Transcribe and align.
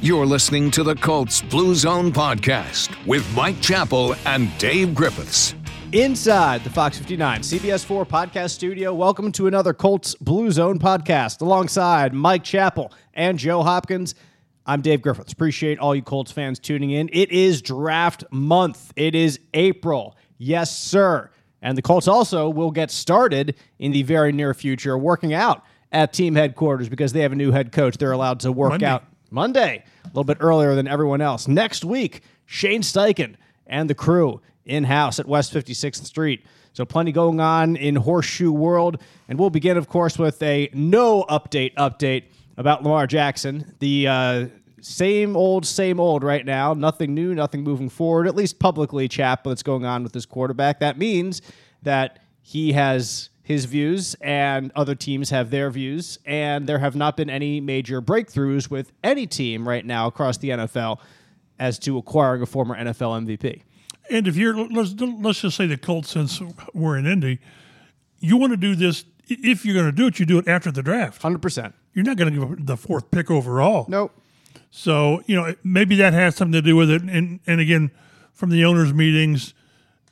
You're 0.00 0.26
listening 0.26 0.70
to 0.72 0.84
the 0.84 0.94
Colts 0.94 1.42
Blue 1.42 1.74
Zone 1.74 2.12
podcast 2.12 2.94
with 3.04 3.28
Mike 3.34 3.60
Chappell 3.60 4.14
and 4.26 4.56
Dave 4.56 4.94
Griffiths. 4.94 5.56
Inside 5.90 6.62
the 6.62 6.70
Fox 6.70 6.98
59 6.98 7.40
CBS 7.40 7.84
4 7.84 8.06
podcast 8.06 8.50
studio, 8.50 8.94
welcome 8.94 9.32
to 9.32 9.48
another 9.48 9.74
Colts 9.74 10.14
Blue 10.14 10.52
Zone 10.52 10.78
podcast 10.78 11.40
alongside 11.40 12.14
Mike 12.14 12.44
Chappell 12.44 12.92
and 13.14 13.40
Joe 13.40 13.64
Hopkins. 13.64 14.14
I'm 14.66 14.82
Dave 14.82 15.02
Griffiths. 15.02 15.32
Appreciate 15.32 15.80
all 15.80 15.96
you 15.96 16.02
Colts 16.02 16.30
fans 16.30 16.60
tuning 16.60 16.92
in. 16.92 17.10
It 17.12 17.32
is 17.32 17.60
draft 17.60 18.22
month, 18.30 18.92
it 18.94 19.16
is 19.16 19.40
April. 19.52 20.16
Yes, 20.36 20.78
sir. 20.78 21.28
And 21.60 21.76
the 21.76 21.82
Colts 21.82 22.06
also 22.06 22.48
will 22.48 22.70
get 22.70 22.92
started 22.92 23.56
in 23.80 23.90
the 23.90 24.04
very 24.04 24.30
near 24.30 24.54
future 24.54 24.96
working 24.96 25.34
out 25.34 25.64
at 25.90 26.12
team 26.12 26.36
headquarters 26.36 26.88
because 26.88 27.12
they 27.12 27.22
have 27.22 27.32
a 27.32 27.36
new 27.36 27.50
head 27.50 27.72
coach. 27.72 27.96
They're 27.96 28.12
allowed 28.12 28.38
to 28.40 28.52
work 28.52 28.70
Monday. 28.70 28.86
out 28.86 29.02
Monday, 29.30 29.84
a 30.04 30.06
little 30.08 30.24
bit 30.24 30.38
earlier 30.40 30.74
than 30.74 30.86
everyone 30.86 31.20
else. 31.20 31.48
Next 31.48 31.84
week, 31.84 32.22
Shane 32.46 32.82
Steichen 32.82 33.36
and 33.66 33.88
the 33.88 33.94
crew 33.94 34.40
in 34.64 34.84
house 34.84 35.18
at 35.18 35.26
West 35.26 35.52
56th 35.52 36.04
Street. 36.04 36.44
So, 36.72 36.84
plenty 36.84 37.12
going 37.12 37.40
on 37.40 37.76
in 37.76 37.96
Horseshoe 37.96 38.52
World. 38.52 39.02
And 39.28 39.38
we'll 39.38 39.50
begin, 39.50 39.76
of 39.76 39.88
course, 39.88 40.18
with 40.18 40.42
a 40.42 40.70
no 40.72 41.24
update 41.24 41.74
update 41.74 42.24
about 42.56 42.82
Lamar 42.82 43.06
Jackson. 43.06 43.74
The 43.80 44.06
uh, 44.06 44.46
same 44.80 45.36
old, 45.36 45.66
same 45.66 45.98
old 45.98 46.22
right 46.22 46.44
now. 46.44 46.74
Nothing 46.74 47.14
new, 47.14 47.34
nothing 47.34 47.62
moving 47.62 47.88
forward, 47.88 48.26
at 48.26 48.36
least 48.36 48.58
publicly, 48.58 49.08
chap, 49.08 49.46
what's 49.46 49.62
going 49.62 49.84
on 49.84 50.02
with 50.02 50.12
this 50.12 50.26
quarterback. 50.26 50.80
That 50.80 50.98
means 50.98 51.42
that 51.82 52.20
he 52.42 52.72
has 52.72 53.30
his 53.48 53.64
views 53.64 54.14
and 54.20 54.70
other 54.76 54.94
teams 54.94 55.30
have 55.30 55.48
their 55.48 55.70
views. 55.70 56.18
And 56.26 56.66
there 56.66 56.80
have 56.80 56.94
not 56.94 57.16
been 57.16 57.30
any 57.30 57.62
major 57.62 58.02
breakthroughs 58.02 58.70
with 58.70 58.92
any 59.02 59.26
team 59.26 59.66
right 59.66 59.86
now 59.86 60.06
across 60.06 60.36
the 60.36 60.50
NFL 60.50 61.00
as 61.58 61.78
to 61.78 61.96
acquiring 61.96 62.42
a 62.42 62.46
former 62.46 62.76
NFL 62.76 63.24
MVP. 63.24 63.62
And 64.10 64.28
if 64.28 64.36
you're 64.36 64.54
let's 64.54 64.92
let's 65.00 65.40
just 65.40 65.56
say 65.56 65.66
the 65.66 65.78
Colts, 65.78 66.10
since 66.10 66.42
we're 66.74 66.98
in 66.98 67.06
Indy, 67.06 67.38
you 68.18 68.36
want 68.36 68.52
to 68.52 68.58
do 68.58 68.74
this. 68.74 69.06
If 69.28 69.64
you're 69.64 69.74
going 69.74 69.86
to 69.86 69.92
do 69.92 70.08
it, 70.08 70.18
you 70.18 70.26
do 70.26 70.36
it 70.36 70.46
after 70.46 70.70
the 70.70 70.82
draft. 70.82 71.22
100%. 71.22 71.72
You're 71.94 72.04
not 72.04 72.18
going 72.18 72.30
to 72.30 72.38
give 72.38 72.52
up 72.52 72.58
the 72.60 72.76
fourth 72.76 73.10
pick 73.10 73.30
overall. 73.30 73.86
Nope. 73.88 74.12
So 74.70 75.22
you 75.24 75.34
know 75.34 75.54
maybe 75.64 75.96
that 75.96 76.12
has 76.12 76.36
something 76.36 76.52
to 76.52 76.60
do 76.60 76.76
with 76.76 76.90
it. 76.90 77.00
And 77.00 77.40
and 77.46 77.62
again, 77.62 77.92
from 78.34 78.50
the 78.50 78.66
owners' 78.66 78.92
meetings, 78.92 79.54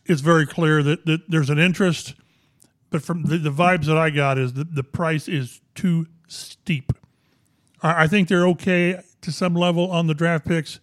it's 0.06 0.22
very 0.22 0.46
clear 0.46 0.82
that, 0.82 1.04
that 1.04 1.28
there's 1.28 1.50
an 1.50 1.58
interest. 1.58 2.14
But 2.96 3.02
from 3.02 3.24
the, 3.24 3.36
the 3.36 3.50
vibes 3.50 3.84
that 3.84 3.98
I 3.98 4.08
got 4.08 4.38
is 4.38 4.54
that 4.54 4.74
the 4.74 4.82
price 4.82 5.28
is 5.28 5.60
too 5.74 6.06
steep. 6.28 6.94
I, 7.82 8.04
I 8.04 8.06
think 8.06 8.28
they're 8.28 8.48
okay 8.48 8.98
to 9.20 9.30
some 9.30 9.54
level 9.54 9.90
on 9.90 10.06
the 10.06 10.14
draft 10.14 10.46
picks. 10.46 10.80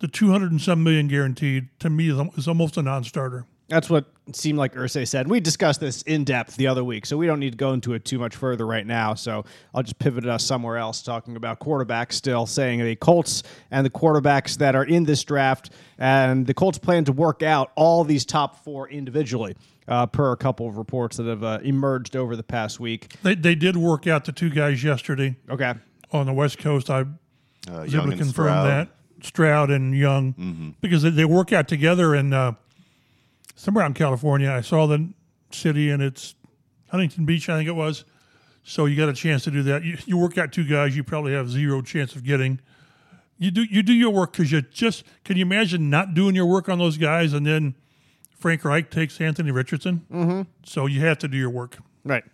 The 0.00 0.08
200 0.08 0.50
and 0.50 0.60
some 0.60 0.84
million 0.84 1.08
guaranteed 1.08 1.70
to 1.78 1.88
me 1.88 2.10
is, 2.10 2.20
is 2.36 2.46
almost 2.46 2.76
a 2.76 2.82
non-starter. 2.82 3.46
That's 3.68 3.88
what 3.88 4.11
seemed 4.32 4.58
like 4.58 4.74
Irsay 4.74 5.06
said. 5.06 5.28
We 5.28 5.40
discussed 5.40 5.80
this 5.80 6.02
in 6.02 6.22
depth 6.24 6.56
the 6.56 6.68
other 6.68 6.84
week, 6.84 7.06
so 7.06 7.16
we 7.16 7.26
don't 7.26 7.40
need 7.40 7.50
to 7.52 7.56
go 7.56 7.72
into 7.72 7.92
it 7.94 8.04
too 8.04 8.18
much 8.18 8.36
further 8.36 8.64
right 8.66 8.86
now. 8.86 9.14
So 9.14 9.44
I'll 9.74 9.82
just 9.82 9.98
pivot 9.98 10.26
us 10.26 10.44
somewhere 10.44 10.76
else, 10.76 11.02
talking 11.02 11.34
about 11.36 11.58
quarterbacks 11.58 12.12
still, 12.12 12.46
saying 12.46 12.80
the 12.84 12.94
Colts 12.96 13.42
and 13.72 13.84
the 13.84 13.90
quarterbacks 13.90 14.56
that 14.58 14.76
are 14.76 14.84
in 14.84 15.04
this 15.04 15.24
draft, 15.24 15.70
and 15.98 16.46
the 16.46 16.54
Colts 16.54 16.78
plan 16.78 17.04
to 17.06 17.12
work 17.12 17.42
out 17.42 17.72
all 17.74 18.04
these 18.04 18.24
top 18.24 18.62
four 18.64 18.88
individually, 18.88 19.56
uh, 19.88 20.06
per 20.06 20.30
a 20.32 20.36
couple 20.36 20.68
of 20.68 20.76
reports 20.76 21.16
that 21.16 21.26
have 21.26 21.42
uh, 21.42 21.58
emerged 21.64 22.14
over 22.14 22.36
the 22.36 22.44
past 22.44 22.78
week. 22.78 23.12
They, 23.24 23.34
they 23.34 23.56
did 23.56 23.76
work 23.76 24.06
out 24.06 24.24
the 24.24 24.32
two 24.32 24.50
guys 24.50 24.84
yesterday 24.84 25.36
Okay. 25.50 25.74
on 26.12 26.26
the 26.26 26.32
West 26.32 26.58
Coast. 26.58 26.90
I 26.90 27.00
Uh, 27.00 27.06
was 27.82 27.92
Young 27.92 28.02
able 28.02 28.12
to 28.12 28.18
confirm 28.18 28.46
Stroud. 28.46 28.66
that 28.68 28.88
Stroud 29.24 29.70
and 29.70 29.96
Young 29.96 30.74
because 30.80 31.02
they, 31.02 31.10
they 31.10 31.24
work 31.24 31.52
out 31.52 31.66
together 31.68 32.14
and 32.14 32.32
uh, 32.34 32.52
somewhere 33.54 33.84
out 33.84 33.88
in 33.88 33.94
California. 33.94 34.50
I 34.50 34.60
saw 34.60 34.86
the 34.86 35.12
city 35.50 35.90
and 35.90 36.02
it's 36.02 36.34
Huntington 36.90 37.24
Beach, 37.24 37.48
I 37.48 37.56
think 37.56 37.68
it 37.68 37.74
was. 37.74 38.04
So 38.64 38.86
you 38.86 38.96
got 38.96 39.08
a 39.08 39.14
chance 39.14 39.44
to 39.44 39.50
do 39.50 39.62
that. 39.64 39.82
You, 39.82 39.98
you 40.06 40.16
work 40.16 40.38
out 40.38 40.52
two 40.52 40.64
guys, 40.64 40.96
you 40.96 41.02
probably 41.02 41.32
have 41.32 41.50
zero 41.50 41.82
chance 41.82 42.14
of 42.14 42.24
getting. 42.24 42.60
You 43.38 43.50
do 43.50 43.64
you 43.64 43.82
do 43.82 43.92
your 43.92 44.10
work 44.10 44.32
because 44.32 44.52
you 44.52 44.62
just 44.62 45.04
can 45.24 45.36
you 45.36 45.42
imagine 45.42 45.90
not 45.90 46.14
doing 46.14 46.36
your 46.36 46.46
work 46.46 46.68
on 46.68 46.78
those 46.78 46.96
guys 46.96 47.32
and 47.32 47.44
then 47.44 47.74
Frank 48.38 48.64
Reich 48.64 48.90
takes 48.90 49.20
Anthony 49.20 49.50
Richardson. 49.50 50.06
Mm-hmm. 50.12 50.42
So 50.64 50.86
you 50.86 51.00
have 51.00 51.18
to 51.18 51.28
do 51.28 51.36
your 51.36 51.50
work. 51.50 51.78
Right. 52.04 52.24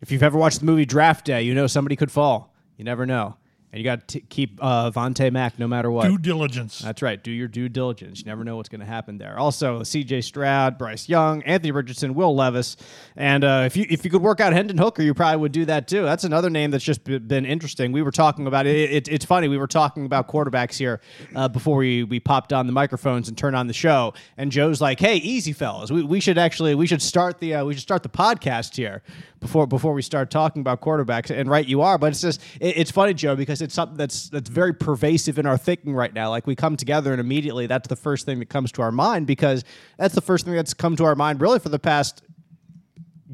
If 0.00 0.10
you've 0.10 0.22
ever 0.22 0.38
watched 0.38 0.60
the 0.60 0.66
movie 0.66 0.86
Draft 0.86 1.26
Day, 1.26 1.42
you 1.42 1.54
know 1.54 1.66
somebody 1.66 1.96
could 1.96 2.12
fall. 2.12 2.54
You 2.76 2.84
never 2.84 3.06
know. 3.06 3.36
And 3.76 3.84
you 3.84 3.90
got 3.90 4.08
to 4.08 4.20
keep 4.20 4.58
uh, 4.62 4.90
Vontae 4.90 5.30
Mack 5.30 5.58
no 5.58 5.68
matter 5.68 5.90
what. 5.90 6.08
Due 6.08 6.16
diligence. 6.16 6.78
That's 6.78 7.02
right. 7.02 7.22
Do 7.22 7.30
your 7.30 7.46
due 7.46 7.68
diligence. 7.68 8.20
You 8.20 8.24
never 8.24 8.42
know 8.42 8.56
what's 8.56 8.70
going 8.70 8.80
to 8.80 8.86
happen 8.86 9.18
there. 9.18 9.38
Also, 9.38 9.82
C.J. 9.82 10.22
Stroud, 10.22 10.78
Bryce 10.78 11.10
Young, 11.10 11.42
Anthony 11.42 11.72
Richardson, 11.72 12.14
Will 12.14 12.34
Levis, 12.34 12.78
and 13.16 13.44
uh, 13.44 13.64
if 13.66 13.76
you 13.76 13.84
if 13.90 14.02
you 14.02 14.10
could 14.10 14.22
work 14.22 14.40
out 14.40 14.54
Hendon 14.54 14.78
Hooker, 14.78 15.02
you 15.02 15.12
probably 15.12 15.36
would 15.36 15.52
do 15.52 15.66
that 15.66 15.88
too. 15.88 16.04
That's 16.04 16.24
another 16.24 16.48
name 16.48 16.70
that's 16.70 16.84
just 16.84 17.04
been 17.04 17.44
interesting. 17.44 17.92
We 17.92 18.00
were 18.00 18.10
talking 18.10 18.46
about 18.46 18.64
it. 18.64 18.90
it 18.90 19.08
it's 19.08 19.26
funny. 19.26 19.46
We 19.46 19.58
were 19.58 19.66
talking 19.66 20.06
about 20.06 20.26
quarterbacks 20.26 20.78
here 20.78 21.02
uh, 21.34 21.48
before 21.48 21.76
we 21.76 22.02
we 22.02 22.18
popped 22.18 22.54
on 22.54 22.66
the 22.66 22.72
microphones 22.72 23.28
and 23.28 23.36
turned 23.36 23.56
on 23.56 23.66
the 23.66 23.74
show. 23.74 24.14
And 24.38 24.50
Joe's 24.50 24.80
like, 24.80 25.00
"Hey, 25.00 25.16
easy 25.16 25.52
fellas, 25.52 25.90
we, 25.90 26.02
we 26.02 26.20
should 26.20 26.38
actually 26.38 26.74
we 26.74 26.86
should 26.86 27.02
start 27.02 27.40
the 27.40 27.56
uh, 27.56 27.64
we 27.66 27.74
should 27.74 27.82
start 27.82 28.02
the 28.02 28.08
podcast 28.08 28.74
here 28.74 29.02
before 29.40 29.66
before 29.66 29.92
we 29.92 30.00
start 30.00 30.30
talking 30.30 30.60
about 30.60 30.80
quarterbacks." 30.80 31.28
And 31.30 31.50
right, 31.50 31.66
you 31.66 31.82
are. 31.82 31.98
But 31.98 32.12
it's 32.12 32.22
just 32.22 32.40
it, 32.58 32.78
it's 32.78 32.90
funny, 32.90 33.12
Joe, 33.12 33.36
because 33.36 33.65
it's 33.66 33.74
something 33.74 33.98
that's 33.98 34.30
that's 34.30 34.48
very 34.48 34.72
pervasive 34.72 35.38
in 35.38 35.46
our 35.46 35.58
thinking 35.58 35.94
right 35.94 36.14
now. 36.14 36.30
Like 36.30 36.46
we 36.46 36.56
come 36.56 36.76
together 36.76 37.12
and 37.12 37.20
immediately 37.20 37.66
that's 37.66 37.88
the 37.88 37.96
first 37.96 38.24
thing 38.24 38.38
that 38.38 38.48
comes 38.48 38.72
to 38.72 38.82
our 38.82 38.92
mind 38.92 39.26
because 39.26 39.64
that's 39.98 40.14
the 40.14 40.20
first 40.20 40.44
thing 40.44 40.54
that's 40.54 40.72
come 40.72 40.96
to 40.96 41.04
our 41.04 41.14
mind 41.14 41.40
really 41.40 41.58
for 41.58 41.68
the 41.68 41.78
past 41.78 42.22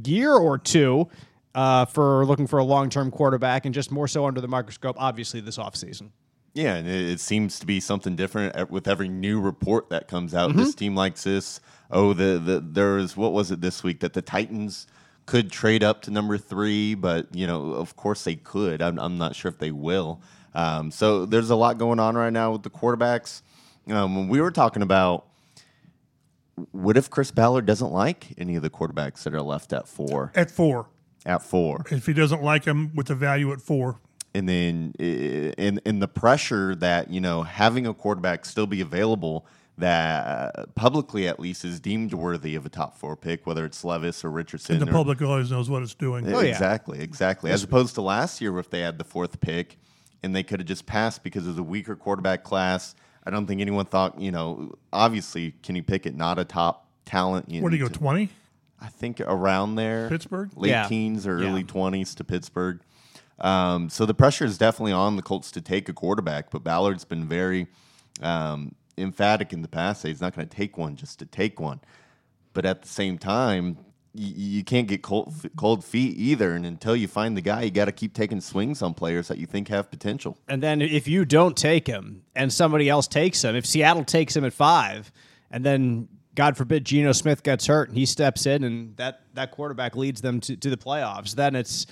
year 0.05 0.33
or 0.33 0.59
two 0.59 1.09
uh, 1.55 1.85
for 1.85 2.25
looking 2.25 2.47
for 2.47 2.59
a 2.59 2.65
long 2.65 2.89
term 2.89 3.11
quarterback 3.11 3.65
and 3.65 3.75
just 3.75 3.91
more 3.91 4.09
so 4.09 4.27
under 4.27 4.41
the 4.41 4.49
microscope, 4.49 4.97
obviously, 4.99 5.41
this 5.41 5.59
offseason. 5.59 6.11
Yeah, 6.55 6.75
and 6.75 6.89
it, 6.89 7.11
it 7.11 7.21
seems 7.21 7.59
to 7.61 7.67
be 7.67 7.81
something 7.81 8.17
different 8.17 8.71
with 8.71 8.87
every 8.87 9.09
new 9.09 9.41
report 9.41 9.91
that 9.91 10.09
comes 10.09 10.35
out. 10.35 10.51
Mm-hmm. 10.51 10.59
This 10.59 10.75
team 10.75 10.95
likes 10.95 11.25
this. 11.25 11.61
Oh, 11.91 12.13
the 12.13 12.39
the 12.39 12.61
there 12.61 12.95
was 12.95 13.17
what 13.17 13.33
was 13.33 13.51
it 13.51 13.61
this 13.61 13.83
week 13.83 14.01
that 14.01 14.13
the 14.13 14.23
Titans 14.23 14.87
could 15.27 15.51
trade 15.51 15.83
up 15.83 16.03
to 16.03 16.11
number 16.11 16.37
three, 16.39 16.95
but 16.95 17.35
you 17.35 17.47
know, 17.47 17.73
of 17.73 17.97
course 17.97 18.25
they 18.25 18.37
could. 18.37 18.83
I'm, 18.83 18.99
I'm 18.99 19.19
not 19.19 19.35
sure 19.37 19.49
if 19.49 19.59
they 19.59 19.71
will. 19.71 20.21
Um, 20.55 20.91
so 20.91 21.25
there's 21.27 21.51
a 21.51 21.57
lot 21.57 21.79
going 21.79 21.99
on 21.99 22.17
right 22.17 22.33
now 22.33 22.53
with 22.53 22.63
the 22.63 22.71
quarterbacks. 22.71 23.43
Um, 23.89 24.15
when 24.17 24.29
we 24.29 24.41
were 24.41 24.51
talking 24.51 24.83
about 24.83 25.27
what 26.73 26.97
if 26.97 27.09
Chris 27.09 27.31
Ballard 27.31 27.67
doesn't 27.67 27.93
like 27.93 28.29
any 28.37 28.57
of 28.57 28.63
the 28.63 28.71
quarterbacks 28.71 29.23
that 29.23 29.35
are 29.35 29.43
left 29.43 29.73
at 29.73 29.89
four? 29.89 30.33
At 30.35 30.51
four. 30.51 30.89
At 31.25 31.43
four. 31.43 31.85
If 31.91 32.07
he 32.07 32.13
doesn't 32.13 32.43
like 32.43 32.65
him 32.65 32.95
with 32.95 33.07
the 33.07 33.15
value 33.15 33.53
at 33.53 33.61
four. 33.61 33.99
and 34.35 34.49
then 34.49 34.93
in 34.99 35.81
in 35.85 35.99
the 36.01 36.09
pressure 36.09 36.75
that 36.77 37.11
you 37.11 37.21
know 37.21 37.43
having 37.43 37.87
a 37.87 37.95
quarterback 37.95 38.45
still 38.45 38.67
be 38.67 38.81
available 38.81 39.47
that 39.83 40.57
uh, 40.57 40.67
publicly 40.75 41.27
at 41.29 41.39
least 41.41 41.65
is 41.65 41.81
deemed 41.81 42.15
worthy 42.15 42.55
of 42.55 42.65
a 42.65 42.69
top 42.69 42.97
four 42.97 43.17
pick, 43.17 43.47
whether 43.47 43.65
it's 43.65 43.85
Levis 43.85 44.25
or 44.25 44.31
Richardson. 44.31 44.77
And 44.77 44.87
The 44.87 44.91
or, 44.91 44.93
public 44.93 45.21
always 45.23 45.51
knows 45.51 45.69
what 45.69 45.83
it's 45.83 45.95
doing. 45.95 46.27
Oh, 46.33 46.41
yeah. 46.41 46.51
Exactly, 46.51 47.01
exactly. 47.01 47.51
As 47.51 47.63
opposed 47.63 47.95
to 47.97 48.03
last 48.03 48.41
year, 48.41 48.57
if 48.59 48.71
they 48.71 48.81
had 48.81 48.99
the 48.99 49.05
fourth 49.05 49.41
pick 49.41 49.79
and 50.23 50.35
they 50.35 50.43
could 50.43 50.61
have 50.61 50.69
just 50.69 50.87
passed 50.87 51.23
because 51.25 51.45
it 51.47 51.49
was 51.51 51.59
a 51.59 51.63
weaker 51.63 51.97
quarterback 51.97 52.45
class. 52.45 52.95
I 53.25 53.31
don't 53.31 53.47
think 53.47 53.61
anyone 53.61 53.85
thought, 53.87 54.21
you 54.21 54.31
know, 54.31 54.73
obviously 54.93 55.53
Kenny 55.63 55.83
Pickett 55.83 56.15
not 56.15 56.39
a 56.39 56.45
top 56.45 56.89
talent. 57.05 57.49
You 57.51 57.61
Where 57.63 57.71
do 57.71 57.77
you 57.77 57.89
go, 57.89 57.93
20? 57.93 58.29
I 58.81 58.87
think 58.89 59.21
around 59.21 59.75
there. 59.75 60.09
Pittsburgh? 60.09 60.51
Late 60.57 60.71
Yeah. 60.71 60.89
teens 60.89 61.27
or 61.27 61.41
Yeah. 61.43 61.49
early 61.51 61.65
20s 61.65 62.15
to 62.17 62.25
Pittsburgh. 62.25 62.81
Um, 63.41 63.89
so 63.91 64.07
the 64.07 64.15
pressure 64.15 64.45
is 64.45 64.59
definitely 64.59 64.93
on 64.93 65.17
the 65.17 65.23
Colts 65.23 65.51
to 65.53 65.61
take 65.61 65.89
a 65.89 65.93
quarterback, 65.93 66.51
but 66.51 66.63
Ballard's 66.63 67.05
been 67.05 67.27
very 67.27 67.67
um, 68.21 68.75
emphatic 68.99 69.53
in 69.53 69.63
the 69.63 69.69
past 69.69 70.03
that 70.03 70.09
he's 70.09 70.21
not 70.21 70.35
going 70.35 70.49
to 70.49 70.57
take 70.57 70.77
one 70.77 70.97
just 70.97 71.19
to 71.19 71.27
take 71.27 71.61
one. 71.61 71.81
But 72.53 72.67
at 72.67 72.83
the 72.83 72.89
same 72.89 73.19
time, 73.19 73.79
you, 74.15 74.35
you 74.59 74.65
can't 74.65 74.87
get 74.87 75.03
cold, 75.03 75.35
cold 75.57 75.85
feet 75.85 76.17
either. 76.19 76.55
And 76.55 76.67
until 76.67 76.95
you 76.95 77.09
find 77.09 77.37
the 77.37 77.41
guy, 77.41 77.63
you 77.63 77.71
got 77.71 77.87
to 77.87 77.93
keep 77.93 78.13
taking 78.15 78.41
swings 78.41 78.83
on 78.83 78.95
players 78.95 79.29
that 79.29 79.39
you 79.39 79.47
think 79.47 79.69
have 79.69 79.91
potential. 79.91 80.37
And 80.49 80.63
then 80.63 80.83
if 80.83 81.09
you 81.09 81.25
don't 81.25 81.57
take 81.57 81.87
him 81.87 82.23
and 82.37 82.53
somebody 82.53 82.89
else 82.89 83.09
takes 83.09 83.43
him, 83.43 83.57
if 83.57 83.65
Seattle 83.65 84.05
takes 84.05 84.37
him 84.37 84.45
at 84.45 84.53
five, 84.53 85.11
and 85.51 85.65
then 85.65 86.09
God 86.35 86.57
forbid 86.57 86.85
Geno 86.85 87.13
Smith 87.13 87.43
gets 87.43 87.67
hurt 87.67 87.89
and 87.89 87.97
he 87.97 88.07
steps 88.07 88.47
in 88.47 88.65
and 88.65 88.97
that, 88.97 89.23
that 89.35 89.51
quarterback 89.51 89.97
leads 89.97 90.21
them 90.21 90.41
to, 90.41 90.57
to 90.57 90.71
the 90.71 90.77
playoffs, 90.77 91.35
then 91.35 91.57
it's 91.57 91.87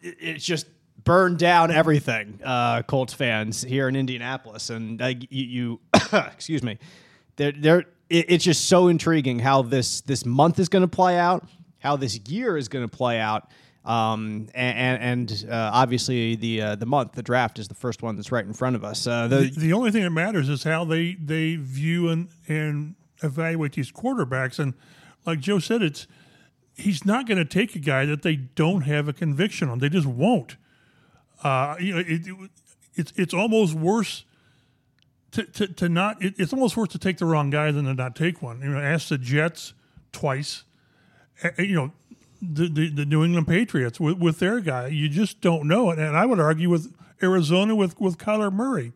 it's 0.00 0.44
just 0.44 0.66
burned 1.06 1.38
down 1.38 1.70
everything, 1.70 2.38
uh, 2.44 2.82
Colts 2.82 3.14
fans 3.14 3.62
here 3.62 3.88
in 3.88 3.96
Indianapolis. 3.96 4.68
And 4.68 5.00
uh, 5.00 5.14
you, 5.30 5.80
you 5.80 5.80
excuse 6.12 6.62
me, 6.62 6.78
they're, 7.36 7.52
they're, 7.52 7.80
it, 8.10 8.26
it's 8.28 8.44
just 8.44 8.66
so 8.66 8.88
intriguing 8.88 9.38
how 9.38 9.62
this 9.62 10.02
this 10.02 10.26
month 10.26 10.58
is 10.58 10.68
going 10.68 10.82
to 10.82 10.88
play 10.88 11.16
out, 11.18 11.48
how 11.78 11.96
this 11.96 12.18
year 12.28 12.58
is 12.58 12.68
going 12.68 12.86
to 12.86 12.94
play 12.94 13.18
out. 13.18 13.50
Um, 13.86 14.48
and 14.52 15.30
and 15.30 15.46
uh, 15.48 15.70
obviously 15.72 16.34
the 16.34 16.60
uh, 16.60 16.74
the 16.74 16.86
month, 16.86 17.12
the 17.12 17.22
draft 17.22 17.58
is 17.58 17.68
the 17.68 17.74
first 17.74 18.02
one 18.02 18.16
that's 18.16 18.32
right 18.32 18.44
in 18.44 18.52
front 18.52 18.76
of 18.76 18.84
us. 18.84 19.06
Uh, 19.06 19.28
the, 19.28 19.52
The 19.56 19.72
only 19.72 19.92
thing 19.92 20.02
that 20.02 20.10
matters 20.10 20.48
is 20.48 20.64
how 20.64 20.84
they 20.84 21.14
they 21.14 21.56
view 21.56 22.08
and 22.08 22.28
and 22.48 22.96
evaluate 23.22 23.72
these 23.72 23.92
quarterbacks. 23.92 24.58
And 24.58 24.74
like 25.24 25.38
Joe 25.38 25.60
said, 25.60 25.82
it's 25.82 26.08
he's 26.74 27.04
not 27.04 27.26
going 27.28 27.38
to 27.38 27.44
take 27.44 27.76
a 27.76 27.78
guy 27.78 28.04
that 28.06 28.22
they 28.22 28.34
don't 28.34 28.82
have 28.82 29.06
a 29.06 29.12
conviction 29.12 29.68
on. 29.68 29.78
They 29.78 29.88
just 29.88 30.06
won't. 30.06 30.56
Uh, 31.42 31.76
you 31.78 31.94
know, 31.94 32.00
it, 32.00 32.26
it, 32.26 32.50
it's 32.94 33.12
it's 33.16 33.34
almost 33.34 33.74
worse 33.74 34.24
to, 35.32 35.44
to, 35.44 35.66
to 35.68 35.88
not. 35.88 36.22
It, 36.22 36.34
it's 36.38 36.52
almost 36.52 36.76
worse 36.76 36.88
to 36.90 36.98
take 36.98 37.18
the 37.18 37.26
wrong 37.26 37.50
guy 37.50 37.70
than 37.70 37.84
to 37.84 37.94
not 37.94 38.16
take 38.16 38.42
one. 38.42 38.60
You 38.62 38.70
know, 38.70 38.78
ask 38.78 39.08
the 39.08 39.18
Jets 39.18 39.74
twice. 40.12 40.64
Uh, 41.44 41.50
you 41.58 41.74
know, 41.74 41.92
the, 42.40 42.68
the, 42.68 42.90
the 42.90 43.04
New 43.04 43.24
England 43.24 43.46
Patriots 43.46 44.00
with, 44.00 44.18
with 44.18 44.38
their 44.38 44.60
guy. 44.60 44.88
You 44.88 45.08
just 45.08 45.40
don't 45.40 45.68
know 45.68 45.90
it. 45.90 45.98
And 45.98 46.16
I 46.16 46.24
would 46.26 46.40
argue 46.40 46.70
with 46.70 46.94
Arizona 47.22 47.74
with 47.74 48.00
with 48.00 48.18
Kyler 48.18 48.52
Murray. 48.52 48.92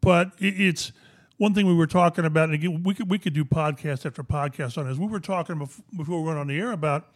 But 0.00 0.32
it, 0.38 0.60
it's 0.60 0.92
one 1.36 1.54
thing 1.54 1.66
we 1.66 1.74
were 1.74 1.86
talking 1.86 2.26
about, 2.26 2.44
and 2.50 2.54
again, 2.54 2.82
we 2.82 2.94
could 2.94 3.08
we 3.08 3.18
could 3.18 3.32
do 3.32 3.44
podcast 3.44 4.04
after 4.04 4.22
podcast 4.22 4.76
on 4.76 4.86
this. 4.86 4.98
We 4.98 5.06
were 5.06 5.20
talking 5.20 5.58
before, 5.58 6.20
we 6.20 6.26
went 6.26 6.38
on 6.38 6.48
the 6.48 6.58
air 6.58 6.72
about 6.72 7.06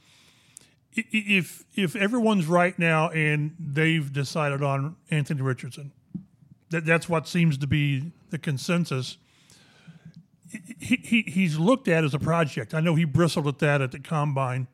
if 0.94 1.64
if 1.75 1.96
everyone's 1.96 2.46
right 2.46 2.79
now 2.79 3.11
and 3.11 3.55
they've 3.58 4.12
decided 4.12 4.62
on 4.62 4.96
Anthony 5.11 5.43
Richardson, 5.43 5.93
that 6.70 6.85
that's 6.85 7.08
what 7.08 7.26
seems 7.26 7.58
to 7.58 7.67
be 7.67 8.12
the 8.31 8.38
consensus. 8.38 9.19
He, 10.79 10.96
he 10.96 11.23
he's 11.23 11.58
looked 11.58 11.88
at 11.88 12.05
as 12.05 12.14
a 12.14 12.19
project. 12.19 12.75
I 12.75 12.81
know 12.81 12.94
he 12.94 13.05
bristled 13.05 13.49
at 13.49 13.58
that 13.58 13.81
at 13.81 13.93
the 13.93 13.99
combine, 13.99 14.69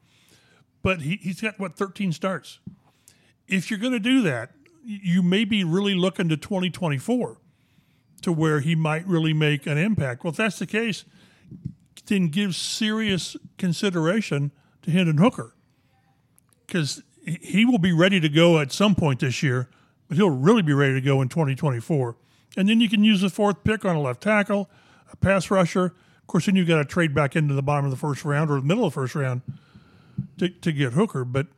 but 0.83 1.01
he, 1.01 1.17
he's 1.23 1.41
got 1.41 1.59
what 1.59 1.77
13 1.77 2.13
starts. 2.13 2.59
If 3.49 3.71
you're 3.71 3.81
going 3.81 3.95
to 3.95 3.99
do 3.99 4.21
that, 4.23 4.53
you 4.85 5.23
may 5.23 5.45
be 5.45 5.65
really 5.65 5.95
looking 5.95 6.29
to 6.29 6.37
2024 6.37 7.39
to 8.23 8.33
where 8.33 8.61
he 8.61 8.75
might 8.75 9.07
really 9.07 9.33
make 9.33 9.67
an 9.67 9.79
impact. 9.79 10.23
Well, 10.23 10.33
if 10.33 10.37
that's 10.37 10.59
the 10.59 10.67
case, 10.67 11.05
then 12.07 12.29
give 12.29 12.55
serious 12.55 13.37
consideration 13.57 14.53
to 14.83 14.91
Hendon 14.91 15.19
Hooker 15.19 15.55
because 16.71 17.03
he 17.25 17.65
will 17.65 17.79
be 17.79 17.93
ready 17.93 18.21
to 18.21 18.29
go 18.29 18.61
at 18.61 18.71
some 18.71 18.95
point 18.95 19.19
this 19.21 19.43
year, 19.43 19.69
but 20.09 20.17
he'll 20.17 20.31
really 20.31 20.63
be 20.63 20.73
ready 20.73 20.95
to 20.95 21.01
go 21.01 21.21
in 21.21 21.29
2024. 21.29 22.17
And 22.57 22.69
then 22.69 22.81
you 22.81 22.89
can 22.89 23.03
use 23.03 23.21
the 23.21 23.29
fourth 23.29 23.65
pick 23.65 23.85
on 23.85 23.97
a 23.97 24.01
left 24.01 24.23
tackle, 24.23 24.71
a 25.13 25.17
pass 25.17 25.51
rusher. 25.51 25.87
Of 25.87 26.27
course, 26.27 26.47
then 26.47 26.55
you've 26.55 26.69
got 26.69 26.79
to 26.79 26.85
trade 26.85 27.15
back 27.15 27.35
into 27.35 27.55
the 27.55 27.63
bottom 27.63 27.85
of 27.85 27.91
the 27.91 27.97
first 27.97 28.25
round 28.25 28.51
or 28.51 28.61
the 28.61 28.67
middle 28.67 28.85
of 28.85 28.93
the 28.93 29.01
first 29.01 29.15
round 29.15 29.43
to, 30.39 30.49
to 30.49 30.73
get 30.73 30.93
Hooker. 30.93 31.25
But 31.25 31.49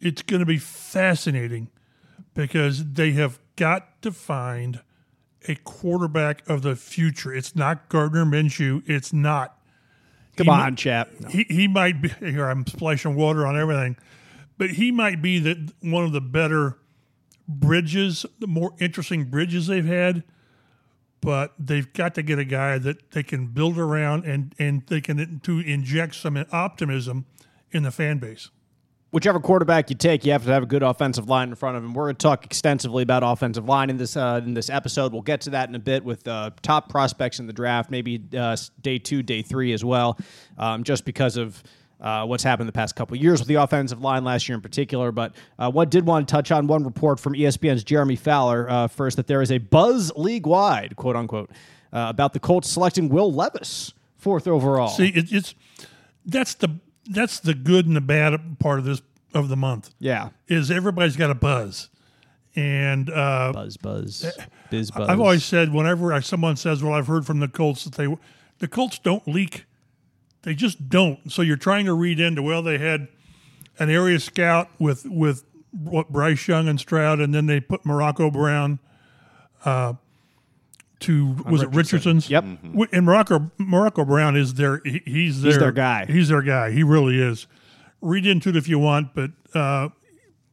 it's 0.00 0.22
going 0.22 0.40
to 0.40 0.46
be 0.46 0.58
fascinating 0.58 1.68
because 2.34 2.92
they 2.92 3.12
have 3.12 3.38
got 3.56 4.00
to 4.02 4.10
find 4.10 4.80
a 5.48 5.54
quarterback 5.56 6.48
of 6.48 6.62
the 6.62 6.76
future. 6.76 7.34
It's 7.34 7.54
not 7.54 7.88
Gardner 7.88 8.24
Minshew. 8.24 8.82
It's 8.86 9.12
not. 9.12 9.58
come 10.36 10.46
He 10.46 10.50
on, 10.50 10.70
mi- 10.70 10.76
chap. 10.76 11.08
He, 11.28 11.44
he 11.44 11.68
might 11.68 12.00
be 12.00 12.08
here. 12.08 12.46
I'm 12.46 12.66
splashing 12.66 13.14
water 13.14 13.46
on 13.46 13.58
everything, 13.58 13.96
but 14.60 14.72
he 14.72 14.92
might 14.92 15.22
be 15.22 15.38
the 15.38 15.72
one 15.80 16.04
of 16.04 16.12
the 16.12 16.20
better 16.20 16.76
bridges, 17.48 18.26
the 18.40 18.46
more 18.46 18.74
interesting 18.78 19.24
bridges 19.24 19.68
they've 19.68 19.86
had. 19.86 20.22
But 21.22 21.54
they've 21.58 21.90
got 21.94 22.14
to 22.16 22.22
get 22.22 22.38
a 22.38 22.44
guy 22.44 22.76
that 22.76 23.12
they 23.12 23.22
can 23.22 23.46
build 23.46 23.78
around 23.78 24.26
and 24.26 24.54
and 24.58 24.86
they 24.88 25.00
can 25.00 25.40
to 25.44 25.60
inject 25.60 26.14
some 26.14 26.44
optimism 26.52 27.24
in 27.70 27.84
the 27.84 27.90
fan 27.90 28.18
base. 28.18 28.50
whichever 29.10 29.40
quarterback 29.40 29.90
you 29.90 29.96
take, 29.96 30.24
you 30.24 30.32
have 30.32 30.44
to 30.44 30.50
have 30.50 30.62
a 30.62 30.66
good 30.66 30.82
offensive 30.82 31.28
line 31.28 31.48
in 31.48 31.54
front 31.54 31.76
of 31.76 31.84
him. 31.84 31.94
We're 31.94 32.04
going 32.04 32.16
to 32.16 32.22
talk 32.22 32.44
extensively 32.44 33.02
about 33.02 33.22
offensive 33.24 33.66
line 33.66 33.90
in 33.90 33.96
this 33.96 34.16
uh, 34.16 34.40
in 34.44 34.54
this 34.54 34.70
episode. 34.70 35.12
We'll 35.12 35.22
get 35.22 35.40
to 35.42 35.50
that 35.50 35.68
in 35.68 35.74
a 35.74 35.80
bit 35.80 36.04
with 36.04 36.26
uh, 36.28 36.50
top 36.62 36.88
prospects 36.88 37.38
in 37.38 37.46
the 37.46 37.52
draft, 37.52 37.90
maybe 37.90 38.22
uh, 38.36 38.56
day 38.82 38.98
two, 38.98 39.22
day 39.22 39.42
three 39.42 39.72
as 39.72 39.84
well, 39.84 40.18
um, 40.58 40.84
just 40.84 41.04
because 41.04 41.36
of. 41.36 41.62
Uh, 42.00 42.24
what's 42.24 42.42
happened 42.42 42.66
the 42.66 42.72
past 42.72 42.96
couple 42.96 43.14
of 43.14 43.22
years 43.22 43.40
with 43.40 43.48
the 43.48 43.56
offensive 43.56 44.00
line 44.00 44.24
last 44.24 44.48
year 44.48 44.56
in 44.56 44.62
particular. 44.62 45.12
But 45.12 45.34
uh, 45.58 45.70
what 45.70 45.90
did 45.90 46.06
want 46.06 46.26
to 46.26 46.32
touch 46.32 46.50
on 46.50 46.66
one 46.66 46.82
report 46.82 47.20
from 47.20 47.34
ESPN's 47.34 47.84
Jeremy 47.84 48.16
Fowler 48.16 48.70
uh, 48.70 48.88
first 48.88 49.16
that 49.18 49.26
there 49.26 49.42
is 49.42 49.52
a 49.52 49.58
buzz 49.58 50.10
league 50.16 50.46
wide, 50.46 50.96
quote 50.96 51.16
unquote, 51.16 51.50
uh, 51.92 52.06
about 52.08 52.32
the 52.32 52.40
Colts 52.40 52.70
selecting 52.70 53.08
Will 53.08 53.32
Levis 53.32 53.92
fourth 54.20 54.46
overall. 54.46 54.88
See, 54.88 55.08
it, 55.08 55.32
it's 55.32 55.54
that's 56.24 56.54
the 56.54 56.76
that's 57.08 57.40
the 57.40 57.54
good 57.54 57.86
and 57.86 57.96
the 57.96 58.00
bad 58.00 58.58
part 58.58 58.78
of 58.78 58.84
this 58.84 59.02
of 59.34 59.48
the 59.48 59.56
month 59.56 59.94
yeah, 59.98 60.30
is 60.48 60.70
everybody's 60.70 61.16
got 61.16 61.30
a 61.30 61.34
buzz, 61.34 61.88
and 62.54 63.10
uh, 63.10 63.52
buzz, 63.52 63.76
buzz, 63.76 64.38
biz 64.70 64.90
buzz. 64.90 65.08
I've 65.08 65.20
always 65.20 65.44
said 65.44 65.72
whenever 65.72 66.12
I, 66.12 66.20
someone 66.20 66.56
says, 66.56 66.82
"Well, 66.82 66.94
I've 66.94 67.06
heard 67.06 67.26
from 67.26 67.40
the 67.40 67.48
Colts 67.48 67.84
that 67.84 67.94
they 67.94 68.14
the 68.58 68.68
Colts 68.68 68.98
don't 68.98 69.26
leak," 69.26 69.64
they 70.42 70.54
just 70.54 70.88
don't. 70.88 71.30
So 71.32 71.42
you're 71.42 71.56
trying 71.56 71.84
to 71.86 71.92
read 71.94 72.20
into 72.20 72.42
well, 72.42 72.62
they 72.62 72.78
had 72.78 73.08
an 73.78 73.90
area 73.90 74.18
scout 74.20 74.68
with 74.78 75.04
with 75.06 75.44
what 75.72 76.10
Bryce 76.10 76.46
Young 76.48 76.68
and 76.68 76.78
Stroud, 76.80 77.20
and 77.20 77.34
then 77.34 77.46
they 77.46 77.60
put 77.60 77.84
Morocco 77.86 78.30
Brown. 78.30 78.78
Uh, 79.64 79.94
to 81.00 81.34
was 81.48 81.62
it 81.62 81.70
Richardson's? 81.74 82.28
Yep. 82.28 82.44
W- 82.62 82.86
And 82.92 83.06
Morocco 83.06 83.50
Morocco 83.56 84.04
Brown 84.04 84.36
is 84.36 84.54
their 84.54 84.82
he- 84.84 85.02
he's 85.06 85.40
their, 85.42 85.52
their 85.58 85.72
guy. 85.72 86.04
He's 86.06 86.28
their 86.28 86.42
guy. 86.42 86.72
He 86.72 86.82
really 86.82 87.18
is. 87.20 87.46
Read 88.02 88.26
into 88.26 88.50
it 88.50 88.56
if 88.56 88.68
you 88.68 88.78
want, 88.78 89.14
but 89.14 89.30
uh, 89.54 89.88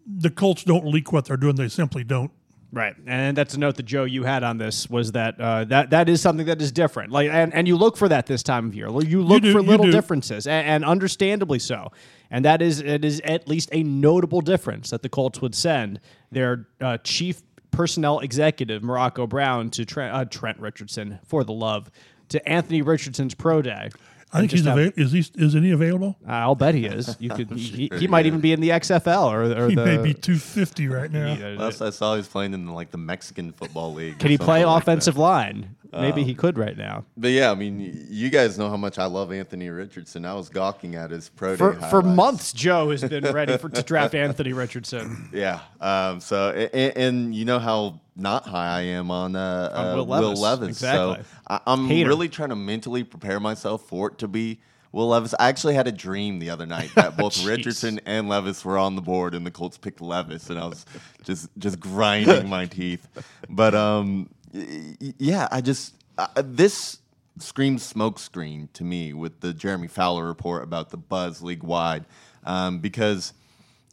the 0.06 0.30
Colts 0.30 0.63
don't 0.63 0.86
leak 0.86 1.12
what 1.12 1.25
they're 1.25 1.36
doing. 1.38 1.56
They 1.56 1.68
simply 1.68 2.04
don't. 2.06 2.31
Right, 2.74 2.96
and 3.06 3.38
that's 3.38 3.54
a 3.54 3.60
note 3.60 3.75
that 3.75 3.84
Joe 3.84 4.04
you 4.04 4.24
had 4.24 4.44
on 4.44 4.58
this 4.58 4.90
was 4.90 5.14
that 5.14 5.40
uh, 5.40 5.64
that 5.66 5.92
that 5.92 6.10
is 6.10 6.22
something 6.22 6.46
that 6.48 6.62
is 6.62 6.74
different. 6.74 7.14
Like, 7.14 7.30
and, 7.30 7.54
and 7.54 7.66
you 7.66 7.78
look 7.78 7.96
for 7.96 8.10
that 8.10 8.25
this 8.25 8.44
time 8.44 8.68
of 8.68 8.75
year. 8.75 8.90
You 8.90 9.22
look 9.22 9.42
do, 9.42 9.54
for 9.54 9.62
you 9.62 9.68
little 9.68 9.86
do. 9.86 9.92
differences, 9.92 10.48
and, 10.48 10.68
and 10.68 10.86
understandably 10.86 11.60
so. 11.60 11.92
And 12.30 12.44
that 12.44 12.62
is 12.62 12.81
it 12.81 13.06
is 13.06 13.22
at 13.24 13.48
least 13.48 13.69
a 13.72 13.84
notable 13.84 14.42
difference 14.42 14.90
that 14.90 15.02
the 15.02 15.08
Colts 15.08 15.42
would 15.42 15.56
send 15.56 16.02
their 16.30 16.68
uh, 16.81 16.98
chief 17.06 17.42
personnel 17.72 18.19
executive 18.19 18.84
Morocco 18.84 19.28
Brown 19.28 19.70
to 19.72 19.86
Trent, 19.86 20.13
uh, 20.13 20.25
Trent 20.25 20.60
Richardson 20.60 21.20
for 21.25 21.46
the 21.46 21.54
love 21.54 21.90
to 22.30 22.50
Anthony 22.50 22.81
Richardson's 22.81 23.34
pro 23.34 23.62
day. 23.62 23.90
I 24.33 24.39
think 24.39 24.51
he's 24.51 24.65
available. 24.65 25.01
Is 25.01 25.12
he? 25.12 25.25
Isn't 25.35 25.63
he 25.63 25.71
available? 25.71 26.18
I'll 26.27 26.56
bet 26.56 26.75
he 26.75 26.85
is. 26.85 27.15
You 27.19 27.29
could. 27.29 27.51
He, 27.57 27.89
he 27.97 28.07
might 28.07 28.25
even 28.25 28.39
be 28.39 28.53
in 28.53 28.59
the 28.62 28.69
XFL 28.69 29.31
or, 29.31 29.44
or 29.65 29.69
He 29.69 29.75
the. 29.75 29.85
may 29.85 29.97
be 29.97 30.13
two 30.13 30.38
fifty 30.38 30.88
right 30.88 31.12
now. 31.12 31.35
Last 31.57 31.81
I 31.81 31.89
saw, 31.91 32.15
he's 32.15 32.27
playing 32.27 32.53
in 32.53 32.68
like 32.74 32.91
the 32.91 32.97
Mexican 32.97 33.51
football 33.51 33.94
league. 33.94 34.19
Can 34.19 34.29
he 34.29 34.38
play 34.38 34.62
something 34.62 34.65
like 34.68 34.85
that. 34.85 34.91
offensive 34.91 35.18
line? 35.18 35.75
Maybe 35.93 36.24
he 36.24 36.36
could 36.36 36.57
right 36.57 36.77
now. 36.77 37.05
But 37.15 37.31
yeah, 37.31 37.50
I 37.51 37.55
mean, 37.55 38.07
you 38.10 38.29
guys 38.29 38.57
know 38.57 38.69
how 38.69 38.77
much 38.77 39.00
I 39.00 39.05
love 39.05 39.31
Anthony 39.31 39.69
Richardson. 39.69 40.25
I 40.25 40.34
was 40.34 40.50
gawking 40.50 40.96
at 40.96 41.12
his 41.12 41.29
pro 41.29 41.53
day 41.53 41.57
For, 41.57 41.74
for 41.89 42.01
months, 42.01 42.51
Joe 42.53 42.91
has 42.91 43.03
been 43.03 43.24
ready 43.31 43.57
for, 43.57 43.69
to 43.69 43.81
draft 43.81 44.13
Anthony 44.25 44.53
Richardson. 44.53 45.29
Yeah. 45.34 45.62
Um, 45.79 46.19
so, 46.19 46.50
and, 46.51 46.98
and 46.98 47.36
you 47.36 47.46
know 47.46 47.60
how 47.60 48.00
not 48.17 48.45
high 48.47 48.79
I 48.79 48.81
am 48.81 49.12
on, 49.12 49.36
uh, 49.36 49.71
On 49.74 49.86
uh, 49.86 49.95
Will 49.95 50.05
Will 50.05 50.21
Levis. 50.29 50.39
Levis. 50.39 50.67
Exactly. 50.69 51.15
So 51.17 51.25
I, 51.47 51.59
I'm 51.67 51.88
Hater. 51.88 52.09
really 52.09 52.29
trying 52.29 52.50
to 52.50 52.55
mentally 52.55 53.03
prepare 53.03 53.39
myself 53.39 53.88
for 53.88 54.09
it 54.09 54.17
to 54.19 54.27
be 54.27 54.59
Will 54.91 55.09
Levis. 55.09 55.36
I 55.39 55.50
actually 55.50 55.75
had 55.75 55.88
a 55.88 55.91
dream 55.91 56.39
the 56.39 56.50
other 56.50 56.65
night 56.65 56.89
that 56.95 57.17
both 57.17 57.45
Richardson 57.45 58.00
and 58.05 58.29
Levis 58.29 58.63
were 58.65 58.77
on 58.77 58.95
the 58.95 59.01
board, 59.01 59.36
and 59.36 59.45
the 59.45 59.51
Colts 59.51 59.77
picked 59.77 60.01
Levis, 60.01 60.50
and 60.50 60.59
I 60.59 60.65
was 60.65 60.86
just 61.24 61.50
just 61.57 61.79
grinding 61.79 62.50
my 62.50 62.65
teeth. 62.77 63.07
But 63.50 63.75
um, 63.75 64.29
yeah, 64.53 65.47
I 65.51 65.62
just 65.62 65.93
uh, 66.17 66.27
this 66.38 67.00
screams 67.39 67.91
smokescreen 67.93 68.71
to 68.74 68.83
me 68.83 69.13
with 69.13 69.41
the 69.41 69.53
Jeremy 69.53 69.88
Fowler 69.88 70.25
report 70.25 70.63
about 70.63 70.89
the 70.89 70.97
buzz 70.97 71.41
league 71.43 71.63
wide, 71.63 72.05
um, 72.43 72.79
because 72.79 73.33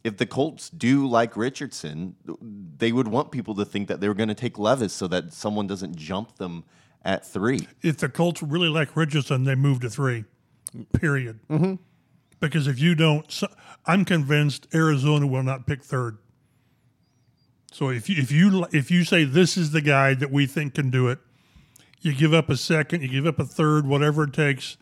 if 0.05 0.17
the 0.17 0.27
Colts 0.27 0.69
do 0.69 1.07
like 1.07 1.35
Richardson, 1.35 2.15
they 2.77 2.91
would 2.91 3.07
want 3.07 3.31
people 3.31 3.55
to 3.55 3.65
think 3.65 3.87
that 3.87 4.01
they 4.01 4.07
were 4.07 4.13
going 4.13 4.29
to 4.29 4.35
take 4.35 4.59
Levis 4.59 4.93
so 4.93 5.07
that 5.07 5.33
someone 5.33 5.65
doesn't 5.65 5.95
jump 5.95 6.37
them 6.37 6.63
at 7.03 7.25
three. 7.25 7.67
If 7.81 7.97
the 7.97 8.07
Colts 8.07 8.43
really 8.43 8.69
like 8.69 8.95
Richardson, 8.95 9.45
they 9.45 9.55
move 9.55 9.79
to 9.79 9.89
three. 9.89 10.25
Period. 10.93 11.39
Mm-hmm. 11.49 11.75
Because 12.39 12.67
if 12.67 12.79
you 12.79 12.93
don't, 12.93 13.31
so, 13.31 13.47
I'm 13.87 14.05
convinced 14.05 14.67
Arizona 14.75 15.25
will 15.25 15.41
not 15.41 15.65
pick 15.65 15.83
third. 15.83 16.19
So 17.71 17.89
if 17.89 18.07
you 18.07 18.21
if 18.21 18.31
you 18.31 18.67
if 18.71 18.91
you 18.91 19.03
say 19.03 19.23
this 19.23 19.57
is 19.57 19.71
the 19.71 19.81
guy 19.81 20.13
that 20.13 20.31
we 20.31 20.45
think 20.45 20.75
can 20.75 20.91
do 20.91 21.07
it, 21.07 21.17
you 21.99 22.13
give 22.13 22.33
up 22.33 22.47
a 22.49 22.57
second, 22.57 23.01
you 23.01 23.07
give 23.07 23.25
up 23.25 23.39
a 23.39 23.45
third, 23.45 23.87
whatever 23.87 24.25
it 24.25 24.33
takes, 24.33 24.77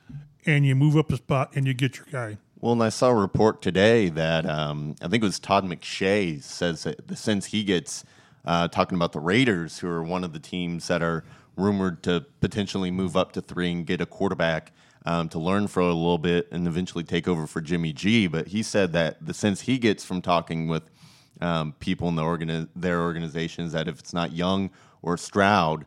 and 0.46 0.66
you 0.66 0.76
move 0.76 0.98
up 0.98 1.12
a 1.12 1.18
spot 1.18 1.56
and 1.56 1.66
you 1.66 1.74
get 1.74 1.96
your 1.96 2.08
guy. 2.12 2.38
Well, 2.64 2.72
and 2.72 2.82
I 2.82 2.88
saw 2.88 3.10
a 3.10 3.14
report 3.14 3.62
today 3.62 4.08
that 4.08 4.46
um, 4.46 4.96
I 5.02 5.10
think 5.10 5.22
it 5.22 5.26
was 5.26 5.38
Todd 5.38 5.66
McShay 5.66 6.42
says 6.42 6.84
that 6.84 7.18
since 7.18 7.48
he 7.48 7.66
gets 7.66 8.06
uh, 8.46 8.70
talking 8.70 8.96
about 8.96 9.12
the 9.12 9.20
Raiders, 9.20 9.80
who 9.80 9.90
are 9.90 10.02
one 10.02 10.24
of 10.24 10.32
the 10.32 10.40
teams 10.40 10.88
that 10.88 11.04
are 11.04 11.26
rumored 11.58 12.04
to 12.04 12.26
potentially 12.40 12.90
move 12.90 13.18
up 13.18 13.34
to 13.34 13.42
three 13.42 13.70
and 13.70 13.86
get 13.86 14.00
a 14.00 14.06
quarterback. 14.06 14.72
um, 15.06 15.30
to 15.30 15.40
learn 15.40 15.68
for 15.68 15.82
a 15.82 15.88
little 15.88 16.18
bit 16.18 16.48
and 16.52 16.68
eventually 16.68 17.04
take 17.04 17.28
over 17.28 17.46
for 17.48 17.62
Jimmy 17.62 17.94
G. 17.94 18.28
But 18.28 18.48
he 18.48 18.64
said 18.64 18.94
that 18.94 19.26
the 19.26 19.34
sense 19.34 19.62
he 19.62 19.78
gets 19.78 20.06
from 20.06 20.22
talking 20.22 20.68
with 20.68 20.84
um, 21.42 21.74
people 21.80 22.08
in 22.08 22.16
the 22.16 22.22
organi- 22.22 22.70
their 22.76 23.02
organizations 23.02 23.74
that 23.74 23.88
if 23.88 24.00
it's 24.00 24.14
not 24.14 24.32
Young 24.32 24.70
or 25.02 25.18
Stroud, 25.18 25.86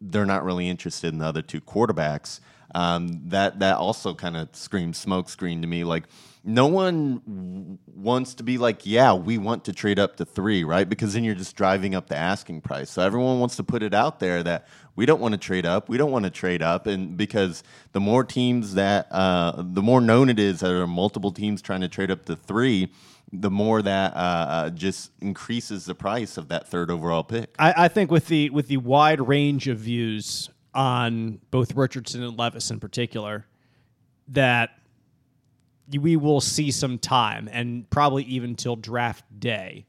they're 0.00 0.26
not 0.26 0.44
really 0.44 0.68
interested 0.68 1.12
in 1.12 1.18
the 1.18 1.26
other 1.26 1.42
two 1.42 1.60
quarterbacks. 1.60 2.40
Um, 2.74 3.22
that 3.28 3.60
that 3.60 3.76
also 3.76 4.14
kind 4.14 4.36
of 4.36 4.48
screams 4.54 5.04
smokescreen 5.04 5.60
to 5.62 5.66
me. 5.66 5.84
Like 5.84 6.04
no 6.46 6.66
one 6.66 7.20
w- 7.26 7.78
wants 7.86 8.34
to 8.34 8.44
be 8.44 8.56
like, 8.56 8.86
yeah, 8.86 9.12
we 9.12 9.36
want 9.36 9.64
to 9.64 9.72
trade 9.72 9.98
up 9.98 10.16
to 10.16 10.24
three, 10.24 10.62
right? 10.62 10.88
Because 10.88 11.12
then 11.12 11.24
you're 11.24 11.34
just 11.34 11.56
driving 11.56 11.94
up 11.94 12.08
the 12.08 12.16
asking 12.16 12.60
price. 12.60 12.88
So 12.90 13.02
everyone 13.02 13.40
wants 13.40 13.56
to 13.56 13.64
put 13.64 13.82
it 13.82 13.92
out 13.92 14.20
there 14.20 14.44
that 14.44 14.68
we 14.94 15.06
don't 15.06 15.20
want 15.20 15.32
to 15.32 15.38
trade 15.38 15.66
up, 15.66 15.88
we 15.88 15.98
don't 15.98 16.12
want 16.12 16.24
to 16.24 16.30
trade 16.30 16.62
up, 16.62 16.86
and 16.86 17.16
because 17.16 17.64
the 17.92 18.00
more 18.00 18.24
teams 18.24 18.74
that, 18.74 19.08
uh, 19.10 19.54
the 19.56 19.82
more 19.82 20.00
known 20.00 20.28
it 20.30 20.38
is 20.38 20.60
that 20.60 20.68
there 20.68 20.80
are 20.80 20.86
multiple 20.86 21.32
teams 21.32 21.60
trying 21.60 21.80
to 21.80 21.88
trade 21.88 22.10
up 22.10 22.24
to 22.26 22.36
three. 22.36 22.92
The 23.32 23.50
more 23.50 23.82
that 23.82 24.14
uh, 24.14 24.18
uh, 24.18 24.70
just 24.70 25.10
increases 25.20 25.84
the 25.84 25.96
price 25.96 26.36
of 26.36 26.46
that 26.48 26.68
third 26.68 26.92
overall 26.92 27.24
pick. 27.24 27.52
I, 27.58 27.74
I 27.76 27.88
think 27.88 28.08
with 28.08 28.28
the 28.28 28.50
with 28.50 28.68
the 28.68 28.76
wide 28.76 29.26
range 29.26 29.66
of 29.66 29.78
views 29.78 30.48
on 30.76 31.40
both 31.50 31.74
Richardson 31.74 32.22
and 32.22 32.38
Levis 32.38 32.70
in 32.70 32.78
particular, 32.78 33.46
that 34.28 34.78
we 35.90 36.16
will 36.16 36.40
see 36.40 36.70
some 36.70 36.98
time 36.98 37.48
and 37.50 37.88
probably 37.88 38.24
even 38.24 38.54
till 38.54 38.76
draft 38.76 39.24
day 39.40 39.86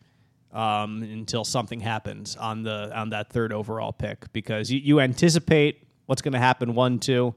um, 0.53 1.03
until 1.03 1.43
something 1.43 1.81
happens 1.81 2.37
on 2.37 2.63
the 2.63 2.97
on 2.97 3.09
that 3.09 3.29
third 3.29 3.51
overall 3.51 3.91
pick 3.91 4.31
because 4.31 4.71
you, 4.71 4.79
you 4.79 4.99
anticipate 5.01 5.83
what's 6.05 6.21
going 6.21 6.33
to 6.33 6.39
happen 6.39 6.73
one 6.73 6.99
two, 6.99 7.35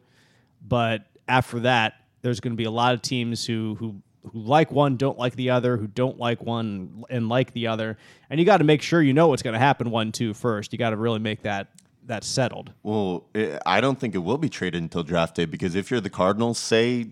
but 0.67 1.07
after 1.27 1.61
that 1.61 1.95
there's 2.23 2.39
going 2.39 2.53
to 2.53 2.57
be 2.57 2.65
a 2.65 2.71
lot 2.71 2.95
of 2.95 3.03
teams 3.03 3.45
who 3.45 3.75
who 3.81 3.97
who 4.31 4.41
like 4.41 4.71
one 4.71 4.97
don't 4.97 5.19
like 5.19 5.35
the 5.35 5.51
other 5.51 5.77
who 5.77 5.87
don't 5.87 6.19
like 6.19 6.43
one 6.43 7.05
and 7.09 7.29
like 7.31 7.53
the 7.53 7.67
other 7.67 7.97
and 8.29 8.39
you 8.39 8.45
got 8.45 8.59
to 8.59 8.65
make 8.65 8.83
sure 8.83 9.01
you 9.01 9.15
know 9.15 9.29
what's 9.29 9.43
going 9.43 9.55
to 9.55 9.59
happen 9.59 9.91
one 9.91 10.13
two 10.13 10.35
first. 10.35 10.73
You 10.73 10.79
got 10.79 10.91
to 10.91 10.97
really 10.97 11.19
make 11.19 11.43
that 11.43 11.69
that 12.11 12.25
settled 12.25 12.73
Well, 12.83 13.25
eh, 13.35 13.59
I 13.65 13.81
don't 13.81 13.99
think 13.99 14.15
it 14.15 14.19
will 14.19 14.37
be 14.39 14.49
traded 14.49 14.83
until 14.83 15.03
draft 15.03 15.37
day 15.37 15.45
because 15.45 15.75
if 15.75 15.91
you're 15.91 16.01
the 16.01 16.11
Cardinals, 16.11 16.59
say 16.59 17.09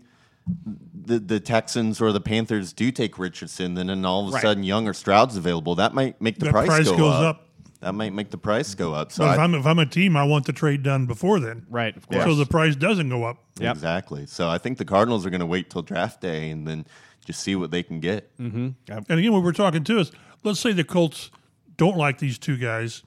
the 0.94 1.18
the 1.18 1.40
Texans 1.40 2.00
or 2.00 2.10
the 2.12 2.20
Panthers 2.20 2.72
do 2.72 2.90
take 2.90 3.18
Richardson, 3.18 3.74
then 3.74 3.88
and 3.90 4.04
all 4.04 4.22
of 4.24 4.28
a 4.28 4.32
Right. 4.32 4.42
sudden 4.42 4.62
Young 4.64 4.88
or 4.88 4.92
Stroud's 4.94 5.36
available, 5.36 5.74
that 5.76 5.94
might 5.94 6.20
make 6.20 6.38
the 6.38 6.46
That 6.46 6.50
price, 6.52 6.66
price 6.66 6.84
go 6.88 6.96
goes 6.96 7.14
up. 7.14 7.36
up. 7.36 7.44
That 7.80 7.92
might 7.94 8.12
make 8.12 8.30
the 8.30 8.38
price 8.38 8.74
go 8.74 8.92
up. 8.92 9.12
So 9.12 9.24
But 9.24 9.34
if 9.34 9.38
I- 9.38 9.44
I'm 9.44 9.54
if 9.54 9.66
I'm 9.66 9.78
a 9.78 9.86
team, 9.86 10.16
I 10.16 10.24
want 10.24 10.46
the 10.46 10.52
trade 10.52 10.82
done 10.82 11.06
before 11.06 11.38
then, 11.38 11.64
right 11.70 11.96
of 11.96 12.06
course 12.08 12.24
so 12.24 12.34
the 12.34 12.46
price 12.46 12.74
doesn't 12.76 13.08
go 13.08 13.24
up. 13.24 13.38
Yep. 13.60 13.76
exactly. 13.76 14.26
So 14.26 14.48
I 14.48 14.58
think 14.58 14.78
the 14.78 14.84
Cardinals 14.84 15.24
are 15.24 15.30
going 15.30 15.40
to 15.40 15.46
wait 15.46 15.70
till 15.70 15.82
draft 15.82 16.20
day 16.20 16.50
and 16.50 16.66
then 16.66 16.86
just 17.24 17.40
see 17.40 17.54
what 17.54 17.70
they 17.70 17.82
can 17.84 18.00
get. 18.00 18.30
And 18.38 18.74
again, 18.88 19.32
what 19.32 19.42
we're 19.44 19.52
talking 19.52 19.84
to 19.84 19.98
is 20.00 20.10
let's 20.42 20.58
say 20.60 20.72
the 20.72 20.82
Colts 20.84 21.30
don't 21.76 21.96
like 21.96 22.18
these 22.18 22.38
two 22.38 22.56
guys 22.56 23.02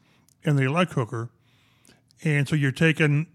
and 0.46 0.58
they 0.58 0.68
like 0.68 0.92
Hooker, 0.94 1.30
and 2.24 2.48
so 2.48 2.56
you're 2.56 2.72
taking 2.72 3.28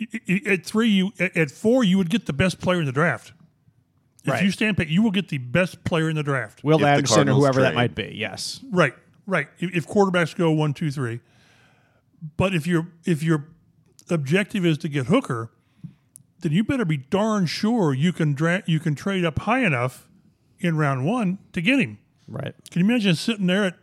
y- 0.00 0.06
y- 0.28 0.40
at 0.46 0.64
three, 0.66 0.88
you 0.88 1.12
at 1.18 1.36
at 1.36 1.50
four, 1.50 1.84
you 1.84 1.98
would 1.98 2.10
get 2.10 2.26
the 2.26 2.32
best 2.32 2.60
player 2.60 2.80
in 2.80 2.86
the 2.86 2.92
draft. 2.92 3.32
If 4.24 4.32
Right. 4.32 4.42
you 4.44 4.50
stand 4.50 4.76
pick, 4.76 4.88
you 4.90 5.02
will 5.02 5.12
get 5.12 5.28
the 5.28 5.38
best 5.38 5.84
player 5.84 6.08
in 6.10 6.16
the 6.16 6.22
draft. 6.24 6.64
will 6.64 6.76
If 6.78 6.82
the 6.82 6.88
anderson 6.88 7.14
or 7.14 7.16
Cardinals 7.16 7.42
whoever 7.44 7.60
that 7.62 7.74
might 7.74 7.94
be 7.94 8.12
yes 8.16 8.60
Right, 8.72 8.94
right. 9.26 9.48
If, 9.60 9.74
if 9.76 9.86
quarterbacks 9.86 10.34
go 10.34 10.50
one, 10.50 10.74
two, 10.74 10.90
three, 10.90 11.20
but 12.36 12.54
if 12.54 12.66
your 12.66 12.88
if 13.04 13.22
your 13.22 13.46
objective 14.10 14.64
is 14.66 14.78
to 14.78 14.88
get 14.88 15.06
Hooker, 15.06 15.50
then 16.40 16.52
you 16.52 16.64
better 16.64 16.84
be 16.84 16.96
darn 16.96 17.46
sure 17.46 17.94
you 17.94 18.12
can 18.12 18.32
dra- 18.34 18.62
you 18.66 18.80
can 18.80 18.94
trade 18.94 19.24
up 19.24 19.38
high 19.40 19.64
enough 19.64 20.08
in 20.58 20.76
round 20.76 21.04
one 21.06 21.38
to 21.52 21.60
get 21.60 21.78
him. 21.78 21.98
right 22.28 22.54
Can 22.70 22.80
you 22.80 22.86
imagine 22.90 23.14
sitting 23.14 23.46
there 23.46 23.64
at, 23.64 23.76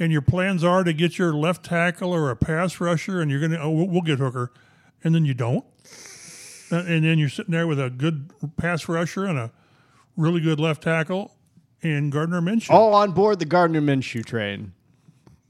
and 0.00 0.10
your 0.10 0.22
plans 0.22 0.64
are 0.64 0.82
to 0.82 0.92
get 0.92 1.16
your 1.18 1.32
left 1.32 1.64
tackle 1.64 2.12
or 2.12 2.30
a 2.30 2.36
pass 2.36 2.80
rusher, 2.80 3.20
and 3.20 3.30
you're 3.30 3.38
going 3.38 3.52
to, 3.52 3.60
oh, 3.60 3.70
we'll, 3.70 3.86
we'll 3.86 4.00
get 4.02 4.18
Hooker, 4.18 4.50
and 5.04 5.14
then 5.14 5.24
you 5.24 5.34
don't? 5.34 5.64
Uh, 6.72 6.82
And 6.86 7.04
then 7.04 7.18
you're 7.18 7.28
sitting 7.28 7.52
there 7.52 7.66
with 7.68 7.78
a 7.80 7.90
good 7.90 8.32
pass 8.56 8.88
rusher 8.88 9.26
and 9.26 9.38
a 9.38 9.52
really 10.16 10.40
good 10.40 10.58
left 10.58 10.82
tackle 10.82 11.36
and 11.82 12.10
Gardner 12.12 12.40
Minshew. 12.40 12.70
all 12.70 12.94
on 12.94 13.12
board 13.12 13.38
the 13.38 13.44
gardner 13.46 13.80
minshew 13.80 14.22
train 14.24 14.72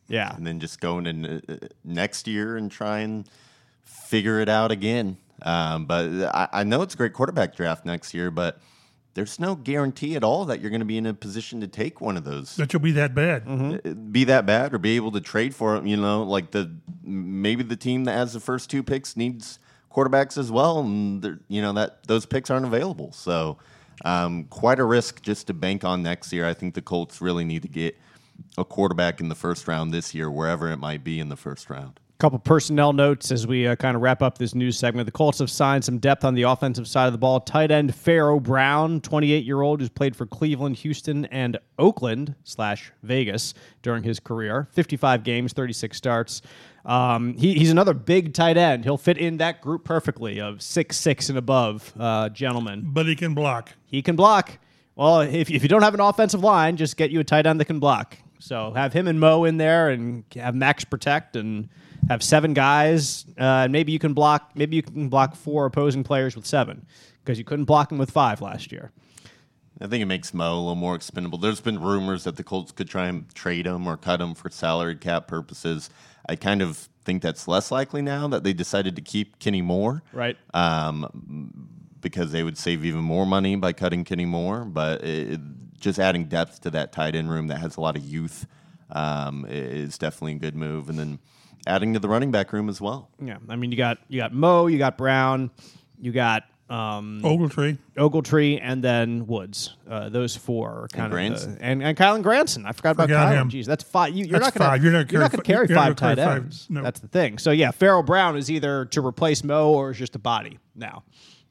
yeah 0.07 0.35
and 0.37 0.47
then 0.47 0.61
just 0.61 0.81
go 0.81 0.99
into 0.99 1.43
uh, 1.49 1.67
next 1.83 2.29
year 2.29 2.57
and 2.57 2.71
try 2.71 3.01
and 3.01 3.29
figure 3.85 4.39
it 4.41 4.49
out 4.49 4.71
again. 4.71 5.17
Um, 5.43 5.87
but 5.87 6.09
I, 6.35 6.49
I 6.53 6.65
know 6.65 6.83
it's 6.83 6.95
a 6.95 6.97
great 6.97 7.13
quarterback 7.15 7.57
draft 7.57 7.85
next 7.85 8.13
year, 8.15 8.31
but 8.31 8.61
there's 9.15 9.41
no 9.41 9.55
guarantee 9.55 10.15
at 10.17 10.23
all 10.23 10.45
that 10.47 10.61
you're 10.61 10.71
going 10.71 10.81
to 10.81 10.87
be 10.87 10.97
in 10.97 11.07
a 11.07 11.15
position 11.15 11.61
to 11.61 11.69
take 11.69 12.01
one 12.01 12.17
of 12.17 12.25
those. 12.25 12.57
That 12.57 12.73
you'll 12.73 12.81
be 12.81 12.93
that 12.93 13.15
bad. 13.15 13.45
Mm-hmm. 13.45 14.11
Be 14.13 14.25
that 14.25 14.47
bad 14.47 14.73
or 14.73 14.79
be 14.79 14.97
able 14.97 15.13
to 15.13 15.21
trade 15.21 15.55
for 15.55 15.75
them. 15.75 15.87
You 15.87 15.97
know, 15.97 16.23
like 16.23 16.53
the 16.53 16.71
maybe 17.03 17.63
the 17.63 17.77
team 17.77 18.05
that 18.05 18.13
has 18.13 18.33
the 18.33 18.41
first 18.41 18.71
two 18.71 18.83
picks 18.83 19.17
needs 19.17 19.59
quarterbacks 19.93 20.39
as 20.39 20.51
well, 20.51 20.81
and 20.81 21.41
you 21.49 21.61
know 21.61 21.73
that 21.73 22.07
those 22.07 22.27
picks 22.27 22.51
aren't 22.51 22.67
available. 22.67 23.13
So 23.13 23.59
um, 24.05 24.45
quite 24.45 24.79
a 24.79 24.85
risk 24.85 25.23
just 25.23 25.49
to 25.49 25.55
bank 25.55 25.85
on 25.85 26.03
next 26.03 26.33
year. 26.33 26.47
I 26.47 26.55
think 26.55 26.75
the 26.75 26.83
Colts 26.83 27.21
really 27.21 27.45
need 27.45 27.63
to 27.63 27.69
get 27.69 27.97
a 28.57 28.65
quarterback 28.65 29.21
in 29.21 29.29
the 29.29 29.35
first 29.35 29.69
round 29.69 29.93
this 29.93 30.15
year, 30.15 30.31
wherever 30.31 30.71
it 30.71 30.79
might 30.79 31.05
be 31.05 31.21
in 31.21 31.29
the 31.29 31.37
first 31.37 31.69
round. 31.69 32.00
Couple 32.21 32.39
personnel 32.39 32.93
notes 32.93 33.33
as 33.33 33.47
we 33.47 33.67
uh, 33.67 33.75
kind 33.77 33.97
of 33.97 34.03
wrap 34.03 34.21
up 34.23 34.37
this 34.37 34.55
news 34.55 34.79
segment. 34.79 35.07
The 35.07 35.13
Colts 35.13 35.39
have 35.39 35.51
signed 35.51 35.83
some 35.85 35.99
depth 35.99 36.23
on 36.23 36.35
the 36.35 36.43
offensive 36.43 36.87
side 36.87 37.07
of 37.07 37.13
the 37.13 37.19
ball. 37.19 37.41
Tight 37.41 37.71
end 37.71 37.95
Pharaoh 37.95 38.39
Brown, 38.39 39.01
28 39.01 39.45
year 39.45 39.63
old, 39.63 39.81
who's 39.81 39.89
played 39.89 40.15
for 40.15 40.27
Cleveland, 40.27 40.77
Houston, 40.77 41.25
and 41.27 41.59
Oakland 41.79 42.35
slash 42.45 42.93
Vegas 43.03 43.55
during 43.81 44.03
his 44.03 44.21
career. 44.21 44.69
55 44.73 45.25
games, 45.25 45.55
36 45.55 45.97
starts. 45.97 46.43
Um, 46.85 47.37
he, 47.39 47.55
he's 47.55 47.71
another 47.71 47.95
big 47.95 48.35
tight 48.35 48.59
end. 48.59 48.85
He'll 48.85 48.99
fit 48.99 49.17
in 49.17 49.39
that 49.39 49.63
group 49.63 49.85
perfectly 49.85 50.41
of 50.41 50.61
six 50.61 50.99
six 50.99 51.31
and 51.31 51.39
above 51.39 51.93
uh, 51.99 52.29
gentlemen. 52.29 52.83
But 52.85 53.07
he 53.07 53.17
can 53.17 53.35
block. 53.35 53.73
He 53.87 54.03
can 54.03 54.15
block. 54.15 54.59
Well, 54.95 55.23
if, 55.23 55.51
if 55.51 55.63
you 55.63 55.69
don't 55.69 55.83
have 55.83 55.95
an 55.95 56.01
offensive 56.01 56.43
line, 56.43 56.77
just 56.77 56.99
get 56.99 57.11
you 57.11 57.21
a 57.21 57.25
tight 57.25 57.47
end 57.47 57.61
that 57.61 57.65
can 57.65 57.79
block. 57.79 58.19
So 58.39 58.73
have 58.75 58.93
him 58.93 59.09
and 59.09 59.19
Mo 59.19 59.45
in 59.45 59.57
there, 59.57 59.89
and 59.89 60.25
have 60.35 60.55
Max 60.55 60.85
protect, 60.85 61.37
and 61.37 61.69
have 62.11 62.23
seven 62.23 62.53
guys. 62.53 63.25
Uh, 63.39 63.65
and 63.65 63.73
maybe 63.73 63.93
you 63.93 63.99
can 63.99 64.13
block. 64.13 64.51
Maybe 64.55 64.77
you 64.77 64.83
can 64.83 65.09
block 65.09 65.35
four 65.37 65.65
opposing 65.65 66.05
players 66.05 66.37
with 66.37 66.45
seven, 66.45 66.85
because 67.23 67.39
you 67.39 67.45
couldn't 67.45 67.65
block 67.65 67.89
them 67.89 67.99
with 67.99 68.11
five 68.11 68.43
last 68.43 68.73
year. 68.73 68.91
I 69.81 69.87
think 69.87 70.03
it 70.03 70.07
makes 70.07 70.35
Mo 70.35 70.53
a 70.53 70.61
little 70.61 70.75
more 70.75 70.95
expendable. 70.95 71.39
There's 71.39 71.61
been 71.63 71.81
rumors 71.81 72.25
that 72.25 72.37
the 72.37 72.45
Colts 72.45 72.73
could 72.73 72.89
try 72.89 73.07
and 73.07 73.33
trade 73.35 73.67
him 73.67 73.87
or 73.87 73.97
cut 73.97 74.21
him 74.21 74.35
for 74.35 74.51
salary 74.51 74.97
cap 74.97 75.27
purposes. 75.27 75.89
I 76.29 76.37
kind 76.37 76.61
of 76.61 76.89
think 77.05 77.23
that's 77.23 77.49
less 77.49 77.71
likely 77.71 78.03
now 78.03 78.29
that 78.29 78.45
they 78.45 78.53
decided 78.53 78.95
to 78.97 79.03
keep 79.03 79.39
Kenny 79.39 79.63
Moore. 79.63 80.03
Right. 80.13 80.37
um, 80.53 81.79
because 82.03 82.33
they 82.33 82.43
would 82.43 82.57
save 82.57 82.83
even 82.85 83.01
more 83.01 83.27
money 83.27 83.57
by 83.57 83.75
cutting 83.75 84.05
Kenny 84.05 84.25
Moore. 84.25 84.65
But 84.65 85.05
it, 85.05 85.41
just 85.79 85.99
adding 85.99 86.25
depth 86.25 86.61
to 86.63 86.71
that 86.71 86.93
tight 86.93 87.15
end 87.15 87.31
room 87.31 87.47
that 87.49 87.59
has 87.59 87.77
a 87.77 87.81
lot 87.81 87.97
of 87.97 88.03
youth 88.03 88.47
um, 88.91 89.47
is 89.49 89.99
definitely 89.99 90.33
a 90.33 90.39
good 90.39 90.57
move. 90.57 90.89
And 90.89 90.99
then 90.99 91.19
adding 91.67 91.95
to 91.95 91.99
the 91.99 92.09
running 92.09 92.31
back 92.31 92.53
room 92.53 92.69
as 92.69 92.81
well. 92.81 93.09
Yeah. 93.23 93.39
I 93.49 93.57
mean, 93.57 93.71
you 93.71 93.77
got 93.79 93.99
you 94.09 94.21
got 94.21 94.33
Mo, 94.33 94.67
you 94.67 94.79
got 94.79 94.97
Brown, 94.99 95.51
you 96.01 96.13
got 96.13 96.45
um, 96.69 97.21
Ogletree. 97.25 97.79
Ogletree, 97.97 98.61
and 98.63 98.83
then 98.85 99.27
Woods. 99.27 99.77
Uh, 99.89 100.09
those 100.09 100.37
four 100.37 100.85
are 100.85 100.89
kind 100.89 101.07
of 101.07 101.11
Granson. 101.11 101.57
the, 101.57 101.63
and 101.65 101.83
and 101.83 101.97
Kylen 101.99 102.23
Granson. 102.23 102.65
I 102.65 102.71
forgot, 102.73 102.95
Forgot 102.95 103.11
about 103.11 103.33
Kylen. 103.35 103.41
him. 103.41 103.51
Jeez, 103.51 103.67
that's 103.67 103.83
five. 103.83 104.15
You, 104.15 104.25
you're 104.27 104.39
That's 104.39 104.55
not 104.55 104.59
gonna 104.59 104.71
five. 104.71 104.85
You're 104.85 104.93
not 104.93 105.11
you're 105.11 105.21
not 105.21 105.31
carry 105.33 105.37
going 105.39 105.43
to 105.45 105.53
carry 105.53 105.67
fi- 105.67 105.73
you're 105.73 105.79
not 105.81 105.87
five 105.89 105.97
tight 105.97 106.19
carry 106.23 106.29
five. 106.37 106.43
ends. 106.45 106.67
No. 106.71 106.83
That's 106.83 107.01
the 107.01 107.09
thing. 107.09 107.39
So 107.39 107.51
yeah, 107.51 107.73
Pharaoh 107.73 108.05
Brown 108.05 108.37
is 108.37 108.51
either 108.51 108.85
to 108.87 109.05
replace 109.05 109.43
Mo 109.43 109.73
or 109.73 109.91
is 109.91 109.99
just 109.99 110.15
a 110.15 110.21
body 110.21 110.59
now, 110.77 111.03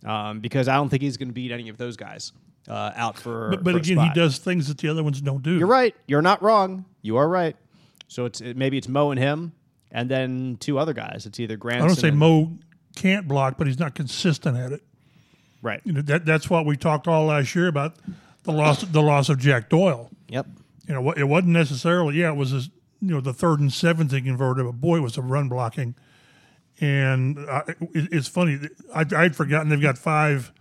um, 0.06 0.40
because 0.40 0.70
I 0.70 0.76
don't 0.76 0.88
think 0.88 1.02
he's 1.02 1.18
going 1.18 1.28
to 1.30 1.34
beat 1.34 1.52
any 1.52 1.68
of 1.68 1.78
those 1.78 1.98
guys 1.98 2.32
uh, 2.70 2.92
out 2.96 3.18
for. 3.20 3.50
But, 3.50 3.64
but 3.66 3.72
for 3.72 3.78
a 3.78 3.82
again, 3.82 4.00
he 4.00 4.10
does 4.14 4.38
things 4.38 4.70
that 4.70 4.78
the 4.78 4.88
other 4.88 5.04
ones 5.04 5.20
don't 5.20 5.44
do. 5.44 5.58
You're 5.58 5.68
right. 5.68 5.94
You're 6.08 6.22
not 6.22 6.42
wrong. 6.42 6.86
You 7.02 7.18
are 7.18 7.28
right. 7.28 7.58
So 8.08 8.24
it's 8.24 8.40
it, 8.40 8.56
maybe 8.56 8.78
it's 8.78 8.88
Mo 8.88 9.12
and 9.12 9.20
him, 9.20 9.52
and 9.92 10.10
then 10.10 10.58
two 10.60 10.78
other 10.80 10.94
guys. 10.94 11.26
It's 11.26 11.40
either 11.40 11.58
Grant. 11.58 11.82
I 11.82 11.88
don't 11.88 11.96
say 11.96 12.10
and- 12.10 12.18
Mo 12.18 12.52
can't 12.96 13.28
block, 13.28 13.58
but 13.58 13.68
he's 13.68 13.80
not 13.80 13.96
consistent 13.96 14.58
at 14.58 14.72
it. 14.72 14.84
Right. 15.62 15.82
You 15.84 15.94
know, 15.94 16.02
that 16.04 16.26
that's 16.26 16.50
what 16.50 16.66
we 16.66 16.78
talked 16.78 17.08
all 17.08 17.26
last 17.26 17.54
year 17.54 17.68
about 17.68 17.96
the 18.44 18.52
loss 18.52 18.82
the 18.82 19.02
loss 19.02 19.30
of 19.30 19.40
Jack 19.40 19.70
Doyle. 19.70 20.10
Yep. 20.30 20.48
You 20.88 20.94
know, 20.96 21.12
it 21.12 21.28
wasn't 21.28 21.54
necessarily 21.54 22.16
yeah, 22.16 22.32
it 22.32 22.36
was 22.36 22.52
his, 22.52 22.70
you 23.02 23.14
know 23.14 23.22
the 23.22 23.34
third 23.34 23.60
and 23.60 23.72
seventh 23.72 24.12
he 24.12 24.22
converted, 24.22 24.66
but 24.66 24.74
boy, 24.74 24.98
it 24.98 25.02
was 25.02 25.18
a 25.18 25.22
run 25.22 25.50
blocking. 25.50 25.96
And 26.82 27.38
uh, 27.38 27.64
it, 27.68 27.78
it's 27.94 28.30
funny, 28.30 28.58
I, 28.96 29.06
I'd 29.16 29.36
forgotten 29.36 29.68
they've 29.68 29.82
got 29.82 29.98
five, 29.98 30.54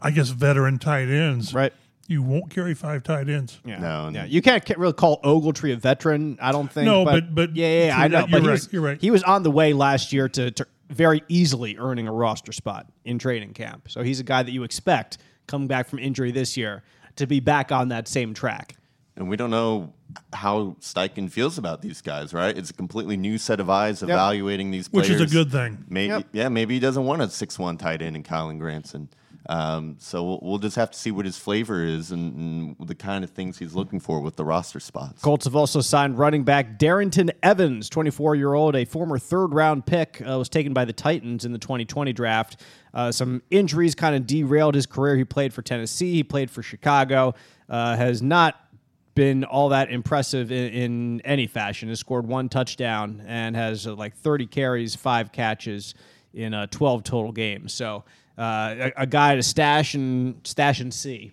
I 0.00 0.12
guess, 0.12 0.28
veteran 0.28 0.78
tight 0.78 1.08
ends. 1.08 1.52
Right. 1.52 1.72
You 2.12 2.22
won't 2.22 2.50
carry 2.50 2.74
five 2.74 3.02
tight 3.02 3.28
ends. 3.30 3.58
Yeah. 3.64 3.78
No, 3.78 4.04
yeah. 4.12 4.22
no. 4.22 4.24
You 4.24 4.42
can't 4.42 4.68
really 4.76 4.92
call 4.92 5.20
Ogletree 5.22 5.72
a 5.72 5.76
veteran, 5.76 6.38
I 6.42 6.52
don't 6.52 6.70
think. 6.70 6.84
No, 6.84 7.04
but 7.04 7.12
but- 7.12 7.34
but 7.34 7.56
yeah, 7.56 7.66
yeah, 7.66 7.86
yeah, 7.86 7.98
I 7.98 8.08
know. 8.08 8.20
that- 8.20 8.30
you're 8.30 8.40
he 8.40 8.46
right, 8.46 8.52
was, 8.52 8.72
you're 8.72 8.82
right. 8.82 9.00
He 9.00 9.10
was 9.10 9.22
on 9.22 9.42
the 9.42 9.50
way 9.50 9.72
last 9.72 10.12
year 10.12 10.28
to, 10.28 10.50
to 10.50 10.66
very 10.90 11.22
easily 11.28 11.78
earning 11.78 12.06
a 12.06 12.12
roster 12.12 12.52
spot 12.52 12.86
in 13.06 13.18
training 13.18 13.54
camp. 13.54 13.88
So 13.90 14.02
he's 14.02 14.20
a 14.20 14.24
guy 14.24 14.42
that 14.42 14.52
you 14.52 14.62
expect 14.62 15.18
coming 15.46 15.66
back 15.68 15.88
from 15.88 15.98
injury 15.98 16.30
this 16.32 16.56
year 16.56 16.82
to 17.16 17.26
be 17.26 17.40
back 17.40 17.72
on 17.72 17.88
that 17.88 18.08
same 18.08 18.34
track. 18.34 18.76
And 19.16 19.28
we 19.28 19.36
don't 19.36 19.50
know 19.50 19.92
how 20.32 20.76
Steichen 20.80 21.30
feels 21.30 21.56
about 21.58 21.80
these 21.82 22.00
guys, 22.02 22.32
right? 22.34 22.56
It's 22.56 22.70
a 22.70 22.74
completely 22.74 23.16
new 23.16 23.38
set 23.38 23.60
of 23.60 23.68
eyes 23.70 24.02
evaluating 24.02 24.70
these 24.70 24.88
players. 24.88 25.08
Which 25.08 25.16
is 25.20 25.32
a 25.32 25.34
good 25.34 25.50
thing. 25.50 25.84
Maybe, 25.88 26.08
Yep. 26.12 26.26
yeah, 26.32 26.48
maybe 26.48 26.74
he 26.74 26.80
doesn't 26.80 27.04
want 27.04 27.22
a 27.22 27.28
six-one 27.30 27.76
tight 27.78 28.00
end 28.02 28.16
in 28.16 28.22
Kylen 28.22 28.58
Granson. 28.58 29.08
Um, 29.48 29.96
so 29.98 30.22
we'll, 30.22 30.38
we'll 30.42 30.58
just 30.58 30.76
have 30.76 30.90
to 30.92 30.98
see 30.98 31.10
what 31.10 31.24
his 31.24 31.36
flavor 31.36 31.84
is 31.84 32.12
and, 32.12 32.76
and 32.78 32.88
the 32.88 32.94
kind 32.94 33.24
of 33.24 33.30
things 33.30 33.58
he's 33.58 33.74
looking 33.74 33.98
for 33.98 34.20
with 34.20 34.36
the 34.36 34.44
roster 34.44 34.78
spots. 34.78 35.20
Colts 35.20 35.44
have 35.44 35.56
also 35.56 35.80
signed 35.80 36.18
running 36.18 36.44
back 36.44 36.78
Darrynton 36.78 37.30
Evans, 37.42 37.88
24 37.88 38.36
year 38.36 38.54
old, 38.54 38.76
a 38.76 38.84
former 38.84 39.18
third 39.18 39.52
round 39.52 39.84
pick, 39.84 40.22
uh, 40.26 40.38
was 40.38 40.48
taken 40.48 40.72
by 40.72 40.84
the 40.84 40.92
Titans 40.92 41.44
in 41.44 41.52
the 41.52 41.58
2020 41.58 42.12
draft. 42.12 42.60
Uh, 42.94 43.10
some 43.10 43.42
injuries 43.50 43.94
kind 43.94 44.14
of 44.14 44.26
derailed 44.26 44.74
his 44.74 44.86
career. 44.86 45.16
He 45.16 45.24
played 45.24 45.52
for 45.52 45.62
Tennessee, 45.62 46.12
he 46.12 46.22
played 46.22 46.50
for 46.50 46.62
Chicago, 46.62 47.34
uh, 47.68 47.96
has 47.96 48.22
not 48.22 48.56
been 49.14 49.44
all 49.44 49.70
that 49.70 49.90
impressive 49.90 50.50
in, 50.50 50.72
in 50.72 51.20
any 51.22 51.46
fashion. 51.46 51.88
Has 51.88 52.00
scored 52.00 52.26
one 52.26 52.48
touchdown 52.48 53.22
and 53.26 53.56
has 53.56 53.86
uh, 53.86 53.94
like 53.94 54.16
30 54.16 54.46
carries, 54.46 54.94
five 54.94 55.32
catches 55.32 55.94
in 56.32 56.54
uh, 56.54 56.66
12 56.70 57.04
total 57.04 57.32
games. 57.32 57.72
So 57.74 58.04
uh, 58.42 58.90
a, 58.96 59.02
a 59.02 59.06
guy 59.06 59.36
to 59.36 59.42
stash 59.42 59.94
and 59.94 60.40
stash 60.44 60.80
and 60.80 60.92
see, 60.92 61.32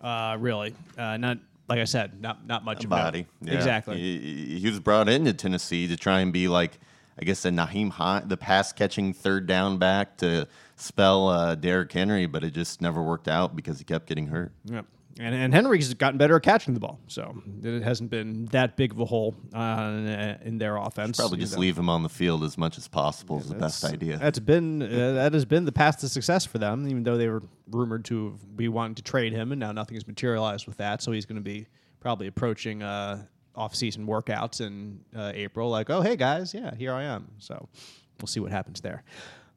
uh, 0.00 0.36
really. 0.40 0.74
Uh, 0.96 1.16
not 1.16 1.38
like 1.68 1.80
I 1.80 1.84
said, 1.84 2.20
not 2.20 2.46
not 2.46 2.64
much 2.64 2.84
about 2.84 3.04
body. 3.04 3.26
Yeah. 3.42 3.54
Exactly. 3.54 3.98
He, 3.98 4.58
he 4.60 4.68
was 4.70 4.80
brought 4.80 5.08
into 5.08 5.32
Tennessee 5.32 5.86
to 5.88 5.96
try 5.96 6.20
and 6.20 6.32
be 6.32 6.48
like, 6.48 6.78
I 7.20 7.24
guess, 7.24 7.42
the 7.42 7.50
Nyheim 7.50 7.90
Hine, 7.90 8.28
the 8.28 8.36
pass 8.36 8.72
catching 8.72 9.12
third 9.12 9.46
down 9.46 9.78
back 9.78 10.16
to 10.18 10.46
spell 10.76 11.28
uh, 11.28 11.54
Derrick 11.54 11.92
Henry, 11.92 12.26
but 12.26 12.44
it 12.44 12.52
just 12.52 12.80
never 12.80 13.02
worked 13.02 13.28
out 13.28 13.56
because 13.56 13.78
he 13.78 13.84
kept 13.84 14.06
getting 14.06 14.28
hurt. 14.28 14.52
Yep. 14.64 14.86
And, 15.18 15.34
and 15.34 15.54
Henry's 15.54 15.94
gotten 15.94 16.18
better 16.18 16.36
at 16.36 16.42
catching 16.42 16.74
the 16.74 16.80
ball, 16.80 17.00
so 17.06 17.40
it 17.62 17.82
hasn't 17.82 18.10
been 18.10 18.44
that 18.46 18.76
big 18.76 18.92
of 18.92 19.00
a 19.00 19.06
hole 19.06 19.34
uh, 19.54 20.34
in 20.44 20.58
their 20.58 20.76
offense. 20.76 21.16
Probably 21.16 21.38
just 21.38 21.52
You 21.52 21.56
know, 21.56 21.60
leave 21.62 21.78
him 21.78 21.88
on 21.88 22.02
the 22.02 22.10
field 22.10 22.44
as 22.44 22.58
much 22.58 22.76
as 22.76 22.86
possible 22.86 23.38
is 23.40 23.48
the 23.48 23.54
best 23.54 23.82
idea. 23.82 24.18
That's 24.18 24.38
been 24.38 24.82
uh, 24.82 25.12
that 25.14 25.32
has 25.32 25.46
been 25.46 25.64
the 25.64 25.72
path 25.72 26.00
to 26.00 26.08
success 26.10 26.44
for 26.44 26.58
them, 26.58 26.86
even 26.86 27.02
though 27.02 27.16
they 27.16 27.28
were 27.28 27.42
rumored 27.70 28.04
to 28.06 28.38
be 28.56 28.68
wanting 28.68 28.96
to 28.96 29.02
trade 29.02 29.32
him, 29.32 29.52
and 29.52 29.58
now 29.58 29.72
nothing 29.72 29.94
has 29.94 30.06
materialized 30.06 30.66
with 30.66 30.76
that. 30.76 31.00
So 31.00 31.12
he's 31.12 31.24
going 31.24 31.36
to 31.36 31.42
be 31.42 31.66
probably 32.00 32.26
approaching 32.26 32.82
uh, 32.82 33.24
off-season 33.54 34.06
workouts 34.06 34.60
in 34.60 35.00
uh, 35.16 35.32
April. 35.34 35.70
Like, 35.70 35.88
oh 35.88 36.02
hey 36.02 36.16
guys, 36.16 36.52
yeah, 36.52 36.74
here 36.74 36.92
I 36.92 37.04
am. 37.04 37.28
So 37.38 37.68
we'll 38.20 38.26
see 38.26 38.40
what 38.40 38.52
happens 38.52 38.82
there. 38.82 39.02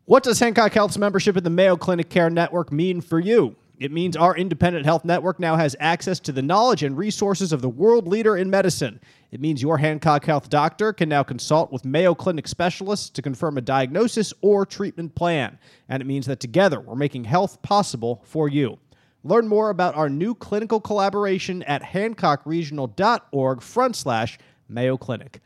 What 0.06 0.24
does 0.24 0.39
Hancock 0.39 0.72
Health's 0.72 0.98
membership 0.98 1.36
in 1.36 1.44
the 1.44 1.50
Mayo 1.50 1.75
Clinic 1.75 2.10
Care 2.10 2.30
Network 2.30 2.72
mean 2.72 3.01
for 3.01 3.20
you? 3.20 3.58
It 3.80 3.94
means 3.94 4.18
our 4.18 4.36
independent 4.36 4.86
health 4.86 5.06
network 5.06 5.40
now 5.40 5.56
has 5.56 5.74
access 5.80 6.20
to 6.22 6.34
the 6.34 6.42
knowledge 6.42 6.84
and 6.84 6.98
resources 6.98 7.54
of 7.54 7.62
the 7.62 7.70
world 7.70 8.10
leader 8.10 8.36
in 8.36 8.50
medicine. 8.50 9.00
It 9.32 9.40
means 9.40 9.62
your 9.62 9.78
Hancock 9.78 10.26
Health 10.26 10.50
doctor 10.50 10.92
can 10.92 11.08
now 11.08 11.24
consult 11.24 11.72
with 11.72 11.86
Mayo 11.86 12.14
Clinic 12.14 12.50
specialists 12.50 13.10
to 13.12 13.22
confirm 13.22 13.58
a 13.58 13.62
diagnosis 13.62 14.34
or 14.42 14.66
treatment 14.66 15.16
plan. 15.16 15.58
And 15.88 16.02
it 16.02 16.06
means 16.06 16.26
that 16.26 16.42
together 16.42 16.82
we're 16.82 16.96
making 16.96 17.24
health 17.24 17.62
possible 17.62 18.22
for 18.26 18.50
you. 18.50 18.80
Learn 19.24 19.48
more 19.48 19.70
about 19.70 19.96
our 19.96 20.10
new 20.10 20.36
clinical 20.36 20.82
collaboration 20.82 21.64
at 21.64 21.82
hancockregional.org 21.82 23.62
front 23.62 23.96
slash 23.96 24.38
Mayo 24.68 24.98
Clinic. 24.98 25.40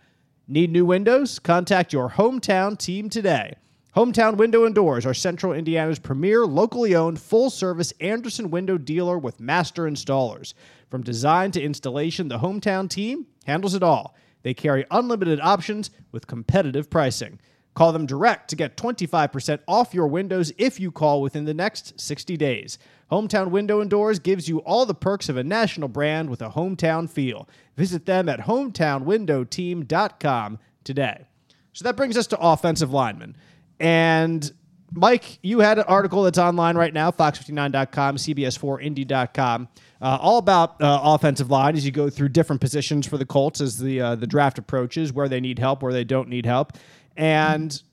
Need 0.48 0.72
new 0.72 0.86
windows? 0.86 1.38
Contact 1.38 1.94
your 1.94 2.10
hometown 2.10 2.78
team 2.78 3.10
today. 3.10 3.56
Hometown 3.96 4.38
Window 4.38 4.66
and 4.66 4.74
Doors 4.74 5.06
are 5.06 5.14
Central 5.14 5.54
Indiana's 5.54 6.00
premier 6.00 6.48
locally 6.48 6.96
owned 6.96 7.22
full 7.22 7.52
service 7.52 7.94
Anderson 8.00 8.50
window 8.50 8.76
dealer 8.76 9.20
with 9.20 9.40
master 9.40 9.84
installers. 9.84 10.56
From 10.90 11.04
design 11.04 11.52
to 11.52 11.62
installation, 11.62 12.28
the 12.28 12.40
Hometown 12.40 12.90
team 12.90 13.28
handles 13.46 13.76
it 13.76 13.84
all. 13.84 14.16
They 14.42 14.56
carry 14.56 14.84
unlimited 14.90 15.40
options 15.40 15.92
with 16.12 16.26
competitive 16.26 16.90
pricing. 16.90 17.40
Call 17.76 17.92
them 17.92 18.08
direct 18.08 18.50
to 18.50 18.56
get 18.56 18.78
25% 18.78 19.60
off 19.68 19.94
your 19.94 20.08
windows 20.08 20.52
if 20.58 20.80
you 20.80 20.92
call 20.92 21.22
within 21.22 21.46
the 21.46 21.54
next 21.54 22.02
60 22.02 22.36
days. 22.36 22.80
Hometown 23.12 23.52
Window 23.52 23.80
and 23.80 23.92
Doors 23.92 24.18
gives 24.18 24.50
you 24.50 24.58
all 24.62 24.88
the 24.88 24.96
perks 24.96 25.30
of 25.30 25.38
a 25.38 25.44
national 25.44 25.88
brand 25.88 26.32
with 26.32 26.42
a 26.42 26.50
hometown 26.50 27.08
feel. 27.08 27.48
Visit 27.78 28.08
them 28.08 28.28
at 28.28 28.40
hometownwindowteam.com 28.40 30.60
today. 30.84 31.28
So 31.74 31.84
that 31.84 31.98
brings 31.98 32.18
us 32.18 32.26
to 32.28 32.40
offensive 32.40 32.92
linemen. 32.92 33.36
And 33.84 34.50
Mike, 34.94 35.40
you 35.42 35.60
had 35.60 35.78
an 35.78 35.84
article 35.90 36.24
that's 36.24 36.38
online 36.38 36.78
right 36.78 36.94
now, 36.94 37.12
fox59.com, 37.12 38.16
CBS4Indy.com, 38.16 39.68
uh, 40.02 40.18
all 40.22 40.38
about 40.38 40.82
uh, 40.82 41.02
offensive 41.04 41.52
line 41.52 41.76
as 41.76 41.86
you 41.86 41.92
go 41.92 42.10
through 42.10 42.30
different 42.30 42.62
positions 42.62 43.06
for 43.06 43.18
the 43.18 43.26
Colts 43.26 43.60
as 43.60 43.78
the 43.78 44.00
uh, 44.00 44.16
the 44.16 44.26
draft 44.26 44.58
approaches, 44.58 45.12
where 45.12 45.28
they 45.28 45.42
need 45.42 45.60
help, 45.60 45.84
where 45.84 45.92
they 45.92 46.06
don't 46.06 46.30
need 46.30 46.46
help, 46.46 46.78
and 47.18 47.84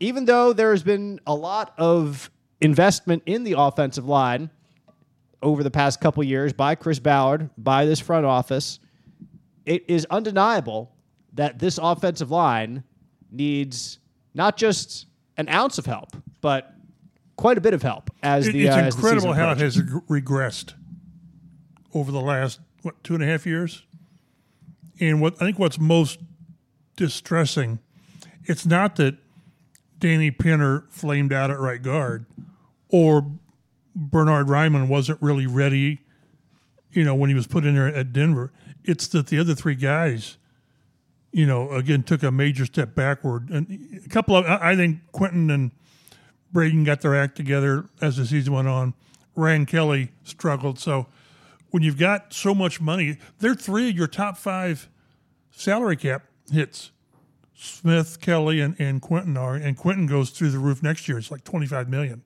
even 0.00 0.24
though 0.24 0.52
there 0.52 0.72
has 0.72 0.82
been 0.82 1.20
a 1.28 1.34
lot 1.34 1.72
of 1.78 2.28
investment 2.60 3.22
in 3.26 3.44
the 3.44 3.54
offensive 3.56 4.06
line 4.06 4.50
over 5.42 5.62
the 5.62 5.70
past 5.70 6.00
couple 6.00 6.24
years 6.24 6.52
by 6.52 6.74
Chris 6.74 6.98
Ballard, 6.98 7.50
by 7.56 7.84
this 7.84 8.00
front 8.00 8.26
office, 8.26 8.80
it 9.64 9.84
is 9.86 10.06
undeniable 10.10 10.90
that 11.34 11.60
this 11.60 11.78
offensive 11.80 12.32
line 12.32 12.82
needs 13.30 14.00
not 14.34 14.56
just 14.56 15.06
an 15.36 15.48
ounce 15.48 15.78
of 15.78 15.86
help, 15.86 16.16
but 16.40 16.72
quite 17.36 17.56
a 17.58 17.60
bit 17.60 17.74
of 17.74 17.82
help 17.82 18.10
as 18.22 18.46
It- 18.48 18.52
the 18.52 18.66
it's 18.66 18.74
uh, 18.76 18.80
the 18.80 18.86
incredible 18.86 19.20
season 19.22 19.32
how 19.34 19.50
it 19.52 19.58
has 19.58 19.76
regressed 19.78 20.74
over 21.94 22.12
the 22.12 22.20
last 22.20 22.60
what 22.82 23.02
two 23.04 23.14
and 23.14 23.22
a 23.22 23.26
half 23.26 23.46
years. 23.46 23.84
And 25.00 25.20
what 25.20 25.34
I 25.40 25.46
think 25.46 25.58
what's 25.58 25.78
most 25.78 26.18
distressing, 26.96 27.78
it's 28.44 28.66
not 28.66 28.96
that 28.96 29.16
Danny 29.98 30.30
Pinter 30.30 30.84
flamed 30.90 31.32
out 31.32 31.50
at 31.50 31.58
right 31.58 31.82
guard, 31.82 32.26
or 32.88 33.30
Bernhard 33.94 34.46
Raimann 34.46 34.88
wasn't 34.88 35.20
really 35.22 35.46
ready, 35.46 36.00
you 36.92 37.04
know, 37.04 37.14
when 37.14 37.28
he 37.30 37.34
was 37.34 37.46
put 37.46 37.64
in 37.64 37.74
there 37.74 37.88
at 37.88 38.12
Denver. 38.12 38.52
It's 38.84 39.08
that 39.08 39.26
the 39.28 39.38
other 39.38 39.54
three 39.54 39.74
guys, 39.74 40.36
you 41.32 41.46
know, 41.46 41.70
again 41.70 42.02
took 42.02 42.22
a 42.22 42.30
major 42.30 42.66
step 42.66 42.94
backward. 42.94 43.50
And 43.50 44.00
a 44.04 44.08
couple 44.08 44.36
of, 44.36 44.44
I 44.46 44.76
think 44.76 44.98
Quenton 45.12 45.50
and 45.50 45.70
Braden 46.52 46.84
got 46.84 47.00
their 47.00 47.14
act 47.14 47.36
together 47.36 47.86
as 48.00 48.16
the 48.16 48.26
season 48.26 48.52
went 48.52 48.68
on. 48.68 48.94
Ryan 49.36 49.66
Kelly 49.66 50.10
struggled. 50.24 50.78
So 50.78 51.06
when 51.70 51.82
you've 51.82 51.98
got 51.98 52.32
so 52.32 52.54
much 52.54 52.80
money, 52.80 53.18
they're 53.38 53.54
three 53.54 53.90
of 53.90 53.96
your 53.96 54.08
top 54.08 54.36
five 54.36 54.88
salary 55.50 55.96
cap 55.96 56.24
hits. 56.52 56.90
Smith, 57.54 58.20
Kelly, 58.20 58.60
and, 58.60 58.74
and 58.80 59.02
Quenton 59.02 59.36
are, 59.36 59.54
and 59.54 59.76
Quenton 59.76 60.06
goes 60.06 60.30
through 60.30 60.50
the 60.50 60.58
roof 60.58 60.82
next 60.82 61.06
year. 61.08 61.18
It's 61.18 61.30
like 61.30 61.44
twenty 61.44 61.66
five 61.66 61.90
million. 61.90 62.22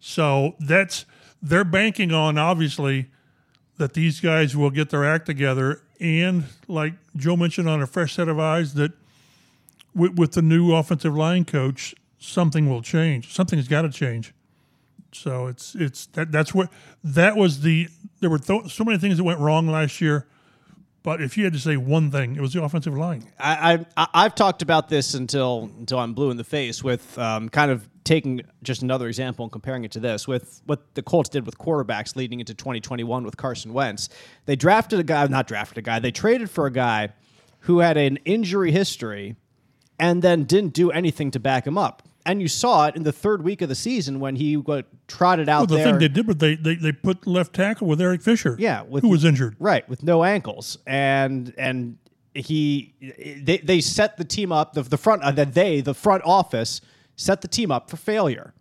So 0.00 0.56
that's 0.58 1.04
they're 1.42 1.64
banking 1.64 2.12
on 2.12 2.38
obviously 2.38 3.10
that 3.78 3.94
these 3.94 4.20
guys 4.20 4.56
will 4.56 4.70
get 4.70 4.90
their 4.90 5.04
act 5.04 5.26
together, 5.26 5.82
and 6.00 6.44
like 6.66 6.94
Joe 7.16 7.36
mentioned, 7.36 7.68
on 7.68 7.80
a 7.80 7.86
fresh 7.86 8.14
set 8.14 8.28
of 8.28 8.38
eyes, 8.38 8.74
that 8.74 8.92
with, 9.94 10.18
with 10.18 10.32
the 10.32 10.42
new 10.42 10.74
offensive 10.74 11.16
line 11.16 11.44
coach, 11.44 11.94
something 12.18 12.68
will 12.68 12.82
change. 12.82 13.32
Something's 13.32 13.68
got 13.68 13.82
to 13.82 13.90
change. 13.90 14.34
So 15.12 15.46
it's 15.46 15.74
it's 15.74 16.06
that 16.06 16.30
that's 16.30 16.54
what 16.54 16.70
that 17.02 17.36
was 17.36 17.62
the 17.62 17.88
there 18.20 18.28
were 18.28 18.38
th- 18.38 18.72
so 18.72 18.84
many 18.84 18.98
things 18.98 19.16
that 19.16 19.24
went 19.24 19.40
wrong 19.40 19.66
last 19.66 20.00
year, 20.00 20.26
but 21.02 21.22
if 21.22 21.38
you 21.38 21.44
had 21.44 21.54
to 21.54 21.58
say 21.58 21.76
one 21.76 22.10
thing, 22.10 22.36
it 22.36 22.42
was 22.42 22.52
the 22.52 22.62
offensive 22.62 22.96
line. 22.96 23.24
I, 23.38 23.84
I 23.96 24.08
I've 24.12 24.34
talked 24.34 24.60
about 24.60 24.88
this 24.90 25.14
until 25.14 25.70
until 25.78 25.98
I'm 25.98 26.12
blue 26.12 26.30
in 26.30 26.36
the 26.36 26.44
face 26.44 26.84
with 26.84 27.18
um, 27.18 27.48
kind 27.48 27.70
of 27.70 27.88
taking 28.08 28.40
just 28.62 28.82
another 28.82 29.06
example 29.06 29.44
and 29.44 29.52
comparing 29.52 29.84
it 29.84 29.92
to 29.92 30.00
this 30.00 30.26
with 30.26 30.62
what 30.66 30.94
the 30.94 31.02
Colts 31.02 31.28
did 31.28 31.44
with 31.46 31.58
quarterbacks 31.58 32.16
leading 32.16 32.40
into 32.40 32.54
2021 32.54 33.22
with 33.24 33.36
Carson 33.36 33.72
Wentz. 33.72 34.08
They 34.46 34.56
drafted 34.56 34.98
a 34.98 35.02
guy, 35.04 35.26
not 35.26 35.46
drafted 35.46 35.78
a 35.78 35.82
guy, 35.82 35.98
they 35.98 36.10
traded 36.10 36.50
for 36.50 36.66
a 36.66 36.72
guy 36.72 37.10
who 37.60 37.80
had 37.80 37.96
an 37.96 38.16
injury 38.24 38.72
history 38.72 39.36
and 39.98 40.22
then 40.22 40.44
didn't 40.44 40.72
do 40.72 40.90
anything 40.90 41.30
to 41.32 41.40
back 41.40 41.66
him 41.66 41.76
up. 41.76 42.02
And 42.24 42.40
you 42.42 42.48
saw 42.48 42.86
it 42.86 42.96
in 42.96 43.02
the 43.04 43.12
third 43.12 43.42
week 43.42 43.62
of 43.62 43.68
the 43.68 43.74
season 43.74 44.20
when 44.20 44.36
he 44.36 44.56
got 44.56 44.84
trotted 45.06 45.48
out 45.48 45.60
Well, 45.60 45.66
the 45.66 45.76
there. 45.76 45.84
thing 45.92 45.98
they 45.98 46.08
did, 46.08 46.26
but 46.26 46.38
they, 46.38 46.56
they 46.56 46.74
they 46.74 46.92
put 46.92 47.26
left 47.26 47.54
tackle 47.54 47.86
with 47.86 48.00
Eric 48.00 48.20
Fisher, 48.22 48.54
Yeah, 48.58 48.82
with, 48.82 49.02
who 49.02 49.08
was 49.08 49.24
injured. 49.24 49.56
right? 49.58 49.88
With 49.88 50.02
no 50.02 50.24
ankles, 50.24 50.76
and 50.86 51.54
and 51.56 51.96
he 52.34 52.94
they 53.42 53.58
they 53.58 53.80
set 53.80 54.16
the 54.18 54.24
team 54.24 54.52
up 54.52 54.74
the 54.74 54.82
the 54.82 54.98
front 54.98 55.22
uh, 55.22 55.30
that 55.32 55.54
they 55.54 55.80
the 55.80 55.94
front 55.94 56.22
office 56.24 56.80
set 57.18 57.42
the 57.42 57.48
team 57.48 57.70
up 57.70 57.90
for 57.90 57.98
failure, 57.98 58.54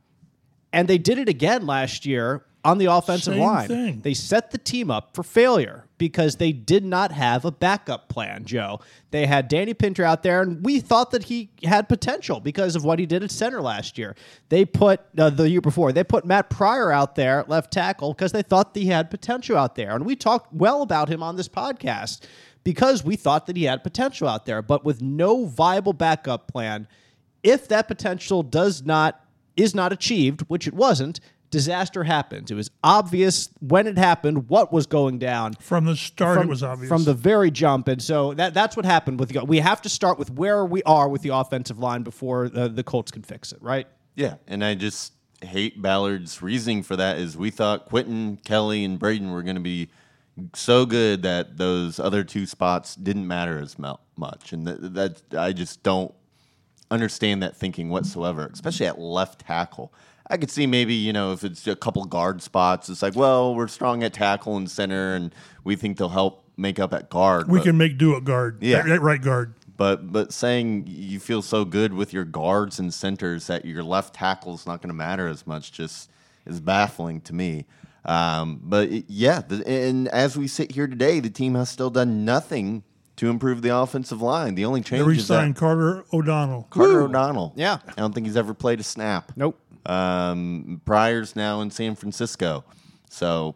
and 0.74 0.90
they 0.90 0.98
did 0.98 1.18
it 1.18 1.30
again 1.30 1.66
last 1.66 2.06
year 2.06 2.44
on 2.66 2.80
the 2.80 2.86
offensive 2.86 3.36
Same 3.36 3.44
line. 3.44 3.68
thing. 3.70 4.02
They 4.02 4.14
set 4.14 4.52
the 4.52 4.58
team 4.58 4.92
up 4.92 5.16
for 5.16 5.24
failure 5.24 5.86
because 5.98 6.36
they 6.36 6.52
did 6.52 6.84
not 6.84 7.14
have 7.14 7.46
a 7.46 7.52
backup 7.52 8.10
plan, 8.10 8.44
Joe. 8.44 8.82
They 9.12 9.26
had 9.26 9.48
Danny 9.48 9.74
Pinter 9.74 10.04
out 10.04 10.22
there, 10.22 10.42
and 10.42 10.66
we 10.66 10.82
thought 10.82 11.12
that 11.12 11.24
he 11.24 11.50
had 11.64 11.88
potential 11.88 12.42
because 12.42 12.76
of 12.76 12.84
what 12.84 13.00
he 13.00 13.06
did 13.06 13.24
at 13.24 13.32
center 13.32 13.62
last 13.62 13.98
year. 13.98 14.16
They 14.50 14.66
put 14.66 15.00
uh, 15.18 15.30
the 15.30 15.50
year 15.50 15.62
before 15.62 15.94
they 15.94 16.04
put 16.04 16.26
Matt 16.26 16.50
Pryor 16.50 16.92
out 16.92 17.16
there 17.16 17.40
at 17.40 17.48
left 17.48 17.72
tackle 17.72 18.14
because 18.14 18.34
they 18.34 18.42
thought 18.44 18.74
that 18.74 18.82
he 18.82 18.88
had 18.88 19.10
potential 19.10 19.56
out 19.56 19.76
there, 19.76 19.96
and 19.96 20.06
we 20.06 20.18
talked 20.18 20.54
well 20.54 20.82
about 20.82 21.08
him 21.08 21.24
on 21.24 21.38
this 21.38 21.48
podcast 21.48 22.26
because 22.66 23.02
we 23.02 23.16
thought 23.16 23.46
that 23.46 23.56
he 23.56 23.64
had 23.64 23.82
potential 23.82 24.28
out 24.28 24.46
there, 24.46 24.62
but 24.62 24.84
with 24.84 25.02
no 25.02 25.46
viable 25.46 25.94
backup 25.94 26.52
plan, 26.52 26.86
if 27.48 27.68
that 27.70 27.88
potential 27.88 28.44
does 28.44 28.84
not 28.84 29.24
is 29.56 29.74
not 29.74 29.92
achieved, 29.92 30.42
which 30.42 30.68
it 30.68 30.74
wasn't, 30.74 31.20
disaster 31.50 32.04
happens. 32.04 32.52
It 32.52 32.56
was 32.56 32.70
obvious 32.84 33.50
when 33.60 33.88
it 33.88 33.98
happened 33.98 34.50
what 34.50 34.72
was 34.72 34.86
going 34.86 35.18
down 35.18 35.54
From 35.54 35.86
the 35.86 35.96
start, 35.96 36.38
from, 36.38 36.48
it 36.48 36.50
was 36.50 36.62
obvious. 36.62 36.90
from 36.90 37.06
the 37.06 37.14
very 37.14 37.50
jump, 37.50 37.88
and 37.88 38.02
so 38.02 38.34
that 38.34 38.54
that's 38.54 38.76
what 38.76 38.86
happened 38.86 39.20
with 39.20 39.30
the. 39.30 39.46
We 39.46 39.60
have 39.60 39.82
to 39.84 39.90
start 39.90 40.20
with 40.20 40.30
where 40.32 40.66
we 40.66 40.84
are 40.84 41.08
with 41.08 41.22
the 41.22 41.30
offensive 41.30 41.80
line 41.80 42.04
before 42.04 42.50
the, 42.50 42.68
the 42.68 42.84
Colts 42.84 43.12
can 43.12 43.24
fix 43.24 43.52
it, 43.52 43.62
right? 43.62 43.88
Yeah, 44.16 44.36
and 44.48 44.64
I 44.64 44.76
just 44.76 45.14
hate 45.42 45.82
Ballard's 45.82 46.42
reasoning 46.42 46.84
for 46.84 46.96
that 46.96 47.18
is 47.18 47.38
we 47.38 47.52
thought 47.52 47.86
Quenton, 47.86 48.38
Kelly, 48.44 48.84
and 48.84 49.00
Braden 49.00 49.32
were 49.32 49.44
going 49.44 49.56
to 49.56 49.62
be 49.62 49.90
so 50.54 50.86
good 50.86 51.22
that 51.24 51.58
those 51.58 52.00
other 52.00 52.24
two 52.24 52.46
spots 52.46 52.96
didn't 52.96 53.28
matter 53.28 53.58
as 53.60 53.78
much, 53.80 54.52
and 54.52 54.68
that, 54.68 54.94
that 54.96 55.40
I 55.40 55.54
just 55.54 55.82
don't 55.82 56.14
understand 56.92 57.44
that 57.44 57.56
thinking 57.56 57.90
whatsoever, 57.90 58.50
especially 58.54 58.86
at 58.88 59.00
left 59.00 59.42
tackle. 59.42 59.94
I 60.30 60.38
could 60.38 60.52
see 60.52 60.68
maybe 60.68 60.94
you 60.94 61.14
know 61.14 61.32
if 61.32 61.44
it's 61.44 61.66
a 61.68 61.76
couple 61.76 62.04
guard 62.06 62.42
spots, 62.42 62.90
it's 62.90 63.02
like 63.02 63.16
well 63.16 63.56
we're 63.56 63.68
strong 63.68 64.04
at 64.04 64.14
tackle 64.14 64.58
and 64.58 64.70
center, 64.70 65.16
and 65.16 65.34
we 65.64 65.76
think 65.76 65.98
they'll 65.98 66.10
help 66.10 66.44
make 66.58 66.80
up 66.80 66.94
at 66.94 67.10
guard. 67.10 67.48
we 67.50 67.60
but- 67.60 67.66
can 67.66 67.78
make 67.78 67.98
do 67.98 68.16
at 68.16 68.24
guard. 68.24 68.62
Yeah. 68.62 68.80
At, 68.80 68.90
at 68.90 69.02
right 69.02 69.22
guard. 69.22 69.54
but 69.78 70.12
but 70.12 70.34
saying 70.34 70.86
you 70.88 71.20
feel 71.20 71.42
so 71.42 71.64
good 71.66 71.94
with 71.94 72.12
your 72.14 72.26
guards 72.26 72.80
and 72.80 72.94
centers 72.94 73.48
that 73.48 73.64
your 73.64 73.84
left 73.84 74.16
tackle 74.16 74.56
is 74.56 74.66
not 74.66 74.82
going 74.82 74.90
to 74.90 74.96
matter 74.96 75.28
as 75.28 75.46
much 75.48 75.72
just 75.72 76.10
is 76.46 76.60
baffling 76.60 77.22
to 77.22 77.34
me. 77.34 77.66
Um, 78.04 78.60
but 78.64 78.90
it- 78.90 79.06
yeah, 79.08 79.42
the, 79.48 79.66
and 79.68 80.08
as 80.10 80.38
we 80.38 80.48
sit 80.48 80.72
here 80.72 80.88
today, 80.88 81.20
the 81.20 81.30
team 81.30 81.56
has 81.56 81.70
still 81.70 81.90
done 81.90 82.26
nothing 82.26 82.84
to 83.18 83.30
improve 83.30 83.62
the 83.62 83.76
offensive 83.76 84.22
line. 84.22 84.56
The 84.56 84.66
only 84.66 84.82
They 84.82 84.90
change 84.90 85.02
is 85.02 85.08
re-signed 85.08 85.56
that 85.56 85.60
Carter 85.60 86.06
O'Donnell. 86.14 86.68
Carter 86.70 87.02
O'Donnell. 87.02 87.54
Yeah. 87.56 87.80
I 87.88 87.94
don't 87.94 88.14
think 88.14 88.26
he's 88.26 88.38
ever 88.38 88.54
played 88.54 88.80
a 88.80 88.84
snap. 88.84 89.32
Nope. 89.36 89.60
Um, 89.86 90.82
Pryor's 90.86 91.36
now 91.36 91.62
in 91.62 91.72
San 91.72 91.96
Francisco, 91.96 92.66
so 93.10 93.56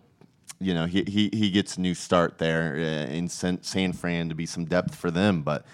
you 0.61 0.73
know 0.73 0.85
he 0.85 1.03
he, 1.05 1.29
he 1.33 1.49
gets 1.51 1.75
a 1.75 1.81
new 1.81 1.93
start 1.93 2.37
there 2.37 2.75
uh, 2.75 3.11
in 3.13 3.27
San, 3.27 3.61
San 3.63 3.91
Fran 3.91 4.29
to 4.29 4.35
be 4.35 4.45
some 4.45 4.63
depth 4.63 4.95
for 4.95 5.11
them. 5.11 5.41
But 5.41 5.65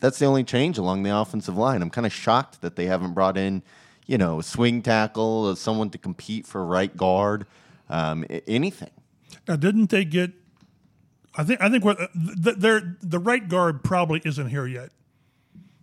that's 0.00 0.18
the 0.18 0.26
only 0.26 0.44
change 0.44 0.76
along 0.76 1.02
the 1.02 1.16
offensive 1.16 1.56
line. 1.56 1.80
I'm 1.80 1.88
kind 1.88 2.06
of 2.06 2.12
shocked 2.12 2.60
that 2.60 2.76
they 2.76 2.84
haven't 2.84 3.14
brought 3.14 3.38
in 3.38 3.62
you 4.06 4.18
know 4.18 4.40
a 4.40 4.42
swing 4.42 4.82
tackle, 4.82 5.46
uh, 5.46 5.54
someone 5.54 5.88
to 5.90 5.98
compete 5.98 6.46
for 6.46 6.62
right 6.62 6.94
guard, 6.94 7.46
um, 7.88 8.26
anything. 8.46 8.90
Now, 9.48 9.56
didn't 9.56 9.88
they 9.88 10.04
get? 10.04 10.32
I 11.36 11.44
think 11.44 11.60
I 11.60 11.68
think 11.68 11.84
what 11.84 11.98
th- 11.98 12.56
they're 12.56 12.96
the 13.02 13.18
right 13.18 13.46
guard 13.48 13.82
probably 13.82 14.20
isn't 14.24 14.48
here 14.48 14.66
yet. 14.66 14.90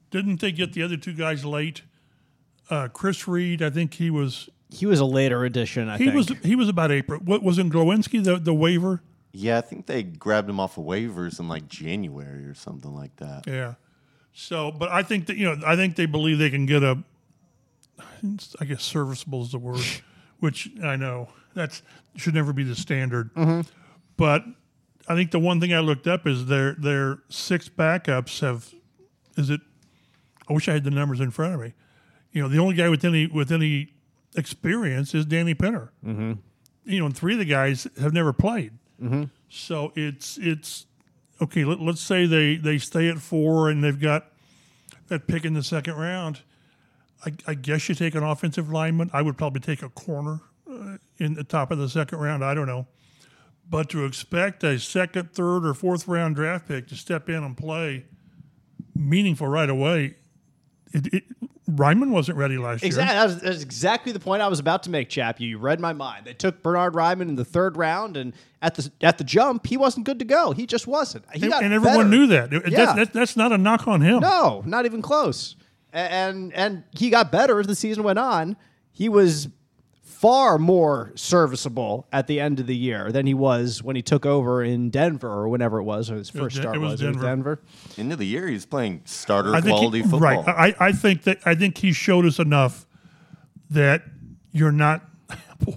Didn't 0.10 0.42
they 0.42 0.52
get 0.52 0.74
the 0.74 0.84
other 0.84 0.98
two 0.98 1.14
guys 1.14 1.46
late? 1.46 1.84
Uh, 2.70 2.88
Chris 2.88 3.28
Reed, 3.28 3.62
I 3.62 3.70
think 3.70 3.94
he 3.96 4.10
was 4.10 4.50
He 4.70 4.86
was 4.86 5.00
a 5.00 5.06
later 5.06 5.44
addition. 5.44 5.90
I 5.90 5.98
he 5.98 6.06
think 6.06 6.16
was 6.16 6.28
he 6.44 6.56
was 6.56 6.70
about 6.70 6.92
April. 6.92 7.20
What 7.20 7.44
was 7.44 7.60
in 7.60 7.70
Glowinski 7.70 8.24
the 8.24 8.38
the 8.38 8.54
waiver? 8.54 9.02
Yeah, 9.34 9.58
I 9.58 9.62
think 9.62 9.86
they 9.86 10.04
grabbed 10.04 10.50
him 10.50 10.60
off 10.60 10.78
of 10.78 10.84
waivers 10.86 11.40
in 11.40 11.48
like 11.48 11.68
January 11.68 12.46
or 12.46 12.54
something 12.54 12.94
like 12.94 13.16
that. 13.18 13.46
Yeah. 13.48 13.76
So, 14.34 14.72
but 14.72 14.90
I 14.90 15.04
think 15.04 15.28
that 15.28 15.38
you 15.38 15.46
know 15.46 15.62
I 15.66 15.76
think 15.76 15.96
they 15.96 16.06
believe 16.06 16.38
they 16.38 16.50
can 16.50 16.66
get 16.66 16.84
a. 16.84 17.04
I 18.60 18.66
guess 18.66 18.84
serviceable 18.84 19.42
is 19.44 19.52
the 19.52 19.60
word, 19.60 19.82
which 20.40 20.70
I 20.84 20.96
know 20.96 21.30
that's 21.54 21.82
should 22.16 22.34
never 22.34 22.54
be 22.54 22.64
the 22.64 22.76
standard. 22.76 23.32
But 24.18 24.46
I 25.12 25.16
think 25.16 25.32
the 25.32 25.40
one 25.40 25.60
thing 25.60 25.74
I 25.74 25.80
looked 25.80 26.08
up 26.08 26.26
is 26.26 26.46
their 26.46 26.74
their 26.74 27.20
six 27.30 27.68
backups 27.68 28.40
have. 28.40 28.74
Is 29.38 29.50
it? 29.50 29.62
I 30.50 30.54
wish 30.54 30.70
I 30.70 30.74
had 30.74 30.84
the 30.84 30.92
numbers 30.92 31.20
in 31.20 31.32
front 31.32 31.54
of 31.54 31.60
me. 31.60 31.74
You 32.32 32.42
know, 32.42 32.48
the 32.48 32.60
only 32.60 32.76
guy 32.76 32.88
with 32.88 33.04
any 33.04 33.28
with 33.28 33.52
any 33.52 33.94
experience 34.36 35.14
is 35.14 35.26
Danny 35.26 35.54
Pinter. 35.54 35.92
Mm-hmm. 36.06 36.34
You 36.86 37.00
know, 37.00 37.06
and 37.08 37.16
three 37.16 37.34
of 37.34 37.40
the 37.40 37.46
guys 37.46 37.88
have 38.00 38.14
never 38.14 38.32
played. 38.32 38.72
Mm-hmm. 39.02 39.24
So 39.50 39.92
it's 39.96 40.38
it's 40.38 40.86
okay. 41.42 41.66
Let, 41.66 41.82
let's 41.82 42.02
say 42.02 42.26
they 42.26 42.56
they 42.56 42.78
stay 42.78 43.10
at 43.10 43.20
four 43.20 43.70
and 43.70 43.84
they've 43.84 44.00
got 44.00 44.28
that 45.10 45.28
pick 45.28 45.44
in 45.44 45.54
the 45.54 45.64
second 45.64 45.96
round. 45.96 46.40
I, 47.26 47.34
I 47.46 47.54
guess 47.54 47.88
you 47.90 47.96
take 47.96 48.16
an 48.16 48.24
offensive 48.24 48.72
lineman. 48.72 49.10
I 49.14 49.22
would 49.22 49.38
probably 49.38 49.60
take 49.60 49.84
a 49.84 49.90
corner 49.90 50.40
uh, 50.70 50.98
in 51.18 51.34
the 51.34 51.44
top 51.44 51.70
of 51.70 51.78
the 51.78 51.90
second 51.90 52.20
round. 52.20 52.44
I 52.44 52.54
don't 52.54 52.66
know. 52.68 52.88
But 53.72 53.90
to 53.92 54.04
expect 54.06 54.64
a 54.66 54.78
second, 54.78 55.32
third, 55.34 55.66
or 55.66 55.74
fourth 55.74 56.08
round 56.08 56.36
draft 56.36 56.68
pick 56.68 56.88
to 56.90 56.96
step 56.96 57.30
in 57.30 57.42
and 57.44 57.56
play 57.58 58.06
meaningful 58.94 59.48
right 59.48 59.70
away, 59.70 60.16
it, 60.94 61.08
it, 61.14 61.24
Raimann 61.70 62.10
wasn't 62.12 62.38
ready 62.38 62.58
last 62.58 62.84
Exactly. 62.84 63.16
year. 63.16 63.24
Was, 63.24 63.42
that's 63.42 63.64
exactly 63.64 64.12
the 64.12 64.20
point 64.20 64.42
I 64.42 64.50
was 64.50 64.60
about 64.60 64.84
to 64.84 64.90
make, 64.90 65.08
Chap. 65.08 65.40
You 65.40 65.58
read 65.58 65.80
my 65.80 65.94
mind. 65.94 66.26
They 66.26 66.34
took 66.34 66.62
Bernhard 66.62 66.94
Raimann 66.96 67.30
in 67.30 67.36
the 67.38 67.46
third 67.46 67.78
round, 67.78 68.18
and 68.18 68.34
at 68.62 68.76
the 68.76 68.92
at 69.00 69.18
the 69.18 69.24
jump, 69.24 69.66
he 69.66 69.78
wasn't 69.78 70.06
good 70.06 70.20
to 70.20 70.26
go. 70.26 70.52
He 70.52 70.66
just 70.66 70.86
wasn't. 70.86 71.24
He 71.34 71.44
And, 71.44 71.52
got 71.52 71.64
and 71.64 71.72
everyone 71.74 72.10
knew 72.10 72.28
that. 72.28 72.52
Yeah. 72.52 72.60
That's, 72.66 72.94
that's, 72.94 73.12
that's 73.12 73.38
not 73.38 73.54
a 73.54 73.58
knock 73.58 73.88
on 73.88 74.02
him. 74.02 74.20
No, 74.20 74.64
not 74.66 74.86
even 74.86 75.02
close. 75.02 75.56
And 75.94 76.52
and 76.54 76.84
he 76.92 77.10
got 77.10 77.32
better 77.32 77.58
as 77.60 77.68
the 77.68 77.76
season 77.76 78.04
went 78.04 78.20
on. 78.20 78.58
He 78.92 79.08
was 79.08 79.48
far 80.22 80.60
more 80.60 81.12
serviceable 81.16 82.06
at 82.12 82.28
the 82.28 82.40
end 82.40 82.60
of 82.60 82.68
the 82.68 82.76
year 82.76 83.12
than 83.12 83.26
he 83.26 83.34
was 83.34 83.82
when 83.82 83.96
he 83.96 84.04
took 84.04 84.24
over 84.24 84.64
in 84.64 84.92
Denver 84.92 85.28
or 85.28 85.50
whenever 85.50 85.80
it 85.80 85.84
was, 85.84 86.12
or 86.12 86.16
his 86.18 86.30
first 86.30 86.56
Den- 86.58 86.64
start 86.64 86.76
it 86.76 86.80
was 86.80 86.92
was, 86.92 87.02
It 87.02 87.08
was 87.08 87.16
Denver. 87.18 87.56
Denver. 87.56 87.62
End 87.98 88.14
of 88.14 88.20
the 88.20 88.28
year, 88.28 88.48
he's 88.48 88.66
playing 88.68 89.02
starter 89.06 89.56
I 89.56 89.62
think 89.62 89.78
quality 89.78 89.98
he, 89.98 90.04
football. 90.04 90.20
right. 90.44 90.76
I, 90.80 90.88
I 90.88 90.92
think 90.92 91.24
that 91.24 91.40
I 91.44 91.56
think 91.56 91.80
he 91.80 91.92
showed 91.92 92.26
us 92.26 92.38
enough 92.38 92.86
that 93.72 94.04
you're 94.52 94.72
not, 94.72 95.02
boy, 95.60 95.74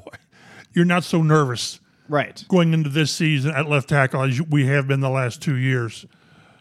you're 0.74 0.85
not 0.85 1.04
so 1.04 1.22
nervous 1.22 1.80
Right. 2.07 2.44
going 2.48 2.74
into 2.74 2.90
this 2.90 3.11
season 3.12 3.52
at 3.54 3.66
left 3.68 3.88
tackle 3.88 4.20
as 4.24 4.42
we 4.42 4.66
have 4.66 4.87
been 4.87 5.00
the 5.00 5.09
last 5.09 5.40
two 5.40 5.57
years. 5.57 6.04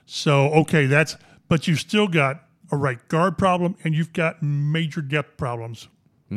So 0.05 0.53
okay, 0.53 0.85
that's 0.85 1.17
but 1.49 1.67
you've 1.67 1.79
still 1.81 2.07
got 2.07 2.43
a 2.71 2.77
right 2.77 3.05
guard 3.09 3.37
problem 3.37 3.75
and 3.83 3.93
you've 3.93 4.13
got 4.13 4.41
major 4.41 5.01
depth 5.01 5.35
problems. 5.35 5.89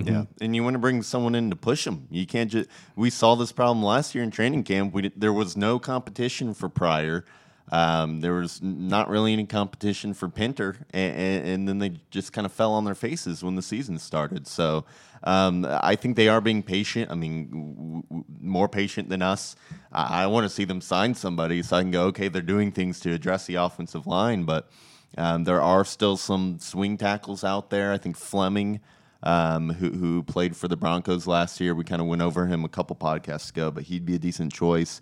Yeah, 0.05 0.25
and 0.41 0.55
you 0.55 0.65
want 0.65 0.75
to 0.75 0.79
bring 0.79 1.03
someone 1.03 1.35
in 1.35 1.51
to 1.51 1.57
push 1.57 1.85
them. 1.85 2.09
You 2.11 2.27
can't 2.27 2.51
just. 2.51 2.69
We 2.97 3.11
saw 3.11 3.35
this 3.35 3.53
problem 3.53 3.85
last 3.85 4.15
year 4.15 4.25
in 4.25 4.31
training 4.31 4.65
camp. 4.65 4.93
We 4.93 5.11
there 5.17 5.33
was 5.33 5.57
no 5.57 5.79
competition 5.79 6.55
for 6.55 6.69
Pryor. 6.69 7.25
Um, 7.73 8.21
there 8.21 8.35
was 8.35 8.63
not 8.63 9.09
really 9.09 9.33
any 9.33 9.45
competition 9.45 10.15
for 10.15 10.29
Pinter, 10.29 10.87
and, 10.93 11.17
and, 11.17 11.49
and 11.49 11.69
then 11.69 11.79
they 11.79 11.95
just 12.11 12.33
kind 12.33 12.47
of 12.47 12.53
fell 12.53 12.73
on 12.73 12.85
their 12.85 12.95
faces 12.95 13.43
when 13.43 13.57
the 13.57 13.63
season 13.63 13.99
started. 13.99 14.47
So 14.47 14.85
um, 15.25 15.67
I 15.69 15.97
think 15.97 16.15
they 16.17 16.29
are 16.29 16.41
being 16.41 16.63
patient. 16.63 17.11
I 17.11 17.17
mean, 17.17 17.49
w- 17.51 18.03
w- 18.09 18.25
more 18.41 18.69
patient 18.69 19.09
than 19.09 19.21
us. 19.21 19.57
I, 19.91 20.23
I 20.23 20.27
want 20.29 20.45
to 20.45 20.49
see 20.49 20.65
them 20.65 20.81
sign 20.81 21.15
somebody 21.15 21.61
so 21.63 21.77
I 21.77 21.83
can 21.83 21.91
go, 21.91 22.05
okay, 22.07 22.29
they're 22.29 22.41
doing 22.41 22.71
things 22.71 23.01
to 23.01 23.13
address 23.13 23.47
the 23.47 23.57
offensive 23.57 24.07
line, 24.07 24.45
but 24.45 24.71
um, 25.19 25.43
there 25.43 25.61
are 25.61 25.85
still 25.85 26.17
some 26.17 26.61
swing 26.61 26.97
tackles 26.97 27.43
out 27.43 27.71
there. 27.71 27.93
I 27.93 27.99
think 27.99 28.17
Fleming 28.17 28.81
um, 29.27 29.71
who, 29.71 29.91
who 29.91 30.23
played 30.23 30.57
for 30.57 30.69
the 30.69 30.77
Broncos 30.77 31.27
last 31.27 31.61
year. 31.61 31.75
We 31.75 31.83
kind 31.83 32.01
of 32.01 32.07
went 32.07 32.23
over 32.23 32.47
him 32.47 32.65
a 32.65 32.69
couple 32.69 32.95
podcasts 32.95 33.51
ago, 33.51 33.73
but 33.73 33.83
he'd 33.83 34.07
be 34.07 34.15
a 34.15 34.19
decent 34.19 34.53
choice. 34.53 35.01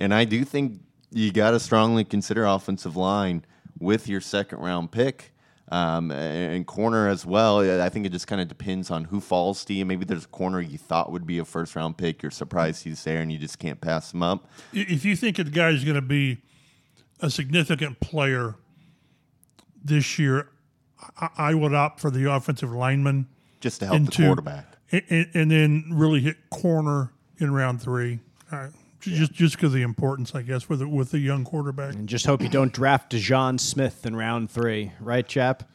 And 0.00 0.14
I 0.14 0.24
do 0.24 0.44
think 0.44 0.80
you 1.10 1.30
got 1.30 1.50
to 1.50 1.60
strongly 1.60 2.02
consider 2.02 2.46
offensive 2.46 2.96
line 2.96 3.44
with 3.78 4.08
your 4.08 4.22
second 4.22 4.60
round 4.60 4.92
pick 4.92 5.34
um, 5.68 6.10
and, 6.10 6.66
corner 6.66 7.06
as 7.06 7.26
well. 7.26 7.82
I 7.82 7.90
think 7.90 8.06
it 8.06 8.12
just 8.12 8.26
kind 8.26 8.40
of 8.40 8.48
depends 8.48 8.90
on 8.90 9.04
who 9.04 9.20
falls 9.20 9.62
to 9.66 9.74
you. 9.74 9.84
Maybe 9.84 10.06
there's 10.06 10.24
a 10.24 10.28
corner 10.28 10.62
you 10.62 10.78
thought 10.78 11.12
would 11.12 11.26
be 11.26 11.38
a 11.38 11.44
first 11.44 11.76
round 11.76 11.98
pick. 11.98 12.22
You're 12.22 12.30
surprised 12.30 12.82
he's 12.82 13.04
there 13.04 13.20
and 13.20 13.30
you 13.30 13.36
just 13.36 13.58
can't 13.58 13.80
pass 13.80 14.14
him 14.14 14.22
up. 14.22 14.48
If 14.72 15.04
you 15.04 15.14
think 15.16 15.38
a 15.38 15.44
guy's 15.44 15.84
going 15.84 15.96
to 15.96 16.00
be 16.00 16.38
a 17.20 17.28
significant 17.28 18.00
player 18.00 18.54
this 19.84 20.18
year, 20.18 20.48
I 21.36 21.52
would 21.52 21.74
opt 21.74 22.00
for 22.00 22.10
the 22.10 22.32
offensive 22.32 22.72
lineman. 22.72 23.28
Just 23.60 23.80
to 23.80 23.86
help 23.86 23.96
into- 23.98 24.22
the 24.22 24.26
quarterback. 24.28 24.66
and, 24.92 25.02
and, 25.08 25.26
and 25.34 25.50
then 25.50 25.84
really 25.90 26.20
hit 26.20 26.36
corner 26.50 27.12
in 27.38 27.52
round 27.52 27.80
three. 27.82 28.20
Uh, 28.52 28.68
just 29.00 29.32
just 29.32 29.54
because 29.56 29.68
of 29.68 29.72
the 29.74 29.82
importance, 29.82 30.34
I 30.34 30.42
guess, 30.42 30.68
with 30.68 30.82
a, 30.82 30.88
with 30.88 31.12
a 31.14 31.18
young 31.18 31.44
quarterback. 31.44 31.94
And 31.94 32.08
just 32.08 32.26
hope 32.26 32.42
you 32.42 32.48
don't 32.48 32.72
draft 32.72 33.10
D'Joun 33.10 33.58
Smith 33.58 34.04
in 34.06 34.16
round 34.16 34.50
three, 34.50 34.92
right, 35.00 35.26
chap? 35.26 35.68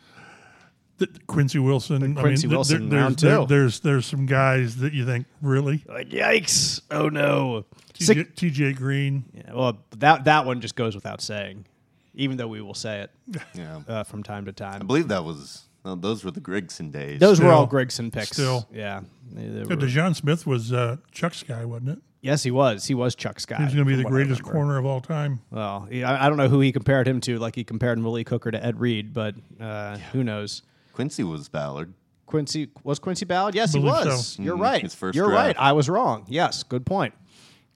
Th- 1.00 1.10
Quincy 1.28 1.58
Wilson. 1.60 2.16
Quincy 2.16 2.44
th- 2.48 2.52
Wilson, 2.52 2.90
there's, 2.90 3.02
round 3.02 3.18
there- 3.20 3.38
two. 3.40 3.46
there's 3.48 3.80
there's 3.80 4.06
some 4.06 4.26
guys 4.26 4.78
that 4.78 4.94
you 4.94 5.06
think 5.06 5.26
really. 5.42 5.84
Like, 5.88 6.10
yikes! 6.10 6.82
Oh 6.92 7.10
no! 7.10 7.66
TJ, 7.94 8.34
TJ 8.36 8.76
Green. 8.76 9.24
Yeah, 9.34 9.54
well, 9.54 9.80
that 9.98 10.26
that 10.26 10.46
one 10.46 10.62
just 10.62 10.76
goes 10.76 10.94
without 10.94 11.22
saying, 11.22 11.66
even 12.14 12.38
though 12.38 12.48
we 12.50 12.62
will 12.62 12.74
say 12.76 13.02
it 13.02 13.12
Yeah. 13.56 13.82
uh, 13.88 14.04
from 14.04 14.24
time 14.24 14.46
to 14.46 14.52
time. 14.52 14.82
I 14.82 14.86
believe 14.86 15.08
that 15.08 15.24
was 15.24 15.64
no, 15.86 15.96
those 15.96 16.24
were 16.24 16.32
the 16.32 16.42
Grigson 16.42 16.92
days. 16.92 17.20
Those 17.20 17.40
were 17.42 17.52
all 17.52 17.68
Grigson 17.68 18.12
picks. 18.12 18.32
Still. 18.32 18.68
yeah. 18.74 19.02
They- 19.32 19.48
they 19.48 19.60
Yeah, 19.62 19.66
were- 19.68 19.76
D'Joun 19.76 20.14
Smith 20.14 20.46
was 20.46 20.72
uh, 20.74 20.98
Chuck's 21.12 21.44
guy, 21.44 21.64
wasn't 21.66 21.90
it? 21.90 22.00
yes, 22.22 22.44
he 22.44 22.52
was. 22.52 22.86
He 22.86 22.94
was 22.94 23.16
Chuck's 23.16 23.46
guy. 23.46 23.64
He's 23.64 23.74
going 23.74 23.86
to 23.86 23.86
be 23.86 23.94
from 23.94 24.00
the 24.00 24.04
what 24.04 24.10
I 24.10 24.12
greatest 24.12 24.42
remember. 24.42 24.52
corner 24.60 24.78
of 24.78 24.86
all 24.86 25.02
time. 25.02 25.40
Well, 25.52 25.88
yeah, 25.90 26.12
I 26.12 26.26
I 26.26 26.30
don't 26.30 26.38
know 26.38 26.50
who 26.50 26.60
he 26.60 26.72
compared 26.72 27.08
him 27.08 27.20
to, 27.22 27.38
like 27.40 27.56
he 27.56 27.64
compared 27.64 27.98
Malik 28.00 28.30
Hooker 28.30 28.52
to 28.52 28.64
Ed 28.64 28.80
Reed, 28.80 29.14
but 29.14 29.36
uh, 29.60 29.98
who 30.12 30.24
knows? 30.24 30.62
Quincy 30.94 31.24
was 31.24 31.48
Ballard. 31.50 31.94
Quincy 32.28 32.70
was 32.84 33.00
Quincy 33.00 33.26
Ballard. 33.26 33.56
Yes, 33.56 33.74
he 33.74 33.80
Believe 33.80 34.06
was. 34.06 34.28
so. 34.28 34.44
You're 34.44 34.58
Mhm. 34.58 34.62
right. 34.62 34.82
His 34.82 34.94
first 34.96 35.16
You're 35.16 35.28
draft. 35.30 35.48
right. 35.48 35.56
I 35.60 35.72
was 35.74 35.90
wrong. 35.90 36.26
Yes, 36.30 36.64
good 36.64 36.86
point. 36.86 37.14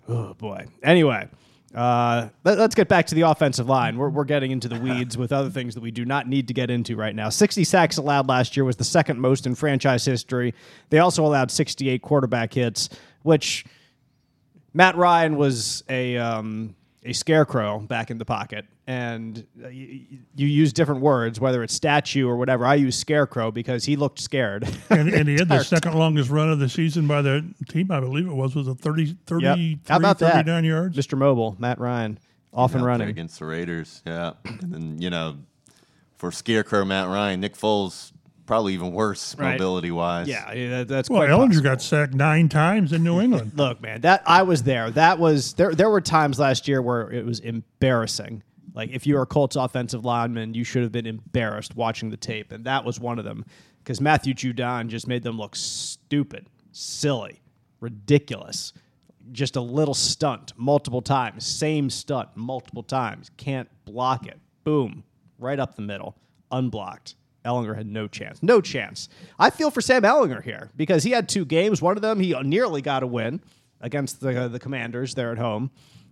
Oh 0.08 0.34
boy. 0.36 0.68
Anyway, 0.84 1.28
uh, 1.76 2.30
let, 2.46 2.58
us 2.58 2.74
get 2.74 2.88
back 2.88 3.06
to 3.08 3.16
the 3.16 3.22
offensive 3.22 3.68
line. 3.68 3.98
We're, 3.98 4.10
we're 4.10 4.24
getting 4.24 4.52
into 4.52 4.70
the 4.70 4.80
weeds 4.80 5.18
with 5.18 5.34
other 5.34 5.50
things 5.50 5.76
that 5.76 5.82
we 5.82 5.92
do 5.92 6.06
not 6.06 6.26
need 6.26 6.48
to 6.48 6.54
get 6.54 6.70
into 6.70 6.96
right 6.96 7.14
now. 7.14 7.28
60 7.28 7.66
sacks 7.66 7.98
allowed 7.98 8.30
last 8.30 8.56
year 8.56 8.64
was 8.64 8.78
the 8.78 8.86
second 8.86 9.20
most 9.20 9.46
in 9.46 9.56
franchise 9.56 10.06
history. 10.06 10.54
They 10.90 11.00
also 11.00 11.26
allowed 11.26 11.52
68 11.52 12.02
quarterback 12.02 12.54
hits, 12.54 12.88
which 13.24 13.66
Matt 14.74 14.96
Ryan 14.96 15.36
was 15.36 15.84
a 15.90 16.16
um, 16.18 16.76
a 17.06 17.14
scarecrow 17.14 17.80
back 17.80 18.10
in 18.10 18.18
the 18.18 18.26
pocket, 18.26 18.66
and 18.88 19.46
uh, 19.64 19.68
you, 19.68 20.06
you 20.36 20.48
use 20.48 20.74
different 20.74 21.02
words, 21.02 21.40
whether 21.40 21.64
it's 21.64 21.74
statue 21.74 22.28
or 22.28 22.36
whatever. 22.36 22.66
I 22.66 22.76
use 22.76 22.98
scarecrow 22.98 23.52
because 23.52 23.86
he 23.86 23.96
looked 23.96 24.20
scared. 24.20 24.68
And, 24.96 25.10
and 25.10 25.28
he 25.28 25.36
had 25.36 25.50
the 25.50 25.64
second 25.64 25.96
longest 25.96 26.30
run 26.30 26.50
of 26.50 26.60
the 26.60 26.70
season 26.70 27.06
by 27.06 27.22
the 27.22 27.44
team, 27.68 27.92
I 27.92 28.00
believe 28.00 28.28
it 28.28 28.34
was, 28.34 28.56
was 28.56 28.68
a 28.68 28.76
30, 28.76 29.18
33, 29.26 29.64
Yep. 29.64 29.80
How 29.90 29.98
about 29.98 30.20
that, 30.20 30.46
yards. 30.64 30.96
Mr. 30.96 31.18
Mobile, 31.18 31.56
Matt 31.60 31.80
Ryan, 31.80 32.18
off 32.54 32.76
and 32.76 32.86
running. 32.86 33.10
against 33.10 33.40
the 33.40 33.46
Raiders. 33.46 34.02
Yeah, 34.06 34.34
and 34.46 34.74
then 34.74 35.02
you 35.02 35.10
know, 35.10 35.38
for 36.16 36.32
Scarecrow 36.32 36.86
Matt 36.86 37.08
Ryan, 37.08 37.42
Nick 37.42 37.56
Foles 37.56 38.12
probably 38.46 38.74
even 38.74 38.92
worse 38.92 39.36
Right. 39.38 39.54
mobility 39.54 39.92
wise. 39.92 40.28
Yeah, 40.28 40.54
yeah, 40.54 40.70
that- 40.70 40.88
that's 40.88 41.10
Well, 41.10 41.20
quite 41.22 41.30
Ehlinger 41.30 41.48
possible. 41.48 41.64
got 41.64 41.82
sacked 41.82 42.14
nine 42.14 42.48
times 42.50 42.94
in 42.94 43.04
New 43.04 43.20
England. 43.20 43.54
Look, 43.58 43.82
man, 43.82 44.02
that 44.02 44.22
I 44.26 44.44
was 44.44 44.64
there. 44.64 44.92
That 44.92 45.20
was 45.20 45.54
there. 45.54 45.74
There 45.74 45.90
were 45.90 46.02
times 46.02 46.40
last 46.40 46.68
year 46.68 46.82
where 46.82 47.12
it 47.12 47.26
was 47.26 47.40
embarrassing. 47.40 48.44
Like 48.74 48.90
if 48.92 49.08
you 49.08 49.16
were 49.16 49.22
a 49.22 49.26
Colts 49.26 49.56
offensive 49.56 50.04
lineman, 50.06 50.54
you 50.54 50.64
should 50.64 50.84
have 50.84 50.92
been 50.92 51.06
embarrassed 51.08 51.76
watching 51.76 52.10
the 52.10 52.18
tape, 52.18 52.52
and 52.52 52.66
that 52.66 52.84
was 52.86 53.00
one 53.00 53.18
of 53.20 53.26
them 53.26 53.46
because 53.80 54.02
Matthew 54.02 54.34
Judon 54.34 54.88
just 54.90 55.08
made 55.08 55.24
them 55.24 55.38
look 55.38 55.56
stupid, 55.56 56.48
silly, 56.72 57.42
ridiculous. 57.80 58.74
Just 59.32 59.56
a 59.56 59.62
little 59.62 59.94
stunt 59.96 60.54
multiple 60.56 61.02
times, 61.02 61.46
same 61.46 61.90
stunt 61.90 62.30
multiple 62.36 62.84
times. 62.84 63.32
Can't 63.38 63.68
block 63.86 64.28
it. 64.28 64.40
Boom, 64.64 65.04
right 65.40 65.60
up 65.60 65.76
the 65.76 65.82
middle, 65.82 66.16
unblocked. 66.52 67.16
Ehlinger 67.46 67.76
had 67.76 67.88
no 67.88 68.08
chance. 68.08 68.42
No 68.44 68.60
chance. 68.60 69.10
I 69.40 69.50
feel 69.50 69.72
for 69.72 69.82
Sam 69.82 70.04
Ehlinger 70.04 70.44
here 70.44 70.72
because 70.76 71.04
he 71.04 71.12
had 71.12 71.30
two 71.30 71.46
games. 71.46 71.82
One 71.82 71.96
of 71.96 72.02
them 72.02 72.20
he 72.20 72.34
nearly 72.44 72.82
got 72.82 73.04
a 73.04 73.08
win 73.08 73.42
against 73.82 74.20
the 74.20 74.50
the 74.50 74.60
Commanders 74.60 75.14
there 75.14 75.32
at 75.32 75.38
home 75.38 75.72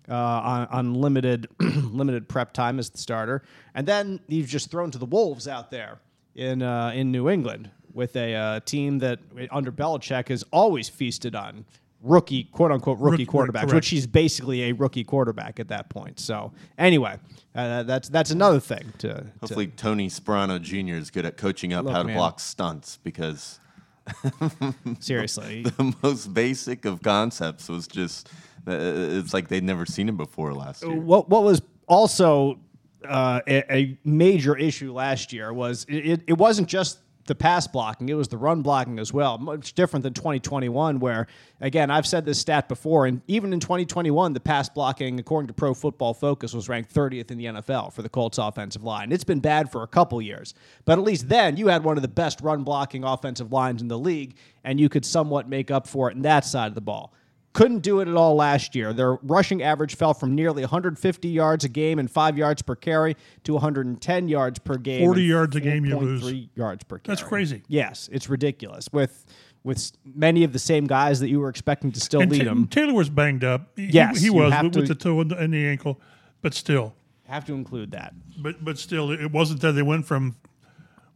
uh, 0.10 0.14
on, 0.14 0.68
on 0.68 0.94
limited 0.96 1.48
limited 1.60 2.28
prep 2.28 2.54
time 2.54 2.80
as 2.80 2.90
the 2.90 2.98
starter, 2.98 3.44
and 3.74 3.88
then 3.88 4.20
he's 4.28 4.50
just 4.50 4.72
thrown 4.72 4.92
to 4.92 4.98
the 4.98 5.06
wolves 5.06 5.48
out 5.48 5.72
there 5.72 6.00
in 6.36 6.62
uh, 6.62 6.92
in 6.94 7.12
New 7.12 7.30
England 7.30 7.70
with 7.94 8.16
a 8.16 8.34
uh, 8.34 8.60
team 8.62 9.00
that 9.00 9.20
under 9.52 9.72
Belichick 9.72 10.30
has 10.30 10.44
always 10.52 10.90
feasted 10.90 11.36
on 11.36 11.66
rookie 12.04 12.44
quote 12.46 12.72
unquote 12.72 13.00
rookie 13.00 13.24
Rook- 13.26 13.34
quarterbacks, 13.50 13.62
correct. 13.62 13.74
which 13.74 13.90
he's 13.90 14.06
basically 14.06 14.64
a 14.64 14.72
rookie 14.74 15.04
quarterback 15.04 15.60
at 15.60 15.70
that 15.70 15.90
point. 15.90 16.20
So 16.20 16.52
anyway, 16.78 17.18
uh, 17.56 17.84
that's 17.84 18.10
that's 18.10 18.32
another 18.32 18.60
thing 18.60 18.94
to, 19.00 19.14
to 19.14 19.26
Hopefully, 19.42 19.68
Tony 19.68 20.10
Sparano 20.10 20.62
Jr. 20.62 20.96
is 20.96 21.10
good 21.10 21.26
at 21.26 21.38
coaching 21.38 21.74
up 21.74 21.86
Look, 21.86 21.94
how 21.94 22.02
to 22.02 22.08
man. 22.08 22.18
block 22.18 22.40
stunts 22.40 23.00
because 23.04 23.60
seriously. 25.00 25.64
the 25.78 25.96
most 26.04 26.34
basic 26.34 26.86
of 26.86 27.02
concepts 27.02 27.70
was 27.70 27.88
just 27.88 28.30
uh, 28.68 28.72
it's 28.78 29.34
like 29.34 29.48
they'd 29.48 29.64
never 29.64 29.86
seen 29.86 30.08
him 30.10 30.18
before 30.18 30.54
last 30.54 30.84
year. 30.84 30.94
what 30.96 31.30
what 31.30 31.44
was 31.44 31.62
also 31.88 32.60
uh, 33.08 33.42
a, 33.48 33.74
a 33.76 33.98
major 34.06 34.58
issue 34.58 34.94
last 34.94 35.34
year 35.34 35.52
was 35.52 35.86
it, 35.90 36.06
it, 36.06 36.22
it 36.28 36.38
wasn't 36.38 36.68
just 36.68 37.00
the 37.26 37.36
pass 37.36 37.68
blocking; 37.68 38.10
it 38.10 38.14
was 38.14 38.28
the 38.28 38.38
run 38.38 38.62
blocking 38.62 39.00
as 39.00 39.14
well. 39.14 39.38
Much 39.38 39.74
different 39.74 40.04
than 40.04 40.14
2021, 40.14 41.00
where 41.00 41.28
again 41.62 41.90
I've 41.90 42.06
said 42.08 42.26
this 42.26 42.40
stat 42.40 42.68
before, 42.68 43.06
and 43.06 43.22
even 43.28 43.54
in 43.54 43.60
2021, 43.60 44.34
the 44.34 44.40
pass 44.40 44.70
blocking, 44.70 45.20
according 45.20 45.48
to 45.48 45.54
Pro 45.54 45.74
Football 45.74 46.14
Focus, 46.14 46.54
was 46.54 46.70
ranked 46.70 46.94
30th 46.94 47.32
in 47.32 47.38
the 47.38 47.46
NFL 47.46 47.94
for 47.94 48.02
the 48.02 48.10
Colts 48.10 48.38
offensive 48.38 48.84
line. 48.84 49.12
It's 49.12 49.24
been 49.24 49.40
bad 49.40 49.72
for 49.72 49.84
a 49.84 49.88
couple 49.88 50.22
years, 50.22 50.54
but 50.86 50.98
at 50.98 51.04
least 51.04 51.30
then 51.30 51.58
you 51.58 51.68
had 51.68 51.84
one 51.84 51.98
of 51.98 52.02
the 52.02 52.08
best 52.08 52.42
run 52.42 52.64
blocking 52.64 53.04
offensive 53.04 53.52
lines 53.52 53.82
in 53.82 53.88
the 53.88 54.00
league, 54.00 54.36
and 54.64 54.80
you 54.80 54.90
could 54.90 55.06
somewhat 55.06 55.48
make 55.48 55.72
up 55.72 55.88
for 55.88 56.10
it 56.10 56.16
in 56.16 56.22
that 56.24 56.46
side 56.46 56.68
of 56.68 56.76
the 56.76 56.82
ball. 56.82 57.14
Couldn't 57.54 57.80
do 57.80 58.00
it 58.00 58.08
at 58.08 58.16
all 58.16 58.36
last 58.36 58.74
year. 58.76 58.94
Their 58.94 59.14
rushing 59.22 59.62
average 59.62 59.96
fell 59.96 60.14
from 60.16 60.34
nearly 60.34 60.64
150 60.64 61.28
yards 61.30 61.64
a 61.64 61.70
game 61.70 62.00
and 62.00 62.10
five 62.10 62.36
yards 62.38 62.62
per 62.64 62.76
carry 62.76 63.16
to 63.44 63.54
110 63.54 64.28
yards 64.28 64.58
per 64.60 64.76
game. 64.78 65.06
40 65.06 65.24
yards 65.24 65.56
a 65.56 65.62
game 65.62 65.86
you 65.86 65.96
4.3 65.96 66.02
lose. 66.02 66.48
yards 66.56 66.84
per 66.84 66.98
carry. 66.98 67.16
That's 67.16 67.28
crazy. 67.28 67.62
Yes, 67.68 68.10
it's 68.12 68.28
ridiculous. 68.30 68.90
With 68.92 69.26
with 69.64 69.92
many 70.04 70.44
of 70.44 70.52
the 70.52 70.60
same 70.60 70.88
guys 70.88 71.20
that 71.22 71.30
you 71.30 71.40
were 71.40 71.48
expecting 71.48 71.92
to 71.94 72.00
still 72.00 72.20
And 72.22 72.30
lead 72.32 72.40
Ta- 72.40 72.44
them, 72.46 72.68
Taylor 72.68 72.94
was 72.94 73.10
banged 73.10 73.46
up. 73.46 73.70
He, 73.78 73.86
Yes, 73.86 74.20
he 74.20 74.30
was 74.30 74.52
with, 74.62 74.74
to- 74.74 74.80
with 74.80 74.88
the 74.90 74.96
toe 74.96 75.22
and 75.22 75.32
the, 75.32 75.38
and 75.38 75.54
the 75.54 75.66
ankle, 75.66 76.02
but 76.42 76.54
still, 76.54 76.96
have 77.28 77.46
to 77.46 77.54
include 77.54 77.92
that. 77.92 78.14
but 78.42 78.66
but 78.66 78.78
still, 78.80 79.12
it 79.12 79.32
wasn't 79.32 79.62
that 79.62 79.72
they 79.74 79.82
went 79.84 80.06
from 80.06 80.36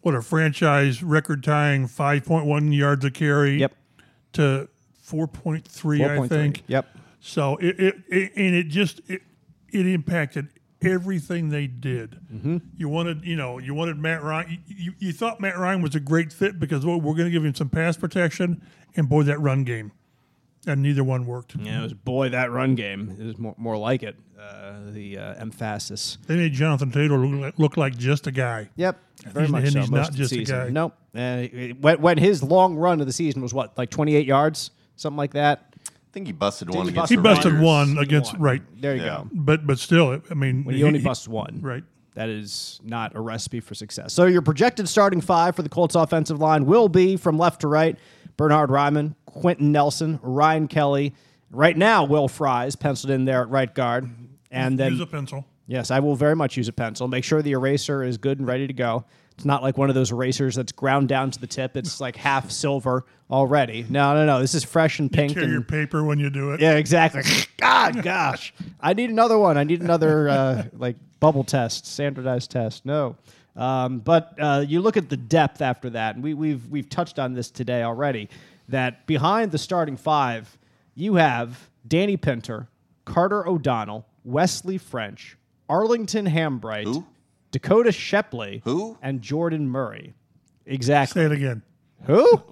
what 0.01 0.13
a 0.15 0.21
franchise 0.21 1.01
record 1.03 1.43
tying 1.43 1.87
five 1.87 2.23
point 2.23 2.45
one 2.45 2.71
yards 2.71 3.03
a 3.03 3.11
carry 3.11 3.59
Yep, 3.59 3.75
to 4.33 4.69
four 5.07 5.25
point 5.25 5.65
three, 5.65 6.03
I 6.03 6.27
think. 6.27 6.63
Yep. 6.67 6.85
So 7.21 7.55
it, 7.57 7.79
it, 7.79 7.95
it 8.09 8.31
and 8.35 8.53
it 8.55 8.65
just 8.65 8.99
it, 9.07 9.21
it 9.71 9.87
impacted 9.87 10.49
everything 10.81 11.49
they 11.49 11.65
did. 11.65 12.19
Mm-hmm. 12.31 12.57
You 12.75 12.89
wanted, 12.89 13.23
you 13.23 13.35
know, 13.35 13.57
you 13.57 13.73
wanted 13.73 13.97
Matt 13.97 14.21
Ryan. 14.21 14.59
You, 14.67 14.75
you, 14.75 14.93
you 14.99 15.13
thought 15.13 15.39
Matt 15.39 15.57
Ryan 15.57 15.81
was 15.81 15.95
a 15.95 15.99
great 15.99 16.33
fit 16.33 16.59
because 16.59 16.85
well, 16.85 16.99
we're 16.99 17.15
going 17.15 17.25
to 17.25 17.31
give 17.31 17.43
him 17.45 17.55
some 17.55 17.69
pass 17.69 17.95
protection 17.95 18.61
and 18.95 19.07
boy, 19.07 19.23
that 19.23 19.39
run 19.39 19.63
game, 19.63 19.91
and 20.65 20.81
neither 20.83 21.03
one 21.03 21.25
worked. 21.25 21.55
Yeah, 21.55 21.79
it 21.79 21.83
was 21.83 21.93
boy 21.93 22.29
that 22.29 22.51
run 22.51 22.75
game 22.75 23.15
is 23.17 23.37
more, 23.37 23.55
more 23.57 23.77
like 23.77 24.03
it. 24.03 24.17
Uh, 24.37 24.91
the 24.91 25.17
uh, 25.17 25.33
emphasis. 25.35 26.19
They 26.27 26.35
made 26.35 26.53
Jonathan 26.53 26.91
Taylor 26.91 27.17
look 27.17 27.41
like, 27.41 27.59
look 27.59 27.77
like 27.77 27.97
just 27.97 28.27
a 28.27 28.31
guy. 28.31 28.69
Yep, 28.75 28.99
very 29.25 29.47
He's- 29.47 29.51
much 29.51 29.63
and 29.63 29.73
so. 29.73 29.79
he's 29.79 29.89
most 29.89 29.99
not 29.99 30.11
the 30.11 30.17
just 30.17 30.31
a 30.31 30.35
season. 30.35 30.57
guy. 30.57 30.69
Nope. 30.69 30.93
Uh, 31.15 31.73
when, 31.79 32.01
when 32.01 32.17
his 32.19 32.43
long 32.43 32.75
run 32.75 33.01
of 33.01 33.07
the 33.07 33.13
season 33.13 33.41
was 33.41 33.51
what, 33.53 33.75
like 33.77 33.89
28 33.89 34.27
yards, 34.27 34.69
something 34.97 35.17
like 35.17 35.33
that. 35.33 35.73
I 35.87 35.89
think 36.11 36.27
he 36.27 36.33
busted 36.33 36.69
one 36.69 36.85
he 36.87 36.91
against 36.91 36.95
bust 36.95 37.09
He 37.11 37.17
busted 37.17 37.51
Raiders. 37.53 37.63
one 37.65 37.97
against 37.99 38.33
One. 38.33 38.41
right, 38.41 38.61
There 38.81 38.95
you 38.95 39.01
Yeah. 39.03 39.07
go. 39.23 39.29
but 39.33 39.65
but 39.65 39.79
still, 39.79 40.19
I 40.29 40.33
mean, 40.33 40.63
When 40.65 40.75
you 40.75 40.85
only 40.87 40.99
bust 40.99 41.27
one, 41.27 41.59
right. 41.61 41.83
That 42.15 42.29
is 42.29 42.79
not 42.83 43.15
a 43.15 43.21
recipe 43.21 43.59
for 43.59 43.75
success. 43.75 44.11
So 44.11 44.25
your 44.25 44.41
projected 44.41 44.89
starting 44.89 45.21
five 45.21 45.55
for 45.55 45.61
the 45.61 45.69
Colts 45.69 45.93
offensive 45.93 46.39
line 46.39 46.65
will 46.65 46.89
be 46.89 47.15
from 47.15 47.37
left 47.37 47.61
to 47.61 47.67
right: 47.67 47.95
Bernhard 48.37 48.71
Raimann, 48.71 49.13
Quenton 49.27 49.71
Nelson, 49.71 50.19
Ryan 50.23 50.67
Kelly. 50.67 51.13
Right 51.51 51.77
now, 51.77 52.03
Will 52.05 52.27
Fries 52.27 52.75
penciled 52.75 53.11
in 53.11 53.25
there 53.25 53.41
at 53.41 53.49
right 53.49 53.71
guard, 53.73 54.09
and 54.49 54.79
then 54.79 54.93
Use 54.93 55.01
a 55.01 55.05
pencil. 55.05 55.45
Yes, 55.67 55.91
I 55.91 55.99
will 55.99 56.15
very 56.15 56.35
much 56.35 56.57
use 56.57 56.67
a 56.67 56.73
pencil. 56.73 57.07
Make 57.07 57.23
sure 57.23 57.41
the 57.43 57.51
eraser 57.51 58.01
is 58.03 58.17
good 58.17 58.39
and 58.39 58.47
ready 58.47 58.65
to 58.65 58.73
go. 58.73 59.05
It's 59.37 59.45
not 59.45 59.61
like 59.61 59.77
one 59.77 59.89
of 59.89 59.95
those 59.95 60.11
erasers 60.11 60.55
that's 60.55 60.71
ground 60.71 61.09
down 61.09 61.29
to 61.29 61.39
the 61.39 61.45
tip. 61.45 61.77
It's 61.77 62.01
like 62.01 62.15
half 62.15 62.49
silver 62.49 63.05
already. 63.29 63.85
No, 63.87 64.15
no, 64.15 64.25
no. 64.25 64.39
This 64.39 64.55
is 64.55 64.63
fresh 64.63 64.97
and 64.97 65.11
pink. 65.11 65.33
Tear 65.35 65.47
your 65.47 65.61
paper 65.61 66.03
when 66.03 66.17
you 66.17 66.31
do 66.31 66.53
it. 66.53 66.59
yeah, 66.59 66.73
exactly. 66.73 67.21
God, 67.57 68.01
gosh. 68.01 68.51
I 68.81 68.93
need 68.93 69.11
another 69.11 69.37
one. 69.37 69.55
I 69.55 69.63
need 69.63 69.81
another 69.81 70.27
uh, 70.27 70.63
like 70.75 70.95
bubble 71.19 71.43
test, 71.43 71.85
standardized 71.85 72.49
test. 72.49 72.83
No. 72.83 73.15
Um, 73.55 73.99
but 73.99 74.33
uh, 74.39 74.65
you 74.67 74.81
look 74.81 74.97
at 74.97 75.09
the 75.09 75.17
depth 75.17 75.61
after 75.61 75.91
that, 75.91 76.15
and 76.15 76.23
we, 76.23 76.33
we've 76.33 76.67
we've 76.69 76.89
touched 76.89 77.19
on 77.19 77.33
this 77.33 77.51
today 77.51 77.83
already. 77.83 78.29
That 78.69 79.05
behind 79.05 79.51
the 79.51 79.57
starting 79.59 79.97
five, 79.97 80.57
you 80.95 81.15
have 81.15 81.69
Danny 81.87 82.17
Pinter, 82.17 82.67
Carter 83.05 83.47
O'Donnell, 83.47 84.05
Wesley 84.23 84.77
French, 84.79 85.37
Arlington 85.69 86.25
Hambright, 86.25 86.85
Who? 86.85 87.05
Dakota 87.61 87.91
Shepley, 87.91 88.61
Who? 88.65 88.97
and 89.01 89.21
Jordan 89.21 89.67
Murray. 89.67 90.13
Exactly. 90.65 91.21
Say 91.21 91.25
it 91.25 91.31
again. 91.31 91.63
Who? 92.03 92.43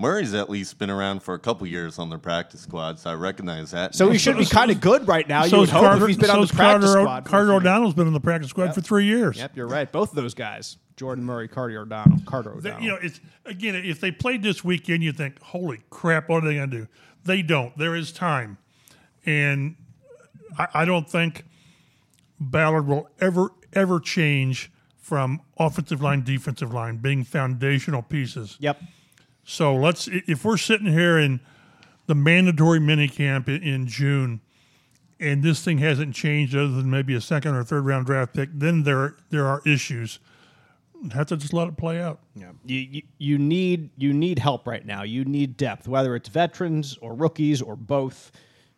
Murray's 0.00 0.32
at 0.34 0.48
least 0.48 0.78
been 0.78 0.90
around 0.90 1.22
for 1.22 1.34
a 1.34 1.38
couple 1.38 1.66
years 1.66 1.98
on 1.98 2.08
their 2.08 2.18
practice 2.18 2.60
squad, 2.60 2.98
so 2.98 3.10
I 3.10 3.14
recognize 3.14 3.72
that. 3.72 3.94
So 3.94 4.10
he 4.10 4.18
should 4.18 4.38
be 4.38 4.46
kind 4.46 4.70
of 4.70 4.80
good 4.80 5.08
right 5.08 5.28
now. 5.28 5.44
you 5.44 5.50
So 5.50 5.58
would 5.58 5.64
is 5.64 5.70
hope 5.70 5.82
Carter, 5.82 6.02
if 6.04 6.08
he's 6.08 6.16
been 6.16 6.30
on 6.30 6.40
the 6.40 6.46
practice 6.46 6.86
Carter, 6.92 7.00
squad. 7.02 7.24
Carter 7.24 7.52
O'Donnell's 7.54 7.94
been 7.94 8.06
on 8.06 8.12
the 8.12 8.20
practice 8.20 8.50
squad 8.50 8.74
for 8.74 8.80
three 8.80 9.06
years. 9.06 9.36
Yep, 9.38 9.56
you're 9.56 9.66
right. 9.66 9.90
Both 9.90 10.10
of 10.10 10.14
those 10.16 10.34
guys, 10.34 10.76
Jordan 10.96 11.24
Murray, 11.24 11.48
Carter 11.48 11.80
O'Donnell, 11.80 12.20
Carter 12.26 12.54
They- 12.60 12.70
O'Donnell. 12.70 12.82
you 12.84 12.88
know, 12.92 12.98
it's 13.02 13.20
again, 13.44 13.74
if 13.74 14.00
they 14.00 14.12
played 14.12 14.42
this 14.42 14.62
weekend, 14.64 15.02
you 15.02 15.12
think, 15.12 15.40
"Holy 15.42 15.80
crap, 15.90 16.28
what 16.28 16.44
are 16.44 16.46
they 16.48 16.54
going 16.54 16.70
to 16.70 16.76
do?" 16.82 16.86
They 17.24 17.42
don't. 17.42 17.76
There 17.76 17.96
is 17.96 18.12
time, 18.12 18.58
and 19.26 19.74
I, 20.56 20.68
I 20.74 20.84
don't 20.84 21.10
think 21.10 21.44
Ballard 22.38 22.86
will 22.86 23.10
ever 23.20 23.50
ever 23.72 24.00
change 24.00 24.70
from 24.96 25.40
offensive 25.58 26.02
line, 26.02 26.22
defensive 26.22 26.72
line 26.72 26.98
being 26.98 27.24
foundational 27.24 28.02
pieces. 28.02 28.56
Yep. 28.60 28.82
So 29.44 29.74
let's 29.74 30.08
if 30.12 30.44
we're 30.44 30.58
sitting 30.58 30.92
here 30.92 31.18
in 31.18 31.40
the 32.06 32.14
mandatory 32.14 32.80
minicamp 32.80 33.48
in, 33.48 33.62
in 33.62 33.86
June, 33.86 34.42
and 35.18 35.42
this 35.42 35.64
thing 35.64 35.78
hasn't 35.78 36.14
changed 36.14 36.54
other 36.54 36.68
than 36.68 36.90
maybe 36.90 37.14
a 37.14 37.20
second 37.20 37.54
or 37.54 37.64
third 37.64 37.86
round 37.86 38.06
draft 38.06 38.34
pick, 38.34 38.50
then 38.52 38.82
there 38.82 39.16
there 39.30 39.46
are 39.46 39.62
issues. 39.64 40.18
Have 41.12 41.28
to 41.28 41.36
just 41.36 41.52
let 41.52 41.68
it 41.68 41.76
play 41.76 42.02
out. 42.02 42.18
Yeah. 42.34 42.50
You, 42.64 42.78
you 42.78 43.02
you 43.18 43.38
need 43.38 43.90
you 43.96 44.12
need 44.12 44.38
help 44.38 44.66
right 44.66 44.84
now. 44.84 45.04
You 45.04 45.24
need 45.24 45.56
depth, 45.56 45.88
whether 45.88 46.14
it's 46.16 46.28
veterans 46.28 46.98
or 47.00 47.14
rookies 47.14 47.62
or 47.62 47.76
both. 47.76 48.32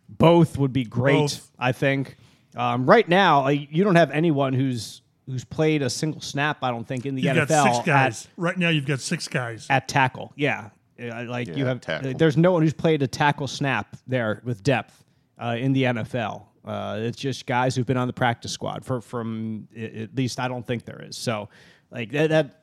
Both 0.08 0.58
would 0.58 0.72
be 0.72 0.84
great, 0.84 1.14
Both. 1.14 1.50
I 1.58 1.72
think. 1.72 2.16
Um, 2.56 2.84
right 2.88 3.08
now, 3.08 3.42
like, 3.42 3.68
you 3.70 3.84
don't 3.84 3.96
have 3.96 4.10
anyone 4.10 4.52
who's 4.52 5.02
who's 5.26 5.44
played 5.44 5.82
a 5.82 5.90
single 5.90 6.20
snap. 6.20 6.58
I 6.62 6.70
don't 6.70 6.86
think 6.86 7.06
in 7.06 7.14
the 7.14 7.22
You've 7.22 7.36
NFL 7.36 7.48
got 7.48 7.64
six 7.64 7.78
at- 7.78 7.86
guys 7.86 8.28
right 8.36 8.58
now. 8.58 8.68
You've 8.70 8.86
got 8.86 9.00
six 9.00 9.28
guys. 9.28 9.66
at 9.70 9.86
tackle. 9.86 10.32
Yeah, 10.34 10.70
Uh, 11.00 11.24
like 11.28 11.56
you 11.56 11.64
have. 11.66 11.80
tackle. 11.80 12.14
There's 12.14 12.36
no 12.36 12.50
one 12.52 12.62
who's 12.62 12.72
played 12.74 13.02
a 13.02 13.06
tackle 13.06 13.46
snap 13.46 13.96
there 14.08 14.40
with 14.44 14.62
depth 14.64 15.04
uh, 15.38 15.56
in 15.58 15.72
the 15.72 15.84
NFL. 15.84 16.46
Uh, 16.64 16.98
it's 17.00 17.16
just 17.18 17.46
guys 17.46 17.74
who've 17.76 17.86
been 17.86 17.96
on 17.96 18.06
the 18.08 18.12
practice 18.12 18.52
squad 18.52 18.84
for 18.84 19.00
from 19.00 19.68
at 19.76 20.14
least 20.16 20.40
I 20.40 20.48
don't 20.48 20.66
think 20.66 20.84
there 20.84 21.00
is. 21.02 21.16
So 21.16 21.48
like 21.90 22.10
that. 22.12 22.30
that 22.30 22.56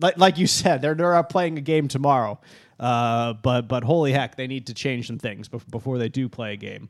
like, 0.00 0.16
like 0.16 0.38
you 0.38 0.46
said, 0.46 0.80
they're 0.80 0.94
they're 0.94 1.12
not 1.12 1.28
playing 1.28 1.58
a 1.58 1.60
game 1.60 1.86
tomorrow, 1.86 2.40
uh, 2.80 3.34
but 3.34 3.68
but 3.68 3.84
holy 3.84 4.12
heck, 4.12 4.34
they 4.36 4.46
need 4.46 4.66
to 4.68 4.74
change 4.74 5.06
some 5.06 5.18
things 5.18 5.46
bef- 5.50 5.70
before 5.70 5.98
they 5.98 6.08
do 6.08 6.26
play 6.28 6.54
a 6.54 6.56
game. 6.56 6.88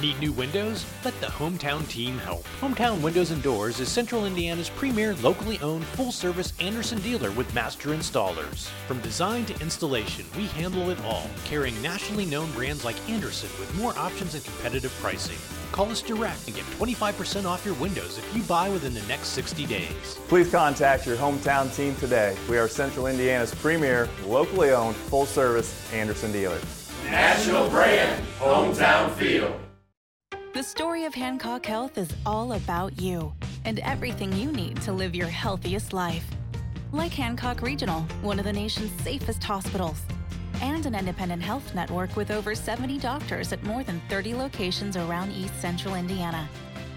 Need 0.00 0.18
new 0.18 0.32
windows? 0.32 0.86
Let 1.04 1.20
the 1.20 1.26
Hometown 1.26 1.86
team 1.86 2.16
help. 2.16 2.44
Hometown 2.58 3.02
Windows 3.02 3.32
and 3.32 3.42
Doors 3.42 3.80
is 3.80 3.90
Central 3.90 4.24
Indiana's 4.24 4.70
premier 4.70 5.14
locally 5.16 5.58
owned 5.58 5.84
full 5.84 6.10
service 6.10 6.54
Anderson 6.58 6.98
dealer 7.00 7.30
with 7.32 7.52
master 7.54 7.90
installers. 7.90 8.68
From 8.88 9.00
design 9.00 9.44
to 9.44 9.60
installation, 9.60 10.24
we 10.38 10.46
handle 10.46 10.88
it 10.88 10.98
all, 11.04 11.28
carrying 11.44 11.80
nationally 11.82 12.24
known 12.24 12.50
brands 12.52 12.82
like 12.82 12.96
Anderson 13.10 13.50
with 13.60 13.74
more 13.76 13.92
options 13.98 14.34
and 14.34 14.42
competitive 14.42 14.92
pricing. 15.02 15.36
Call 15.70 15.90
us 15.90 16.00
direct 16.00 16.46
and 16.46 16.56
get 16.56 16.64
25% 16.78 17.44
off 17.44 17.66
your 17.66 17.74
windows 17.74 18.16
if 18.16 18.34
you 18.34 18.42
buy 18.44 18.70
within 18.70 18.94
the 18.94 19.02
next 19.02 19.28
60 19.28 19.66
days. 19.66 20.18
Please 20.28 20.50
contact 20.50 21.06
your 21.06 21.16
hometown 21.16 21.74
team 21.76 21.94
today. 21.96 22.34
We 22.48 22.56
are 22.56 22.68
Central 22.68 23.06
Indiana's 23.06 23.54
premier, 23.54 24.08
locally 24.24 24.70
owned, 24.70 24.96
full 24.96 25.26
service 25.26 25.92
Anderson 25.92 26.32
dealer. 26.32 26.58
The 30.52 30.64
story 30.64 31.04
of 31.04 31.14
Hancock 31.14 31.64
Health 31.64 31.96
is 31.96 32.12
all 32.26 32.54
about 32.54 33.00
you 33.00 33.32
and 33.64 33.78
everything 33.78 34.32
you 34.32 34.50
need 34.50 34.82
to 34.82 34.92
live 34.92 35.14
your 35.14 35.28
healthiest 35.28 35.92
life. 35.92 36.26
Like 36.90 37.12
Hancock 37.12 37.62
Regional, 37.62 38.00
one 38.20 38.40
of 38.40 38.44
the 38.44 38.52
nation's 38.52 38.90
safest 39.02 39.44
hospitals, 39.44 40.02
and 40.60 40.84
an 40.86 40.96
independent 40.96 41.40
health 41.40 41.72
network 41.72 42.16
with 42.16 42.32
over 42.32 42.56
70 42.56 42.98
doctors 42.98 43.52
at 43.52 43.62
more 43.62 43.84
than 43.84 44.02
30 44.08 44.34
locations 44.34 44.96
around 44.96 45.30
East 45.30 45.54
Central 45.60 45.94
Indiana. 45.94 46.48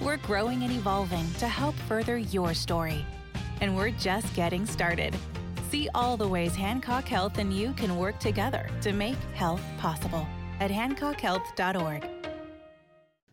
We're 0.01 0.17
growing 0.17 0.63
and 0.63 0.73
evolving 0.73 1.31
to 1.35 1.47
help 1.47 1.75
further 1.87 2.17
your 2.17 2.55
story. 2.55 3.05
And 3.61 3.77
we're 3.77 3.91
just 3.91 4.33
getting 4.35 4.65
started. 4.65 5.15
See 5.69 5.89
all 5.93 6.17
the 6.17 6.27
ways 6.27 6.55
Hancock 6.55 7.07
Health 7.07 7.37
and 7.37 7.53
you 7.53 7.73
can 7.73 7.97
work 7.97 8.17
together 8.17 8.67
to 8.81 8.93
make 8.93 9.21
health 9.35 9.61
possible 9.77 10.27
at 10.59 10.71
hancockhealth.org. 10.71 12.32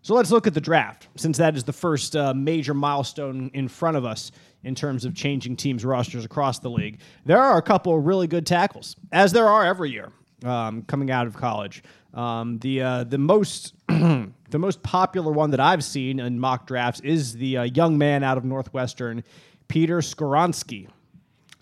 So 0.03 0.15
let's 0.15 0.31
look 0.31 0.47
at 0.47 0.55
the 0.55 0.61
draft, 0.61 1.09
since 1.17 1.37
that 1.39 1.57
is 1.57 1.65
the 1.65 1.73
first 1.75 2.17
uh, 2.17 2.33
major 2.33 2.73
milestone 2.73 3.51
in 3.53 3.69
front 3.69 3.99
of 3.99 4.05
us 4.07 4.33
in 4.65 4.75
terms 4.75 5.05
of 5.05 5.15
changing 5.15 5.57
teams' 5.57 5.85
rosters 5.85 6.25
across 6.25 6.59
the 6.59 6.71
league. 6.71 7.01
There 7.27 7.41
are 7.41 7.59
a 7.59 7.63
couple 7.63 7.95
of 7.97 8.07
really 8.07 8.27
good 8.27 8.47
tackles, 8.47 8.97
as 9.13 9.33
there 9.33 9.47
are 9.47 9.65
every 9.65 9.91
year 9.91 10.11
um, 10.45 10.83
coming 10.83 11.11
out 11.11 11.27
of 11.27 11.37
college. 11.37 11.83
Um, 12.15 12.59
the 12.59 12.83
uh, 12.83 13.05
the 13.05 13.19
most 13.19 13.75
the 13.89 14.33
most 14.59 14.83
popular 14.83 15.33
one 15.33 15.51
that 15.51 15.61
I've 15.61 15.85
seen 15.85 16.19
in 16.19 16.41
mock 16.41 16.67
drafts 16.67 17.01
is 17.01 17.35
the 17.35 17.59
uh, 17.59 17.63
young 17.65 17.99
man 17.99 18.25
out 18.25 18.39
of 18.39 18.45
Northwestern, 18.45 19.23
Peter 19.69 19.99
Skoronski. 19.99 20.89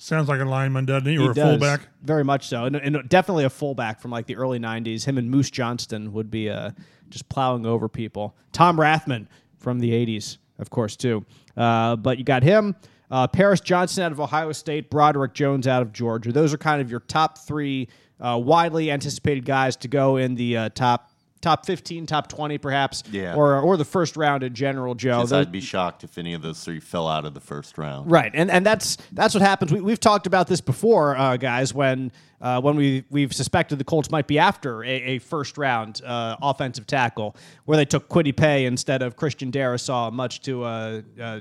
Sounds 0.01 0.29
like 0.29 0.41
a 0.41 0.45
lineman, 0.45 0.85
doesn't 0.85 1.09
he? 1.09 1.19
Or 1.19 1.23
He 1.23 1.29
a 1.31 1.35
does, 1.35 1.51
fullback. 1.51 1.81
Very 2.03 2.23
much 2.23 2.47
so. 2.47 2.65
And, 2.65 2.77
and 2.77 3.09
definitely 3.09 3.45
a 3.45 3.51
fullback 3.51 4.01
from 4.01 4.13
like 4.13 4.27
the 4.27 4.37
early 4.37 4.61
90s. 4.61 5.05
Him 5.05 5.19
and 5.19 5.29
Moose 5.29 5.51
Johnston 5.51 6.13
would 6.13 6.31
be 6.31 6.49
uh, 6.49 6.71
just 7.11 7.29
plowing 7.29 7.67
over 7.67 7.89
people. 7.89 8.37
Tom 8.53 8.79
Rathman 8.79 9.27
from 9.59 9.81
the 9.81 9.91
80s, 9.91 10.39
of 10.61 10.71
course, 10.71 10.95
too. 10.95 11.27
Uh, 11.57 11.97
but 11.97 12.17
you 12.17 12.23
got 12.25 12.45
him, 12.45 12.77
uh, 13.11 13.27
Paris 13.27 13.61
Johnson 13.61 14.05
out 14.05 14.13
of 14.13 14.21
Ohio 14.21 14.53
State, 14.53 14.89
Broderick 14.89 15.35
Jones 15.35 15.67
out 15.67 15.83
of 15.83 15.93
Georgia. 15.93 16.31
Those 16.31 16.55
are 16.55 16.59
kind 16.59 16.81
of 16.81 16.91
your 16.91 17.01
top 17.01 17.37
three 17.39 17.89
uh, 18.21 18.41
widely 18.43 18.93
anticipated 18.93 19.45
guys 19.45 19.75
to 19.77 19.89
go 19.89 20.17
in 20.17 20.37
the 20.37 20.57
uh, 20.57 20.69
top. 20.71 21.11
Top 21.41 21.65
fifteen, 21.67 22.05
top 22.05 22.29
twenty, 22.29 22.59
perhaps, 22.59 23.05
Yeah. 23.13 23.35
or 23.37 23.61
or 23.61 23.77
the 23.77 23.85
first 23.85 24.17
round 24.17 24.43
in 24.43 24.55
general. 24.55 24.97
Joe, 24.97 25.21
Those- 25.21 25.33
I'd 25.33 25.53
be 25.53 25.61
shocked 25.61 26.03
if 26.03 26.19
any 26.19 26.35
of 26.35 26.43
those 26.43 26.65
three 26.65 26.81
fell 26.81 27.07
out 27.07 27.25
of 27.25 27.33
the 27.35 27.41
first 27.41 27.79
round. 27.79 28.11
Right, 28.11 28.33
and 28.35 28.51
and 28.51 28.67
that's 28.67 28.97
that's 29.13 29.35
what 29.35 29.43
happens. 29.43 29.73
We, 29.73 29.81
we've 29.81 30.01
talked 30.01 30.27
about 30.27 30.49
this 30.49 30.61
before, 30.61 31.17
uh, 31.17 31.37
guys. 31.37 31.73
When 31.73 32.11
uh, 32.41 32.61
when 32.61 32.75
we 32.75 33.05
we've 33.11 33.33
suspected 33.33 33.79
the 33.79 33.85
Colts 33.85 34.11
might 34.11 34.27
be 34.27 34.41
after 34.41 34.83
a, 34.83 34.89
a 34.89 35.19
first 35.21 35.57
round 35.59 36.03
uh, 36.05 36.37
offensive 36.43 36.89
tackle, 36.89 37.37
where 37.67 37.77
they 37.77 37.85
took 37.85 38.09
Kwity 38.09 38.37
Paye 38.37 38.67
instead 38.67 39.01
of 39.03 39.15
Christian 39.15 39.53
Darrisaw, 39.53 40.13
much 40.13 40.41
to 40.43 40.65
uh, 40.65 41.03
uh, 41.21 41.41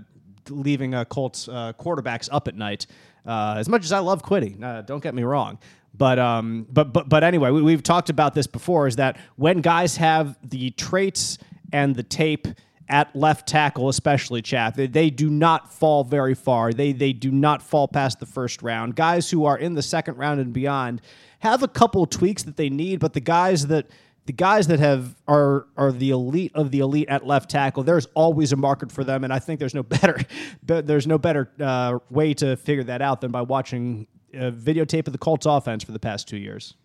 leaving 0.50 0.94
uh, 0.94 1.06
Colts 1.06 1.48
uh, 1.48 1.74
quarterbacks 1.80 2.30
up 2.32 2.48
at 2.48 2.56
night. 2.56 2.86
Uh, 3.26 3.56
as 3.58 3.68
much 3.68 3.84
as 3.84 3.92
I 3.92 4.00
love 4.00 4.22
Quiddy, 4.24 4.62
uh, 4.64 4.84
don't 4.84 5.04
get 5.04 5.14
me 5.14 5.24
wrong. 5.24 5.58
But 5.98 6.20
um, 6.20 6.68
but 6.70 6.94
but 6.94 7.10
but 7.10 7.24
anyway, 7.24 7.50
we, 7.52 7.62
we've 7.62 7.84
talked 7.84 8.10
about 8.10 8.34
this 8.34 8.48
before. 8.48 8.88
Is 8.88 8.98
that 8.98 9.18
when 9.36 9.62
guys 9.62 9.98
have 9.98 10.38
the 10.48 10.72
traits 10.72 11.38
and 11.74 11.96
the 11.96 12.04
tape 12.04 12.48
at 12.90 13.14
left 13.16 13.48
tackle, 13.48 13.90
especially 13.90 14.42
Chaff, 14.42 14.76
they, 14.76 14.88
they 14.88 15.10
do 15.10 15.30
not 15.30 15.74
fall 15.74 16.04
very 16.04 16.36
far. 16.36 16.72
They 16.72 16.92
they 16.92 17.14
do 17.14 17.32
not 17.32 17.62
fall 17.62 17.88
past 17.88 18.20
the 18.20 18.26
first 18.26 18.62
round. 18.62 18.96
Guys 18.96 19.30
who 19.30 19.46
are 19.46 19.58
in 19.58 19.74
the 19.74 19.82
second 19.82 20.18
round 20.18 20.40
and 20.40 20.54
beyond 20.54 21.02
have 21.40 21.64
a 21.64 21.68
couple 21.68 22.06
tweaks 22.06 22.44
that 22.44 22.58
they 22.58 22.70
need, 22.70 23.00
but 23.00 23.14
the 23.14 23.20
guys 23.20 23.68
that 23.68 23.88
the 24.28 24.34
guys 24.34 24.68
that 24.68 24.80
have 24.80 25.16
are 25.28 25.68
are 25.78 25.92
the 25.92 26.12
elite 26.12 26.52
of 26.54 26.72
the 26.72 26.80
elite 26.80 27.10
at 27.10 27.26
left 27.26 27.50
tackle. 27.50 27.84
There's 27.84 28.08
always 28.14 28.52
a 28.52 28.58
market 28.58 28.92
for 28.92 29.04
them, 29.04 29.24
and 29.24 29.34
I 29.34 29.40
think 29.40 29.60
there's 29.60 29.74
no 29.74 29.84
better 29.84 30.20
there's 30.64 31.08
no 31.08 31.18
better 31.18 31.50
uh, 31.60 32.00
way 32.10 32.34
to 32.36 32.56
figure 32.56 32.84
that 32.84 33.02
out 33.02 33.22
than 33.22 33.32
by 33.32 33.42
watching 33.42 34.08
a 34.38 34.52
videotape 34.52 35.08
of 35.08 35.13
the 35.13 35.19
Colts 35.19 35.45
offense 35.45 35.84
for 35.84 35.91
the 35.91 36.00
past 36.00 36.28
two 36.28 36.38
years. 36.38 36.76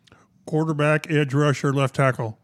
quarterback, 0.46 1.10
edge 1.10 1.32
rusher, 1.34 1.72
left 1.72 1.94
tackle. 1.94 2.38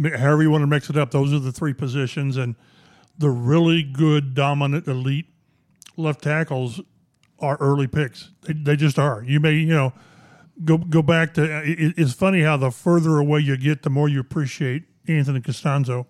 However 0.00 0.42
you 0.42 0.50
want 0.50 0.62
to 0.62 0.66
mix 0.66 0.90
it 0.90 0.96
up, 0.96 1.10
those 1.10 1.32
are 1.32 1.38
the 1.38 1.52
three 1.52 1.72
positions. 1.74 2.36
And 2.36 2.54
the 3.18 3.30
really 3.30 3.82
good, 3.82 4.34
dominant, 4.34 4.86
elite 4.86 5.26
left 5.96 6.22
tackles 6.22 6.80
are 7.38 7.56
early 7.60 7.86
picks. 7.86 8.30
They, 8.42 8.52
they 8.52 8.76
just 8.76 8.98
are. 8.98 9.22
You 9.24 9.40
may, 9.40 9.54
you 9.54 9.66
know, 9.74 9.92
go 10.64 10.78
go 10.78 11.02
back 11.02 11.34
to. 11.34 11.42
Uh, 11.42 11.62
it, 11.64 11.94
it's 11.96 12.12
funny 12.12 12.42
how 12.42 12.56
the 12.56 12.70
further 12.70 13.18
away 13.18 13.40
you 13.40 13.56
get, 13.56 13.82
the 13.82 13.90
more 13.90 14.08
you 14.08 14.20
appreciate 14.20 14.84
Anthony 15.08 15.40
Castonzo. 15.40 16.06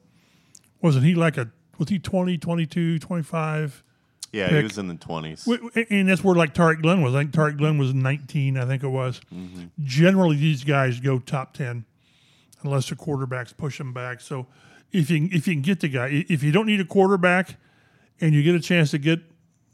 Wasn't 0.83 1.05
he 1.05 1.15
like 1.15 1.37
a? 1.37 1.51
Was 1.79 1.89
he 1.89 1.99
20, 1.99 2.39
22, 2.39 2.99
25? 2.99 3.85
Yeah, 4.33 4.49
Pick. 4.49 4.57
he 4.59 4.63
was 4.65 4.79
in 4.79 4.89
the 4.89 4.95
20s. 4.95 5.45
W- 5.47 5.71
w- 5.71 5.87
And 5.91 6.09
that's 6.09 6.23
where 6.25 6.35
like 6.35 6.53
Tarik 6.55 6.83
Glenn 6.83 7.01
was. 7.03 7.15
I 7.15 7.21
think 7.21 7.33
Tarik 7.33 7.57
Glenn 7.57 7.79
was 7.79 7.95
19, 7.95 8.59
I 8.59 8.67
think 8.67 8.83
it 8.83 8.89
was. 8.89 9.21
Mm-hmm. 9.35 9.65
Generally, 9.83 10.37
these 10.37 10.65
guys 10.65 11.01
go 11.01 11.19
top 11.19 11.55
10 11.55 11.85
unless 12.63 12.89
the 12.89 12.97
quarterbacks 12.97 13.57
push 13.57 13.79
them 13.79 13.93
back. 13.93 14.21
So 14.21 14.47
if 14.93 15.11
you, 15.11 15.29
if 15.33 15.47
you 15.47 15.55
can 15.55 15.63
get 15.63 15.81
the 15.81 15.89
guy, 15.89 16.25
if 16.29 16.43
you 16.43 16.53
don't 16.53 16.67
need 16.67 16.81
a 16.81 16.85
quarterback 16.85 17.57
and 18.21 18.35
you 18.35 18.43
get 18.43 18.55
a 18.55 18.61
chance 18.61 18.91
to 18.93 18.99
get, 18.99 19.21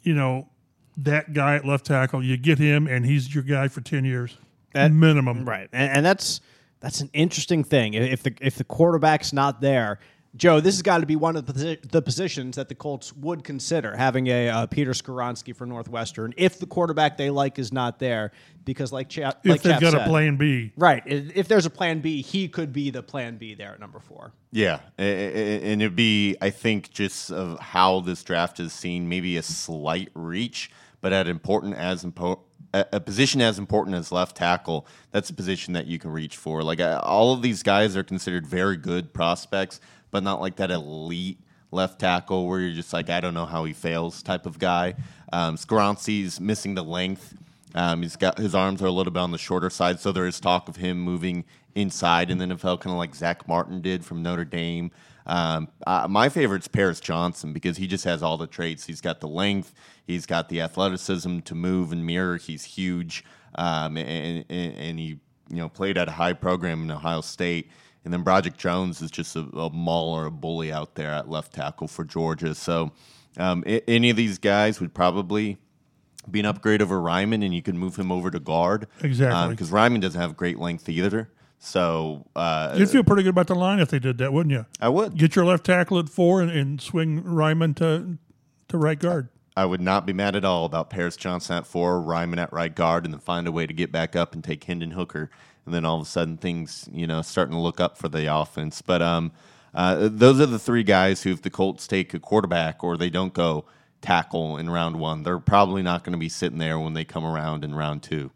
you 0.03 0.15
know, 0.15 0.49
that 0.97 1.33
guy 1.33 1.57
at 1.57 1.65
left 1.65 1.87
tackle, 1.87 2.23
you 2.23 2.37
get 2.37 2.59
him 2.59 2.87
and 2.87 3.07
he's 3.07 3.35
your 3.35 3.45
guy 3.45 3.69
for 3.69 3.81
10 3.81 4.05
years. 4.05 4.37
minimum. 4.75 5.45
Right, 5.49 5.69
and, 5.73 5.91
and 5.99 6.07
that's 6.07 6.41
that's 6.81 7.01
an 7.01 7.09
interesting 7.13 7.63
thing. 7.65 7.95
If 7.95 8.23
the 8.25 8.35
if 8.41 8.57
the 8.57 8.65
quarterback's 8.65 9.33
not 9.33 9.61
there, 9.61 10.01
Joe, 10.35 10.61
this 10.61 10.75
has 10.77 10.83
got 10.83 10.99
to 10.99 11.07
be 11.07 11.15
one 11.15 11.37
of 11.37 11.45
the, 11.47 11.79
the 11.91 12.01
positions 12.01 12.57
that 12.57 12.71
the 12.71 12.75
Colts 12.75 13.13
would 13.15 13.45
consider 13.45 13.95
having 13.95 14.29
a 14.29 14.49
uh, 14.49 14.67
Peter 14.67 14.93
Skoronski 14.93 15.55
for 15.55 15.67
Northwestern 15.67 16.33
if 16.39 16.59
the 16.59 16.65
quarterback 16.67 17.19
they 17.19 17.29
like 17.29 17.59
is 17.59 17.71
not 17.71 17.99
there, 17.99 18.33
because 18.65 18.93
like 18.93 19.11
Cha- 19.11 19.35
If 19.45 19.51
like 19.51 19.63
they've 19.63 19.73
Chap 19.75 19.81
got 19.83 19.93
said, 19.93 20.01
a 20.03 20.09
plan 20.09 20.37
B. 20.37 20.73
right? 20.77 21.03
If 21.05 21.49
there's 21.49 21.67
a 21.67 21.71
plan 21.71 22.01
B, 22.01 22.23
he 22.23 22.49
could 22.49 22.73
be 22.73 22.89
the 22.91 23.03
plan 23.03 23.37
B 23.37 23.55
there 23.55 23.73
at 23.75 23.81
number 23.81 24.01
four. 24.01 24.33
Yeah, 24.53 24.81
a- 24.99 25.03
a- 25.03 25.73
and 25.73 25.83
it'd 25.83 25.97
be, 25.97 26.37
I 26.41 26.49
think, 26.49 26.91
just 26.91 27.31
of 27.31 27.59
how 27.61 28.01
this 28.01 28.23
draft 28.25 28.59
is 28.59 28.73
seen, 28.73 29.09
maybe 29.11 29.37
a 29.37 29.43
slight 29.43 30.09
reach, 30.15 30.71
but 31.03 31.13
at 31.13 31.29
important 31.29 31.75
as 31.75 32.05
impo- 32.05 32.41
a 32.73 32.87
a 32.95 33.01
position 33.01 33.43
as 33.43 33.59
important 33.59 33.97
as 33.97 34.11
left 34.11 34.35
tackle, 34.37 34.87
that's 35.11 35.29
a 35.29 35.35
position 35.35 35.75
that 35.75 35.87
you 35.87 35.99
can 35.99 36.11
reach 36.11 36.39
for. 36.39 36.63
Like 36.63 36.81
uh, 36.81 37.01
all 37.03 37.35
of 37.35 37.43
these 37.43 37.63
guys 37.63 37.99
are 37.99 38.03
considered 38.03 38.47
very 38.47 38.79
good 38.79 39.13
prospects, 39.13 39.79
but 40.13 40.23
not 40.23 40.41
like 40.41 40.55
that 40.57 40.71
elite 40.71 41.41
left 41.73 41.99
tackle 41.99 42.47
where 42.47 42.61
you're 42.61 42.75
just 42.75 42.93
like, 42.93 43.11
I 43.11 43.21
don't 43.21 43.35
know 43.35 43.47
how 43.47 43.65
he 43.65 43.73
fails 43.73 44.23
type 44.23 44.47
of 44.47 44.61
guy. 44.61 44.95
Um, 45.33 45.57
missing 46.41 46.75
the 46.77 46.85
length. 46.85 47.35
Um, 47.75 48.03
he's 48.03 48.17
got 48.17 48.39
his 48.39 48.55
arms 48.55 48.83
are 48.83 48.87
a 48.87 48.91
little 48.91 49.13
bit 49.13 49.21
on 49.21 49.31
the 49.31 49.39
shorter 49.39 49.71
side, 49.71 49.99
so 49.99 50.13
there 50.13 50.27
is 50.27 50.39
talk 50.39 50.69
of 50.69 50.77
him 50.77 51.01
moving 51.01 51.45
inside 51.75 52.31
in 52.31 52.37
the 52.37 52.45
NFL, 52.45 52.81
kind 52.81 52.93
of 52.93 52.99
like 52.99 53.15
Zach 53.15 53.49
Martin 53.49 53.81
did 53.81 54.05
from 54.05 54.23
Notre 54.23 54.45
Dame. 54.45 54.91
Um, 55.25 55.69
uh, 55.87 56.07
my 56.09 56.29
favorite's 56.29 56.69
Paris 56.69 57.01
Johnson 57.01 57.55
because 57.55 57.79
he 57.79 57.87
just 57.87 58.05
has 58.05 58.23
all 58.23 58.37
the 58.37 58.47
traits. 58.47 58.87
He's 58.87 59.01
got 59.01 59.21
the 59.21 59.29
length, 59.29 59.73
he's 60.07 60.27
got 60.27 60.51
the 60.51 60.61
athleticism 60.61 61.41
to 61.41 61.55
move 61.55 61.93
and 61.93 62.05
mirror. 62.05 62.37
He's 62.37 62.65
huge, 62.65 63.25
um, 63.55 63.97
and, 63.97 64.45
and, 64.51 64.75
and 64.77 64.99
he 64.99 65.19
you 65.49 65.57
know 65.57 65.71
played 65.71 65.97
at 65.97 66.09
a 66.09 66.13
high 66.13 66.35
program 66.35 66.83
in 66.83 66.91
Ohio 66.91 67.23
State. 67.23 67.71
And 68.05 68.13
then 68.13 68.23
Broderick 68.23 68.57
Jones 68.57 69.01
is 69.01 69.11
just 69.11 69.37
a, 69.37 69.41
a 69.57 69.71
mauler, 69.71 70.27
a 70.27 70.31
bully 70.31 70.73
out 70.73 70.95
there 70.97 71.11
at 71.11 71.29
left 71.29 71.53
tackle 71.55 71.87
for 71.89 72.05
Georgia. 72.05 72.55
So 72.55 72.93
um, 73.39 73.63
I- 73.67 73.83
any 73.87 74.11
of 74.11 74.17
these 74.17 74.39
guys 74.39 74.81
would 74.81 74.93
probably 74.95 75.57
be 76.31 76.41
an 76.41 76.47
upgrade 76.47 76.81
over 76.83 76.99
Raimann, 77.01 77.45
and 77.45 77.55
you 77.55 77.63
could 77.63 77.75
move 77.75 77.97
him 77.97 78.11
over 78.13 78.31
to 78.31 78.39
guard. 78.41 78.87
Exactly. 79.03 79.55
Because 79.55 79.71
Raimann 79.71 80.01
doesn't 80.01 80.21
have 80.21 80.37
great 80.37 80.59
length 80.59 80.89
either. 80.89 81.31
So 81.59 82.27
uh, 82.35 82.75
You'd 82.77 82.91
feel 82.91 83.05
pretty 83.05 83.23
good 83.23 83.31
about 83.31 83.47
the 83.47 83.55
line 83.55 83.79
if 83.79 83.89
they 83.89 84.01
did 84.01 84.19
that, 84.19 84.33
wouldn't 84.33 84.53
you? 84.53 84.67
I 84.81 84.89
would. 84.89 85.17
Get 85.17 85.37
your 85.37 85.45
left 85.45 85.65
tackle 85.65 85.99
at 86.01 86.09
four 86.09 86.41
and, 86.43 86.51
and 86.51 86.81
swing 86.81 87.23
Raimann 87.23 87.77
to 87.77 88.19
to 88.69 88.79
right 88.79 88.99
guard. 88.99 89.29
I 89.57 89.65
would 89.67 89.81
not 89.81 90.07
be 90.07 90.13
mad 90.13 90.35
at 90.35 90.45
all 90.45 90.65
about 90.65 90.91
Paris 90.91 91.15
Johnson 91.17 91.57
at 91.59 91.67
four, 91.67 92.01
Raimann 92.01 92.39
at 92.39 92.53
right 92.53 92.75
guard, 92.75 93.05
and 93.05 93.13
then 93.15 93.21
find 93.21 93.47
a 93.47 93.53
way 93.53 93.67
to 93.67 93.73
get 93.75 93.93
back 93.93 94.17
up 94.17 94.33
and 94.35 94.43
take 94.43 94.65
Hendon 94.65 94.93
Hooker. 94.93 95.31
And 95.65 95.75
then 95.75 95.85
all 95.85 95.97
of 95.97 96.03
a 96.03 96.11
sudden 96.11 96.37
things, 96.37 96.89
you 96.93 97.07
know, 97.07 97.23
starting 97.23 97.55
to 97.55 97.61
look 97.61 97.81
up 97.81 97.97
for 97.97 98.09
the 98.09 98.35
offense. 98.35 98.83
But 98.83 99.01
um, 99.03 99.33
uh, 99.75 100.09
those 100.11 100.41
are 100.41 100.47
the 100.47 100.59
three 100.59 100.83
guys 100.83 101.23
who, 101.23 101.31
if 101.31 101.43
the 101.43 101.51
Colts 101.51 101.87
take 101.87 102.15
a 102.15 102.21
quarterback 102.21 102.83
or 102.83 102.97
they 102.97 103.11
don't 103.11 103.33
go 103.33 103.65
tackle 104.01 104.57
in 104.57 104.69
round 104.69 104.97
one, 104.97 105.23
they're 105.23 105.39
probably 105.39 105.83
not 105.83 106.05
going 106.05 106.13
to 106.13 106.19
be 106.19 106.29
sitting 106.29 106.59
there 106.59 106.79
when 106.79 106.95
they 106.95 107.05
come 107.05 107.25
around 107.25 107.65
in 107.65 107.75
round 107.75 108.03
two. 108.03 108.31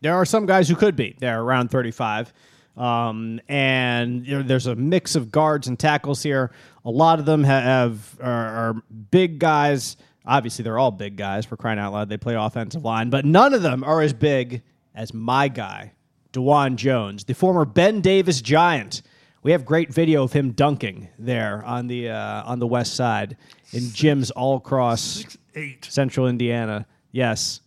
There 0.00 0.14
are 0.14 0.24
some 0.24 0.46
guys 0.46 0.68
who 0.68 0.76
could 0.76 0.96
be. 0.96 1.16
They're 1.18 1.42
around 1.42 1.70
35. 1.70 2.32
Um, 2.76 3.40
and 3.48 4.26
you 4.26 4.38
know, 4.38 4.42
there's 4.42 4.66
a 4.66 4.74
mix 4.74 5.16
of 5.16 5.30
guards 5.30 5.66
and 5.68 5.78
tackles 5.78 6.22
here. 6.22 6.50
A 6.84 6.90
lot 6.90 7.18
of 7.18 7.26
them 7.26 7.44
ha- 7.44 7.60
have 7.60 8.18
are, 8.22 8.48
are 8.48 8.82
big 9.10 9.38
guys. 9.38 9.96
Obviously, 10.24 10.62
they're 10.62 10.78
all 10.78 10.90
big 10.90 11.16
guys 11.16 11.44
for 11.44 11.56
crying 11.56 11.78
out 11.78 11.92
loud. 11.92 12.08
They 12.08 12.16
play 12.16 12.34
offensive 12.34 12.84
line, 12.84 13.10
but 13.10 13.24
none 13.24 13.52
of 13.52 13.62
them 13.62 13.84
are 13.84 14.00
as 14.00 14.12
big 14.12 14.62
as 14.94 15.12
my 15.12 15.48
guy, 15.48 15.92
Dawand 16.32 16.76
Jones, 16.76 17.24
the 17.24 17.34
former 17.34 17.64
Ben 17.64 18.00
Davis 18.00 18.40
Giant. 18.40 19.02
We 19.42 19.52
have 19.52 19.64
great 19.64 19.92
video 19.92 20.22
of 20.22 20.32
him 20.32 20.52
dunking 20.52 21.08
there 21.18 21.64
on 21.64 21.86
the 21.86 22.10
uh, 22.10 22.42
on 22.44 22.58
the 22.58 22.66
west 22.66 22.94
side 22.94 23.36
in 23.72 23.84
gyms 23.84 24.30
all 24.36 24.56
across 24.56 25.24
Eight. 25.54 25.84
Central 25.86 26.28
Indiana. 26.28 26.86
Yes. 27.12 27.60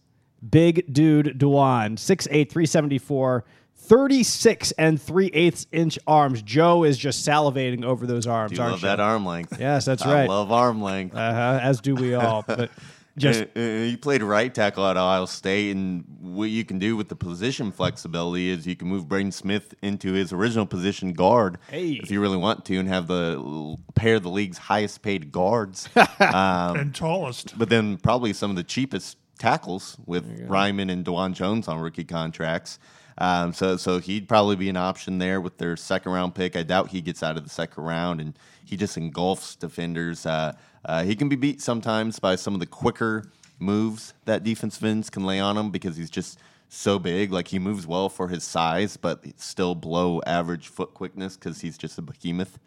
Big 0.48 0.92
dude 0.94 1.38
Dewan, 1.38 1.96
6'8, 1.96 2.28
374, 2.50 3.46
36 3.76 4.72
and 4.74 5.02
3 5.02 5.28
eighths 5.34 5.68
inch 5.72 5.98
arms. 6.06 6.42
Joe 6.42 6.84
is 6.84 6.98
just 6.98 7.26
salivating 7.28 7.84
over 7.84 8.06
those 8.06 8.28
arms, 8.28 8.52
Do 8.52 8.62
you 8.62 8.70
love 8.70 8.82
you? 8.82 8.88
that 8.88 9.00
arm 9.00 9.26
length? 9.26 9.58
Yes, 9.60 9.86
that's 9.86 10.04
I 10.06 10.14
right. 10.14 10.30
love 10.30 10.52
arm 10.52 10.82
length. 10.82 11.16
uh-huh, 11.16 11.60
as 11.62 11.82
do 11.82 11.96
we 11.96 12.14
all. 12.14 12.44
But 12.46 12.70
just 13.18 13.42
Uh, 13.56 13.60
uh, 13.60 13.62
you 13.62 13.98
played 13.98 14.24
right 14.24 14.54
tackle 14.54 14.86
at 14.88 14.98
Ohio 14.98 15.26
State, 15.26 15.72
and 15.76 16.04
what 16.20 16.50
you 16.50 16.66
can 16.66 16.80
do 16.80 16.96
with 16.96 17.10
the 17.10 17.16
position 17.16 17.72
flexibility 17.72 18.50
is 18.50 18.66
you 18.66 18.76
can 18.76 18.88
move 18.88 19.08
Braden 19.08 19.32
Smith 19.32 19.74
into 19.82 20.14
his 20.14 20.34
original 20.34 20.66
position 20.66 21.14
guard 21.14 21.58
Hey. 21.70 21.92
if 22.04 22.10
you 22.10 22.20
really 22.22 22.38
want 22.38 22.66
to, 22.66 22.78
and 22.78 22.88
have 22.90 23.08
the 23.08 23.76
pair 23.96 24.16
of 24.16 24.24
the 24.24 24.30
league's 24.30 24.58
highest 24.58 25.02
paid 25.02 25.32
guards. 25.32 25.88
um, 26.20 26.76
and 26.78 26.96
tallest. 26.96 27.58
but 27.58 27.70
then 27.70 27.98
probably 27.98 28.34
some 28.34 28.50
of 28.50 28.56
the 28.56 28.64
cheapest 28.64 29.18
tackles 29.40 29.98
with 30.06 30.48
Raimann 30.48 30.92
and 30.92 31.04
Dawand 31.06 31.34
Jones 31.34 31.68
on 31.68 31.80
rookie 31.80 32.04
contracts. 32.04 32.80
Um, 33.18 33.54
so, 33.54 33.78
so 33.78 34.00
he'd 34.00 34.28
probably 34.28 34.56
be 34.56 34.70
an 34.70 34.78
option 34.78 35.20
there 35.20 35.40
with 35.40 35.60
their 35.60 35.78
second 35.78 36.12
round 36.14 36.34
pick. 36.34 36.56
I 36.56 36.64
doubt 36.64 36.90
he 36.90 37.00
gets 37.02 37.22
out 37.22 37.38
of 37.38 37.44
the 37.44 37.50
second 37.50 37.84
round, 37.84 38.20
and 38.20 38.38
he 38.66 38.76
just 38.76 38.98
engulfs 38.98 39.56
defenders. 39.56 40.26
Uh, 40.26 40.54
uh, 40.86 41.04
he 41.04 41.16
can 41.16 41.30
be 41.30 41.36
beat 41.36 41.62
sometimes 41.62 42.20
by 42.20 42.36
some 42.36 42.54
of 42.54 42.60
the 42.60 42.66
quicker 42.66 43.32
moves 43.60 44.14
that 44.26 44.44
defensive 44.44 44.84
ends 44.84 45.10
can 45.10 45.26
lay 45.26 45.40
on 45.40 45.58
him 45.58 45.72
because 45.72 45.96
he's 45.96 46.10
just 46.10 46.40
so 46.70 47.00
big. 47.00 47.32
Like 47.32 47.48
he 47.48 47.60
moves 47.60 47.88
well 47.88 48.10
for 48.10 48.28
his 48.28 48.44
size, 48.44 48.98
but 48.98 49.24
still 49.38 49.76
below 49.76 50.22
average 50.26 50.68
foot 50.68 50.94
quickness 50.94 51.38
because 51.38 51.62
he's 51.62 51.78
just 51.78 51.98
a 51.98 52.02
behemoth. 52.02 52.60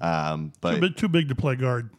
Um, 0.00 0.52
A 0.56 0.58
but 0.60 0.80
bit 0.80 0.96
too 0.96 1.08
big 1.08 1.28
to 1.28 1.34
play 1.34 1.56
guard. 1.56 1.90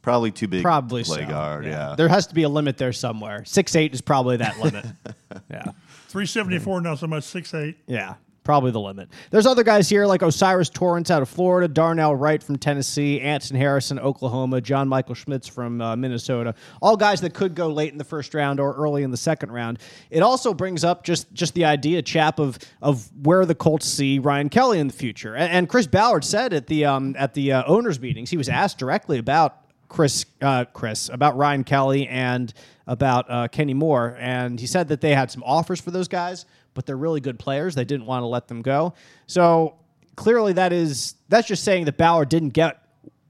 probably 0.00 0.30
too 0.30 0.48
big 0.48 0.62
probably 0.62 1.02
to 1.02 1.08
play 1.08 1.24
so. 1.24 1.28
guard. 1.28 1.66
Yeah. 1.66 1.94
There 1.96 2.08
has 2.08 2.26
to 2.28 2.34
be 2.34 2.42
a 2.42 2.48
limit 2.48 2.78
there 2.78 2.92
somewhere. 2.92 3.44
Six 3.44 3.76
eight 3.76 3.92
is 3.92 4.00
probably 4.00 4.38
that 4.38 4.58
limit. 4.58 4.86
yeah. 5.50 5.64
374 6.08 6.80
now, 6.80 6.94
so 6.94 7.06
much 7.06 7.24
six 7.24 7.52
eight. 7.54 7.76
Yeah, 7.86 8.14
probably 8.44 8.70
the 8.70 8.80
limit. 8.80 9.08
There's 9.30 9.46
other 9.46 9.64
guys 9.64 9.88
here 9.88 10.06
like 10.06 10.22
O'Cyrus 10.22 10.68
Torrence 10.68 11.10
out 11.10 11.22
of 11.22 11.28
Florida, 11.28 11.66
Darnell 11.66 12.14
Wright 12.14 12.42
from 12.42 12.56
Tennessee, 12.56 13.20
Anton 13.20 13.56
Harrison, 13.56 13.98
Oklahoma, 13.98 14.60
John 14.60 14.86
Michael 14.86 15.14
Schmitz 15.14 15.48
from 15.48 15.80
uh, 15.80 15.96
Minnesota. 15.96 16.54
All 16.80 16.96
guys 16.96 17.22
that 17.22 17.34
could 17.34 17.54
go 17.54 17.68
late 17.68 17.92
in 17.92 17.98
the 17.98 18.04
first 18.04 18.34
round 18.34 18.60
or 18.60 18.74
early 18.74 19.02
in 19.02 19.10
the 19.10 19.16
second 19.16 19.50
round. 19.50 19.78
It 20.10 20.22
also 20.22 20.54
brings 20.54 20.84
up 20.84 21.02
just 21.02 21.32
just 21.32 21.54
the 21.54 21.64
idea, 21.64 22.02
chap, 22.02 22.38
of 22.38 22.58
of 22.80 23.10
where 23.24 23.46
the 23.46 23.54
Colts 23.54 23.86
see 23.86 24.18
Ryan 24.18 24.50
Kelly 24.50 24.78
in 24.78 24.86
the 24.86 24.92
future. 24.92 25.34
And, 25.34 25.50
and 25.50 25.68
Chris 25.68 25.86
Ballard 25.86 26.24
said 26.24 26.52
at 26.52 26.66
the 26.66 26.84
um, 26.84 27.16
at 27.18 27.34
the 27.34 27.52
uh, 27.52 27.64
owners 27.66 27.98
meetings, 27.98 28.30
he 28.30 28.36
was 28.36 28.48
asked 28.48 28.78
directly 28.78 29.18
about 29.18 29.63
Chris 29.94 30.26
uh, 30.42 30.64
Chris 30.64 31.08
about 31.08 31.36
Ryan 31.36 31.62
Kelly 31.62 32.08
and 32.08 32.52
about 32.88 33.30
uh, 33.30 33.46
Kenny 33.46 33.74
Moore, 33.74 34.16
and 34.18 34.58
he 34.58 34.66
said 34.66 34.88
that 34.88 35.00
they 35.00 35.14
had 35.14 35.30
some 35.30 35.44
offers 35.44 35.80
for 35.80 35.92
those 35.92 36.08
guys, 36.08 36.46
but 36.74 36.84
they're 36.84 36.96
really 36.96 37.20
good 37.20 37.38
players. 37.38 37.76
They 37.76 37.84
didn't 37.84 38.06
want 38.06 38.22
to 38.22 38.26
let 38.26 38.48
them 38.48 38.60
go. 38.60 38.94
So 39.28 39.76
clearly, 40.16 40.52
that 40.54 40.72
is 40.72 41.14
that's 41.28 41.46
just 41.46 41.62
saying 41.62 41.84
that 41.84 41.96
Bauer 41.96 42.24
didn't 42.24 42.48
get 42.48 42.84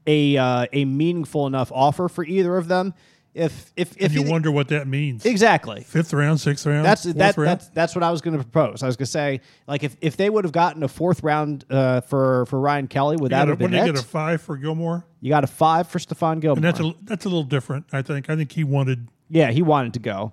a 0.07 0.37
uh, 0.37 0.65
a 0.73 0.85
meaningful 0.85 1.45
enough 1.45 1.71
offer 1.71 2.09
for 2.09 2.25
either 2.25 2.57
of 2.57 2.67
them. 2.67 2.95
If 3.35 3.73
if 3.75 3.91
if 3.97 4.05
And 4.05 4.13
you 4.13 4.23
wonder 4.31 4.49
what 4.49 4.69
that 4.69 4.87
means. 4.87 5.25
exactly. 5.25 5.81
Fifth 5.81 6.13
round, 6.13 6.39
sixth 6.39 6.65
round, 6.65 6.85
That's 6.85 7.03
fourth 7.03 7.17
that, 7.17 7.37
round. 7.37 7.47
that's 7.49 7.67
that's 7.69 7.93
what 7.93 8.01
I 8.01 8.09
was 8.09 8.21
going 8.21 8.37
to 8.37 8.41
propose. 8.41 8.81
I 8.81 8.87
was 8.87 8.95
going 8.95 9.05
to 9.07 9.11
say, 9.11 9.41
like, 9.67 9.83
if, 9.83 9.97
if 9.99 10.15
they 10.15 10.29
would 10.29 10.45
have 10.45 10.53
gotten 10.53 10.83
a 10.83 10.87
fourth 10.87 11.21
round 11.21 11.65
uh, 11.69 11.99
for 11.99 12.45
for 12.45 12.61
Ryan 12.61 12.87
Kelly, 12.87 13.17
would 13.17 13.31
you 13.31 13.37
that 13.37 13.49
have 13.49 13.59
been 13.59 13.73
you 13.73 13.85
get 13.85 13.99
a 13.99 14.03
five 14.03 14.41
for 14.41 14.55
Gilmore? 14.55 15.05
you 15.19 15.29
got 15.29 15.43
a 15.43 15.47
five 15.47 15.89
for 15.89 15.99
Stephon 15.99 16.39
Gilmore. 16.39 16.55
And 16.57 16.63
that's 16.63 16.79
a 16.79 16.93
that's 17.03 17.25
a 17.25 17.27
little 17.27 17.43
different. 17.43 17.87
I 17.91 18.01
think. 18.01 18.29
I 18.29 18.37
think 18.37 18.53
he 18.53 18.63
wanted. 18.63 19.09
Yeah, 19.29 19.51
he 19.51 19.61
wanted 19.61 19.93
to 19.95 19.99
go. 19.99 20.31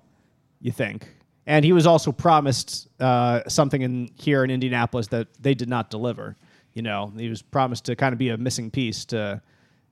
You 0.61 0.71
think? 0.71 1.05
And 1.45 1.65
he 1.65 1.73
was 1.73 1.85
also 1.85 2.13
promised 2.13 2.87
uh, 3.01 3.41
something 3.49 3.81
in 3.81 4.11
here 4.15 4.45
in 4.45 4.49
Indianapolis 4.49 5.07
that 5.07 5.27
they 5.41 5.53
did 5.53 5.67
not 5.67 5.89
deliver. 5.89 6.37
You 6.73 6.83
know, 6.83 7.11
he 7.17 7.27
was 7.27 7.41
promised 7.41 7.83
to 7.85 7.97
kind 7.97 8.13
of 8.13 8.17
be 8.17 8.29
a 8.29 8.37
missing 8.37 8.71
piece 8.71 9.03
to 9.05 9.41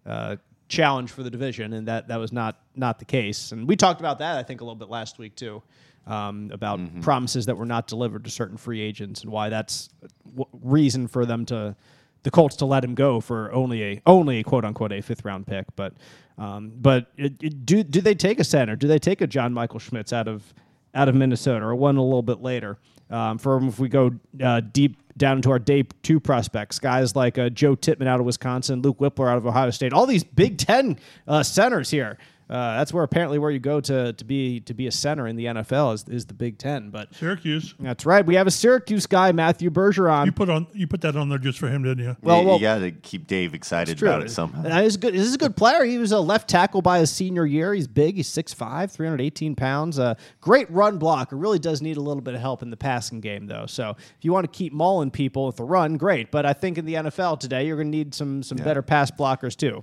uh, 0.06 0.38
challenge 0.72 1.12
for 1.12 1.22
the 1.22 1.30
division, 1.30 1.74
and 1.74 1.88
that 1.88 2.08
that 2.08 2.18
was 2.18 2.32
not 2.32 2.58
not 2.76 2.98
the 2.98 3.06
case. 3.06 3.52
And 3.52 3.68
we 3.68 3.76
talked 3.76 4.00
about 4.00 4.20
that 4.20 4.38
I 4.38 4.44
think 4.44 4.62
a 4.62 4.64
little 4.64 4.76
bit 4.76 4.90
last 4.90 5.20
week 5.20 5.36
too, 5.36 5.62
um, 6.08 6.50
about 6.52 6.80
promises 7.02 7.46
that 7.46 7.58
were 7.58 7.66
not 7.66 7.88
delivered 7.88 8.24
to 8.24 8.32
certain 8.32 8.58
free 8.58 8.82
agents 8.82 9.22
and 9.22 9.32
why 9.32 9.50
that's 9.50 9.90
w- 10.26 10.48
reason 10.64 11.08
for 11.08 11.26
them 11.26 11.46
to 11.46 11.76
the 12.24 12.32
Colts 12.32 12.56
to 12.58 12.66
let 12.66 12.84
him 12.84 12.96
go 12.96 13.20
for 13.20 13.52
only 13.52 13.84
a 13.84 14.02
only 14.08 14.40
a 14.40 14.44
quote 14.44 14.66
unquote 14.66 14.92
a 14.92 15.02
fifth 15.02 15.26
round 15.26 15.46
pick. 15.46 15.66
But 15.76 15.94
um, 16.38 16.72
but 16.76 17.08
it, 17.18 17.34
it, 17.42 17.66
do 17.66 17.84
do 17.84 18.02
they 18.02 18.16
take 18.16 18.40
a 18.40 18.44
center? 18.44 18.76
Do 18.76 18.88
they 18.88 19.00
take 19.00 19.22
a 19.22 19.28
John 19.28 19.54
Michael 19.54 19.80
Schmitz 19.80 20.14
out 20.14 20.28
of 20.28 20.54
out 20.96 21.10
of 21.10 21.16
Minnesota 21.16 21.66
or 21.66 21.76
one 21.76 21.98
a 21.98 22.04
little 22.04 22.24
bit 22.24 22.42
later? 22.42 22.78
Um, 23.12 23.38
for 23.38 23.64
if 23.66 23.80
we 23.80 23.90
go 23.90 24.12
uh, 24.42 24.62
deep 24.62 24.98
down 25.18 25.38
into 25.38 25.52
our 25.52 25.60
day 25.60 25.84
two 26.04 26.20
prospects, 26.20 26.80
guys 26.80 27.16
like 27.16 27.38
uh, 27.38 27.50
Joe 27.50 27.76
Tippmann 27.76 28.08
out 28.08 28.20
of 28.20 28.26
Wisconsin, 28.26 28.82
Luke 28.82 29.00
Wypler 29.00 29.30
out 29.30 29.38
of 29.38 29.46
Ohio 29.46 29.70
State, 29.70 29.94
all 29.94 30.06
these 30.06 30.24
Big 30.24 30.58
Ten 30.58 30.98
uh, 31.28 31.44
centers 31.44 31.90
here. 31.90 32.18
Uh, 32.52 32.78
that's 32.78 32.92
where 32.92 33.04
apparently 33.04 33.40
where 33.40 33.50
you 33.50 33.60
go 33.60 33.80
to 33.80 34.12
to 34.12 34.26
be 34.26 34.60
to 34.60 34.74
be 34.74 34.86
a 34.86 34.92
center 34.92 35.26
in 35.26 35.38
the 35.38 35.46
NFL 35.46 35.94
is, 35.94 36.04
is 36.10 36.26
the 36.26 36.34
Big 36.34 36.58
Ten. 36.58 36.90
But 36.90 37.16
Syracuse. 37.16 37.74
that's 37.80 38.06
right. 38.06 38.26
We 38.26 38.36
have 38.36 38.46
a 38.46 38.52
Syracuse 38.52 39.08
guy, 39.08 39.32
Matthew 39.32 39.70
Bergeron. 39.70 40.26
You 40.26 40.34
put 40.34 40.50
on 40.50 40.68
you 40.74 40.86
put 40.86 41.00
that 41.02 41.16
on 41.16 41.30
there 41.30 41.38
just 41.38 41.60
for 41.60 41.70
him, 41.70 41.84
didn't 41.84 42.04
you? 42.04 42.18
Well, 42.22 42.42
you, 42.42 42.48
well- 42.48 42.60
got 42.60 42.80
to 42.80 42.92
keep 42.92 43.26
Dave 43.26 43.54
excited 43.54 44.02
about 44.02 44.24
it 44.24 44.32
somehow. 44.32 44.82
He's 44.82 44.98
good. 44.98 45.14
This 45.14 45.28
is 45.28 45.36
a 45.36 45.38
good 45.38 45.56
player. 45.56 45.86
He 45.86 45.98
was 45.98 46.12
a 46.12 46.20
left 46.20 46.50
tackle 46.50 46.82
by 46.82 47.00
his 47.00 47.10
senior 47.10 47.46
year. 47.46 47.74
He's 47.74 47.88
big. 47.88 48.18
He's 48.18 48.28
6'5", 48.30 48.92
318 48.92 49.56
pounds. 49.56 49.98
Uh, 49.98 50.16
great 50.42 50.70
run 50.70 50.98
blocker. 50.98 51.38
Really 51.38 51.60
does 51.60 51.82
need 51.82 51.96
a 51.96 52.02
little 52.02 52.22
bit 52.22 52.34
of 52.34 52.42
help 52.42 52.62
in 52.62 52.70
the 52.70 52.78
passing 52.78 53.22
game, 53.22 53.48
though. 53.48 53.66
So 53.66 53.96
if 53.98 54.26
you 54.26 54.34
want 54.34 54.52
to 54.52 54.58
keep 54.58 54.74
mauling 54.74 55.10
people 55.12 55.46
with 55.46 55.56
the 55.56 55.64
run, 55.64 55.96
great. 55.96 56.32
But 56.32 56.46
I 56.46 56.52
think 56.52 56.78
in 56.78 56.84
the 56.86 56.96
NFL 56.96 57.40
today, 57.40 57.66
you're 57.66 57.78
going 57.78 57.92
to 57.92 57.98
need 57.98 58.14
some 58.14 58.44
some 58.44 58.58
better 58.58 58.82
pass 58.82 59.10
blockers 59.10 59.56
too. 59.56 59.82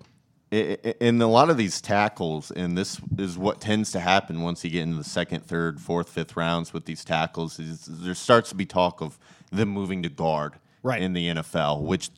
In 0.51 1.21
a 1.21 1.27
lot 1.27 1.51
of 1.51 1.59
these 1.59 1.81
tackles, 1.83 2.51
and 2.51 2.77
this 2.77 2.99
is 3.19 3.37
what 3.37 3.61
tends 3.61 3.93
to 3.93 4.01
happen 4.01 4.41
once 4.41 4.65
you 4.65 4.71
get 4.71 4.83
into 4.83 4.97
the 4.97 5.05
second, 5.05 5.45
third, 5.45 5.79
fourth, 5.79 6.09
fifth 6.09 6.37
rounds 6.37 6.73
with 6.73 6.87
these 6.87 7.05
tackles, 7.05 7.59
is 7.59 7.85
there 7.85 8.15
starts 8.15 8.49
to 8.49 8.55
be 8.55 8.65
talk 8.65 9.03
of 9.03 9.19
them 9.53 9.69
moving 9.69 10.03
to 10.05 10.09
guard 10.09 10.55
Right. 10.83 11.03
in 11.03 11.13
the 11.13 11.29
NFL, 11.29 11.83
which 11.83 12.09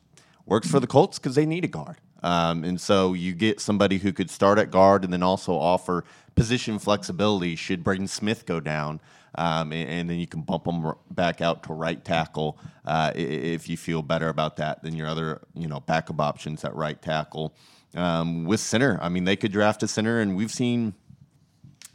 works 0.46 0.70
for 0.70 0.78
the 0.78 0.86
Colts 0.86 1.18
because 1.18 1.34
they 1.34 1.46
need 1.46 1.64
a 1.64 1.68
guard. 1.68 1.96
Um, 2.22 2.62
and 2.62 2.80
so 2.80 3.14
you 3.14 3.32
get 3.32 3.60
somebody 3.60 3.98
who 3.98 4.12
could 4.12 4.30
start 4.30 4.58
at 4.58 4.70
guard 4.70 5.02
and 5.04 5.12
then 5.12 5.22
also 5.22 5.54
offer 5.54 6.04
position 6.36 6.78
flexibility 6.78 7.56
should 7.56 7.82
Braden 7.82 8.08
Smith 8.08 8.46
go 8.46 8.60
down. 8.60 9.00
Um, 9.36 9.72
and, 9.72 9.88
and 9.88 10.10
then 10.10 10.18
you 10.18 10.26
can 10.26 10.42
bump 10.42 10.64
them 10.64 10.92
back 11.10 11.40
out 11.40 11.62
to 11.64 11.72
right 11.72 12.04
tackle 12.04 12.58
uh, 12.84 13.12
if 13.14 13.68
you 13.68 13.76
feel 13.76 14.02
better 14.02 14.28
about 14.28 14.56
that 14.56 14.82
than 14.82 14.94
your 14.94 15.06
other, 15.06 15.40
you 15.54 15.68
know, 15.68 15.80
backup 15.80 16.20
options 16.20 16.64
at 16.64 16.74
right 16.74 17.00
tackle. 17.00 17.54
Um, 17.94 18.44
with 18.44 18.60
center, 18.60 18.98
I 19.02 19.08
mean, 19.08 19.24
they 19.24 19.36
could 19.36 19.52
draft 19.52 19.82
a 19.82 19.88
center, 19.88 20.20
and 20.20 20.36
we've 20.36 20.50
seen 20.50 20.94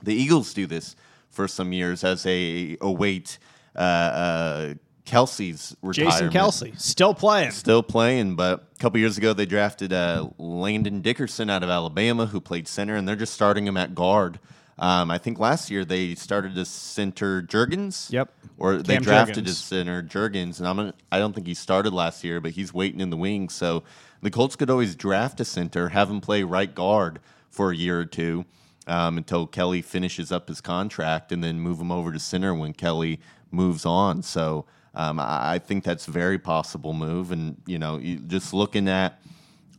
the 0.03 0.13
Eagles 0.13 0.53
do 0.53 0.67
this 0.67 0.95
for 1.29 1.47
some 1.47 1.71
years 1.73 2.03
as 2.03 2.25
a 2.25 2.77
await 2.81 3.37
uh, 3.75 3.79
uh, 3.79 4.73
Kelce's 5.05 5.75
retirement. 5.81 6.31
Jason 6.33 6.69
Kelce 6.71 6.79
still 6.79 7.13
playing. 7.13 7.51
Still 7.51 7.83
playing, 7.83 8.35
but 8.35 8.67
a 8.75 8.79
couple 8.79 8.99
years 8.99 9.17
ago 9.17 9.33
they 9.33 9.45
drafted 9.45 9.93
uh, 9.93 10.29
Landon 10.37 11.01
Dickerson 11.01 11.49
out 11.49 11.63
of 11.63 11.69
Alabama, 11.69 12.25
who 12.25 12.41
played 12.41 12.67
center, 12.67 12.95
and 12.95 13.07
they're 13.07 13.15
just 13.15 13.33
starting 13.33 13.67
him 13.67 13.77
at 13.77 13.93
guard. 13.95 14.39
Um, 14.77 15.09
I 15.09 15.17
think 15.17 15.39
last 15.39 15.71
year 15.71 15.85
they 15.85 16.15
started 16.15 16.57
as 16.57 16.67
center 16.67 17.41
Jurgens. 17.41 18.11
Yep. 18.11 18.33
Or 18.57 18.77
they 18.77 18.95
Cam 18.95 19.03
drafted 19.03 19.45
Jurgens. 19.45 19.49
as 19.49 19.57
center 19.59 20.03
Jurgens, 20.03 20.59
and 20.59 20.67
I'm 20.67 20.75
gonna, 20.77 20.93
I 21.11 21.19
don't 21.19 21.33
think 21.33 21.47
he 21.47 21.53
started 21.53 21.93
last 21.93 22.23
year, 22.23 22.41
but 22.41 22.51
he's 22.51 22.73
waiting 22.73 22.99
in 22.99 23.09
the 23.09 23.17
wings. 23.17 23.53
So 23.53 23.83
the 24.25 24.31
Colts 24.31 24.55
could 24.55 24.71
always 24.71 24.95
draft 24.95 25.39
a 25.39 25.45
center, 25.45 25.89
have 25.89 26.09
him 26.09 26.19
play 26.19 26.41
right 26.41 26.73
guard 26.73 27.19
for 27.51 27.69
a 27.69 27.75
year 27.75 27.99
or 27.99 28.05
two 28.05 28.43
um, 28.87 29.17
until 29.17 29.45
Kelly 29.45 29.83
finishes 29.83 30.31
up 30.31 30.47
his 30.47 30.61
contract, 30.61 31.31
and 31.31 31.43
then 31.43 31.59
move 31.59 31.79
him 31.79 31.91
over 31.91 32.11
to 32.11 32.17
center 32.17 32.51
when 32.51 32.73
Kelly 32.73 33.19
moves 33.51 33.85
on. 33.85 34.23
So 34.23 34.65
um, 34.95 35.19
I, 35.19 35.59
think 35.59 35.83
that's 35.83 36.07
a 36.07 36.11
very 36.11 36.39
possible 36.39 36.91
move. 36.91 37.31
And 37.31 37.61
you 37.67 37.77
know, 37.77 37.99
just 38.25 38.51
looking 38.51 38.89
at 38.89 39.21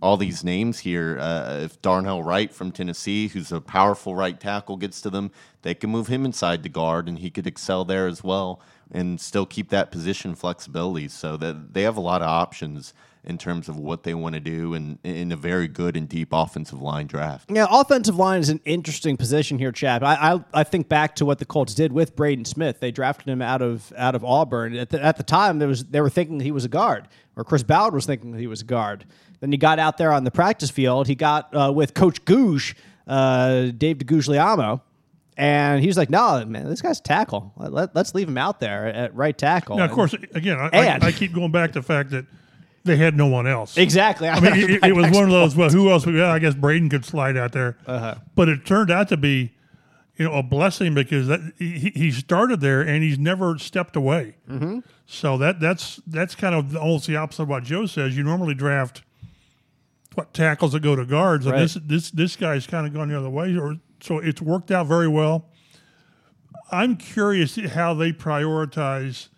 all 0.01 0.17
these 0.17 0.45
names 0.45 0.79
here, 0.79 1.19
uh, 1.19 1.63
if 1.65 1.83
Darnell 1.83 2.23
Wright 2.23 2.55
from 2.55 2.71
Tennessee, 2.71 3.27
who's 3.27 3.51
a 3.51 3.61
powerful 3.61 4.15
right 4.15 4.39
tackle, 4.39 4.77
gets 4.77 5.01
to 5.01 5.11
them, 5.11 5.33
they 5.63 5.75
can 5.75 5.91
move 5.91 6.07
him 6.07 6.25
inside 6.25 6.63
the 6.63 6.69
guard, 6.69 7.09
and 7.09 7.19
he 7.19 7.31
could 7.31 7.49
excel 7.49 7.85
there 7.85 8.07
as 8.07 8.23
well, 8.23 8.61
and 8.93 9.21
still 9.21 9.45
keep 9.45 9.71
that 9.71 9.91
position 9.91 10.37
flexibility. 10.37 11.09
So 11.09 11.37
that 11.37 11.75
they 11.75 11.83
have 11.83 11.97
a 11.97 12.01
lot 12.01 12.23
of 12.23 12.29
options 12.29 12.95
in 13.27 13.39
terms 13.39 13.68
of 13.68 13.77
what 13.77 14.03
they 14.03 14.14
want 14.14 14.35
to 14.35 14.41
do, 14.41 14.74
and 14.74 14.99
in 15.05 15.33
a 15.33 15.37
very 15.37 15.68
good 15.68 15.97
and 15.97 16.09
deep 16.09 16.29
offensive 16.33 16.81
line 16.81 17.07
draft. 17.07 17.51
Yeah, 17.51 17.66
offensive 17.70 18.16
line 18.16 18.41
is 18.41 18.49
an 18.49 18.61
interesting 18.64 19.16
position 19.16 19.59
here, 19.59 19.72
Chad. 19.72 20.03
I, 20.03 20.35
I 20.35 20.45
I 20.55 20.64
think 20.64 20.89
back 20.89 21.16
to 21.16 21.24
what 21.27 21.39
the 21.39 21.45
Colts 21.45 21.74
did 21.74 21.93
with 21.93 22.14
Braden 22.16 22.45
Smith. 22.45 22.81
They 22.81 22.91
drafted 22.91 23.29
him 23.29 23.43
out 23.43 23.62
of 23.62 23.93
out 23.97 24.14
of 24.14 24.24
Auburn. 24.24 24.77
At 24.77 24.91
the, 24.91 25.03
at 25.05 25.16
the 25.16 25.22
time, 25.22 25.59
there 25.59 25.68
was 25.68 25.85
they 25.85 26.01
were 26.01 26.11
thinking 26.11 26.41
he 26.41 26.53
was 26.53 26.64
a 26.64 26.68
guard, 26.68 27.09
or 27.37 27.45
Chris 27.45 27.62
Ballard 27.62 27.95
was 27.95 28.07
thinking 28.07 28.35
he 28.35 28.47
was 28.47 28.61
a 28.62 28.64
guard. 28.64 29.05
Then 29.41 29.53
he 29.53 29.59
got 29.59 29.79
out 29.79 29.99
there 29.99 30.12
on 30.12 30.24
the 30.24 30.31
practice 30.31 30.70
field. 30.70 31.07
He 31.09 31.14
got 31.14 31.55
uh, 31.55 31.70
with 31.72 31.93
Coach 31.95 32.24
Gouge, 32.24 32.74
uh, 33.07 33.66
Dave 33.77 33.99
DeGuglielmo, 33.99 34.81
and 35.37 35.81
he 35.83 35.87
was 35.89 35.97
like, 35.99 36.09
"No, 36.09 36.43
man, 36.47 36.68
this 36.68 36.81
guy's 36.81 37.01
a 37.01 37.03
tackle. 37.03 37.53
Let, 37.57 37.95
us 37.97 38.14
leave 38.14 38.29
him 38.29 38.39
out 38.39 38.61
there 38.61 38.87
at 38.87 39.14
right 39.14 39.37
tackle." 39.37 39.77
Now, 39.77 39.85
of 39.85 39.91
And- 39.91 39.95
course, 39.95 40.14
again, 40.33 40.59
I, 40.59 40.68
And- 40.68 41.05
I, 41.05 41.09
I 41.09 41.12
keep 41.12 41.33
going 41.35 41.51
back 41.53 41.72
to 41.72 41.81
the 41.81 41.87
fact 41.87 42.11
that 42.11 42.24
they 42.87 42.97
had 42.97 43.16
no 43.16 43.26
one 43.26 43.47
else. 43.47 43.76
exactly. 43.76 44.28
I 44.28 44.41
mean, 44.41 44.55
it, 44.70 44.84
it 44.84 44.95
was 44.95 45.11
one 45.11 45.24
of 45.24 45.30
those. 45.30 45.55
Well, 45.57 45.68
who 45.70 45.91
else? 45.91 46.07
Yeah, 46.07 46.32
I 46.32 46.39
guess 46.39 46.55
Braden 46.55 46.89
could 46.89 47.05
slide 47.05 47.37
out 47.37 47.53
there, 47.53 47.76
Uh-huh. 47.87 48.14
but 48.34 48.49
it 48.49 48.64
turned 48.64 48.91
out 48.91 49.09
to 49.09 49.16
be, 49.16 49.53
you 50.16 50.24
know, 50.24 50.32
a 50.32 50.43
blessing 50.43 50.95
because 50.95 51.26
that, 51.26 51.41
he, 51.59 51.91
he 51.95 52.11
started 52.11 52.61
there 52.61 52.80
and 52.80 53.03
he's 53.03 53.18
never 53.18 53.59
stepped 53.59 53.97
away. 53.97 54.37
Mm-hmm. 54.49 54.78
So 55.07 55.37
that 55.39 55.61
that's 55.61 56.01
that's 56.07 56.34
kind 56.34 56.55
of 56.55 56.74
almost 56.76 57.07
the 57.07 57.16
opposite 57.16 57.43
of 57.43 57.49
what 57.49 57.64
Joe 57.64 57.87
says. 57.87 58.16
You 58.16 58.22
normally 58.22 58.55
draft 58.55 59.03
what 60.14 60.32
tackles 60.32 60.72
that 60.72 60.80
go 60.80 60.97
to 60.97 61.05
guards, 61.05 61.45
and 61.47 61.53
Right. 61.53 61.61
this 61.61 61.74
this 61.84 62.11
this 62.11 62.37
guy's 62.37 62.66
kind 62.66 62.87
of 62.87 62.95
gone 62.95 63.09
the 63.09 63.18
other 63.18 63.28
way. 63.30 63.55
Or 63.57 63.76
so 64.01 64.18
it's 64.18 64.41
worked 64.41 64.70
out 64.70 64.87
very 64.87 65.09
well. 65.09 65.47
I'm 66.72 66.97
curious 66.97 67.57
how 67.57 67.95
they 67.95 68.12
prioritize 68.12 69.28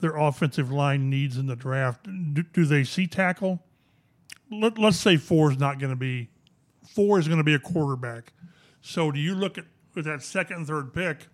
their 0.00 0.16
offensive 0.16 0.70
line 0.70 1.08
needs 1.08 1.38
in 1.38 1.46
the 1.46 1.56
draft. 1.56 2.04
Do, 2.04 2.42
do 2.42 2.64
they 2.64 2.84
see 2.84 3.06
tackle? 3.06 3.62
Let, 4.50 4.78
let's 4.78 4.98
say 4.98 5.16
four 5.16 5.50
is 5.50 5.58
not 5.58 5.78
going 5.78 5.90
to 5.90 5.96
be 5.96 6.28
four 6.94 7.18
is 7.18 7.26
going 7.26 7.38
to 7.38 7.44
be 7.44 7.54
a 7.54 7.58
quarterback. 7.58 8.32
So 8.80 9.10
do 9.10 9.18
you 9.18 9.34
look 9.34 9.58
at 9.58 9.64
with 9.94 10.04
that 10.04 10.22
second 10.22 10.56
and 10.58 10.66
third 10.66 10.92
pick 10.92 11.28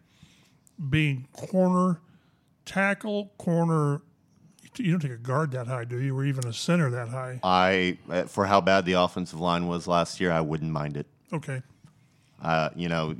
being 0.89 1.27
corner, 1.33 2.01
tackle, 2.65 3.33
corner? 3.39 4.03
You 4.77 4.93
don't 4.93 5.01
take 5.01 5.11
a 5.11 5.17
guard 5.17 5.51
that 5.53 5.67
high, 5.67 5.85
do 5.85 6.01
you? 6.01 6.17
Or 6.17 6.25
even 6.25 6.47
a 6.47 6.53
center 6.53 6.91
that 6.91 7.09
high? 7.09 7.41
I, 7.43 7.99
uh, 8.09 8.25
for 8.25 8.47
how 8.47 8.61
bad 8.61 8.85
the 8.85 8.93
offensive 8.93 9.41
line 9.41 9.67
was 9.67 9.89
last 9.89 10.21
year, 10.21 10.31
I 10.31 10.41
wouldn't 10.41 10.71
mind 10.71 10.97
it. 10.97 11.07
Okay. 11.33 11.63
Uh, 12.41 12.71
you 12.77 12.89
know, 12.89 13.15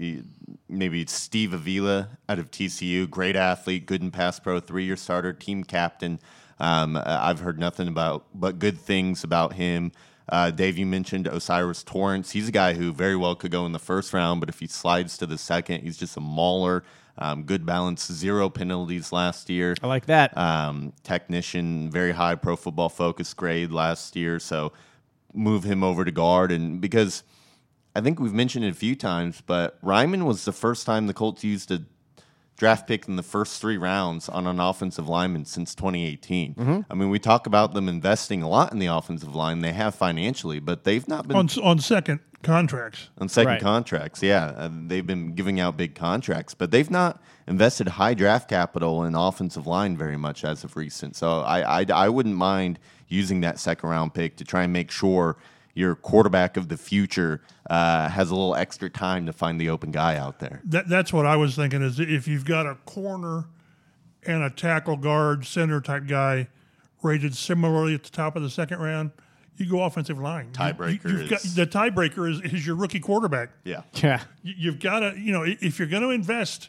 maybe 0.71 1.05
Steve 1.07 1.53
Avila 1.53 2.09
out 2.29 2.39
of 2.39 2.51
TCU, 2.51 3.09
great 3.09 3.37
athlete, 3.37 3.87
good 3.87 4.03
in 4.03 4.11
pass 4.11 4.39
pro, 4.39 4.61
three 4.61 4.85
year 4.85 4.97
starter, 4.97 5.33
team 5.33 5.65
captain. 5.65 6.19
Um, 6.59 6.97
uh, 6.97 7.03
I've 7.07 7.41
heard 7.41 7.59
nothing 7.59 7.89
about 7.89 8.27
but 8.35 8.59
good 8.59 8.79
things 8.79 9.25
about 9.25 9.55
him. 9.55 9.93
Uh, 10.29 10.51
Dave, 10.51 10.79
you 10.79 10.87
mentioned 10.87 11.27
O'Cyrus 11.27 11.83
Torrence. 11.83 12.31
He's 12.31 12.49
a 12.49 12.53
guy 12.53 12.75
who 12.75 12.93
very 12.93 13.17
well 13.17 13.35
could 13.35 13.51
go 13.51 13.67
in 13.67 13.73
the 13.73 13.81
first 13.81 14.13
round, 14.13 14.39
but 14.41 14.49
if 14.49 14.61
he 14.61 14.69
slides 14.69 15.19
to 15.19 15.27
the 15.27 15.39
second, 15.39 15.83
he's 15.83 15.97
just 15.97 16.17
a 16.17 16.21
mauler. 16.21 16.85
Um, 17.19 17.43
good 17.43 17.67
balance, 17.67 18.11
zero 18.11 18.49
penalties 18.49 19.13
last 19.13 19.51
year 19.51 19.75
I 19.83 19.89
like 19.89 20.07
that. 20.07 20.37
um, 20.39 20.93
technician, 21.03 21.91
very 21.91 22.13
high 22.13 22.35
pro 22.35 22.57
football 22.57 22.89
focus 22.89 23.35
grade 23.35 23.73
last 23.73 24.17
year. 24.17 24.39
So 24.39 24.73
move 25.35 25.65
him 25.65 25.83
over 25.83 26.05
to 26.05 26.13
guard. 26.13 26.53
And 26.53 26.81
because 26.81 27.23
I 27.95 28.01
think 28.01 28.21
we've 28.21 28.33
mentioned 28.33 28.65
it 28.65 28.71
a 28.71 28.75
few 28.75 28.95
times, 28.95 29.43
but 29.45 29.81
Raimann 29.85 30.25
was 30.25 30.45
the 30.45 30.53
first 30.53 30.87
time 30.87 31.07
the 31.07 31.15
Colts 31.15 31.43
used 31.43 31.71
a 31.73 31.83
draft 32.57 32.87
pick 32.87 33.09
in 33.09 33.17
the 33.17 33.23
first 33.23 33.61
three 33.61 33.77
rounds 33.79 34.29
on 34.29 34.47
an 34.47 34.61
offensive 34.61 35.09
lineman 35.09 35.45
since 35.47 35.75
2018. 35.75 36.85
I 36.91 36.95
mean, 36.95 37.09
we 37.11 37.19
talk 37.19 37.47
about 37.47 37.73
them 37.75 37.89
investing 37.89 38.43
a 38.43 38.49
lot 38.49 38.73
in 38.73 38.79
the 38.79 38.87
offensive 38.87 39.35
line. 39.35 39.61
They 39.61 39.73
have 39.73 39.95
financially, 39.95 40.61
but 40.61 40.85
they've 40.85 41.07
not 41.09 41.27
been 41.27 41.37
On 41.37 41.49
on 41.63 41.79
second 41.81 42.21
contracts. 42.43 43.09
on 43.19 43.29
second 43.29 43.53
Right. 43.55 43.61
contracts. 43.63 44.23
Yeah, 44.23 44.45
uh, 44.57 44.69
they've 44.87 45.07
been 45.07 45.35
giving 45.35 45.59
out 45.59 45.77
big 45.77 45.95
contracts, 45.95 46.55
but 46.55 46.71
they've 46.71 46.91
not 46.91 47.21
invested 47.49 47.89
high 47.89 48.15
draft 48.15 48.49
capital 48.49 49.05
in 49.05 49.15
offensive 49.15 49.67
line 49.67 49.97
very 49.97 50.17
much 50.19 50.45
as 50.45 50.63
of 50.63 50.77
recent. 50.77 51.17
So 51.17 51.41
I 51.41 51.81
I, 51.81 51.87
I 51.93 52.09
wouldn't 52.11 52.37
mind 52.37 52.79
using 53.09 53.41
that 53.41 53.59
second 53.59 53.89
round 53.89 54.13
pick 54.15 54.37
to 54.37 54.45
try 54.45 54.63
and 54.65 54.73
make 54.73 54.91
sure 54.91 55.37
your 55.75 55.95
quarterback 55.95 56.57
of 56.57 56.69
the 56.69 56.77
future 56.77 57.41
uh, 57.69 58.09
has 58.09 58.31
a 58.31 58.35
little 58.35 58.55
extra 58.57 58.91
time 58.91 59.27
to 59.27 59.33
find 59.33 59.61
the 59.61 59.69
open 59.71 59.91
guy 59.91 60.17
out 60.17 60.39
there. 60.41 60.61
That 60.65 60.89
that's 60.89 61.13
what 61.13 61.27
I 61.27 61.37
was 61.37 61.55
thinking. 61.57 61.83
Is 61.83 62.01
if 62.01 62.27
you've 62.29 62.45
got 62.45 62.67
a 62.67 62.75
corner 62.87 63.45
and 64.27 64.43
a 64.43 64.51
tackle 64.51 64.97
guard 64.97 65.47
center 65.47 65.81
type 65.81 66.07
guy 66.07 66.49
rated 67.03 67.35
similarly 67.35 67.95
at 67.95 68.03
the 68.05 68.11
top 68.11 68.37
of 68.37 68.43
the 68.43 68.51
second 68.51 68.79
round, 68.81 69.11
you 69.57 69.69
go 69.71 69.83
offensive 69.83 70.19
line. 70.19 70.51
Tiebreaker 70.53 71.05
you, 71.11 71.17
have 71.19 71.31
got, 71.31 71.41
the 71.43 71.67
tiebreaker 71.67 72.31
is, 72.31 72.41
is 72.53 72.67
your 72.67 72.77
rookie 72.77 73.01
quarterback. 73.01 73.51
Yeah. 73.65 73.83
yeah. 73.95 74.23
You- 74.43 74.55
You've 74.59 74.81
got 74.81 75.01
to 75.01 75.15
you 75.19 75.33
know 75.33 75.45
if 75.47 75.79
you're 75.79 75.89
going 75.89 76.03
to 76.03 76.11
invest 76.11 76.69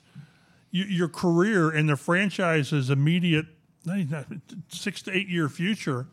y- 0.74 0.86
your 0.88 1.10
career 1.10 1.72
in 1.74 1.88
the 1.88 1.97
franchise's 1.97 2.89
immediate 2.89 3.47
eh, 3.91 4.06
six 4.70 5.02
to 5.04 5.12
eight 5.12 5.28
year 5.28 5.49
future 5.49 6.08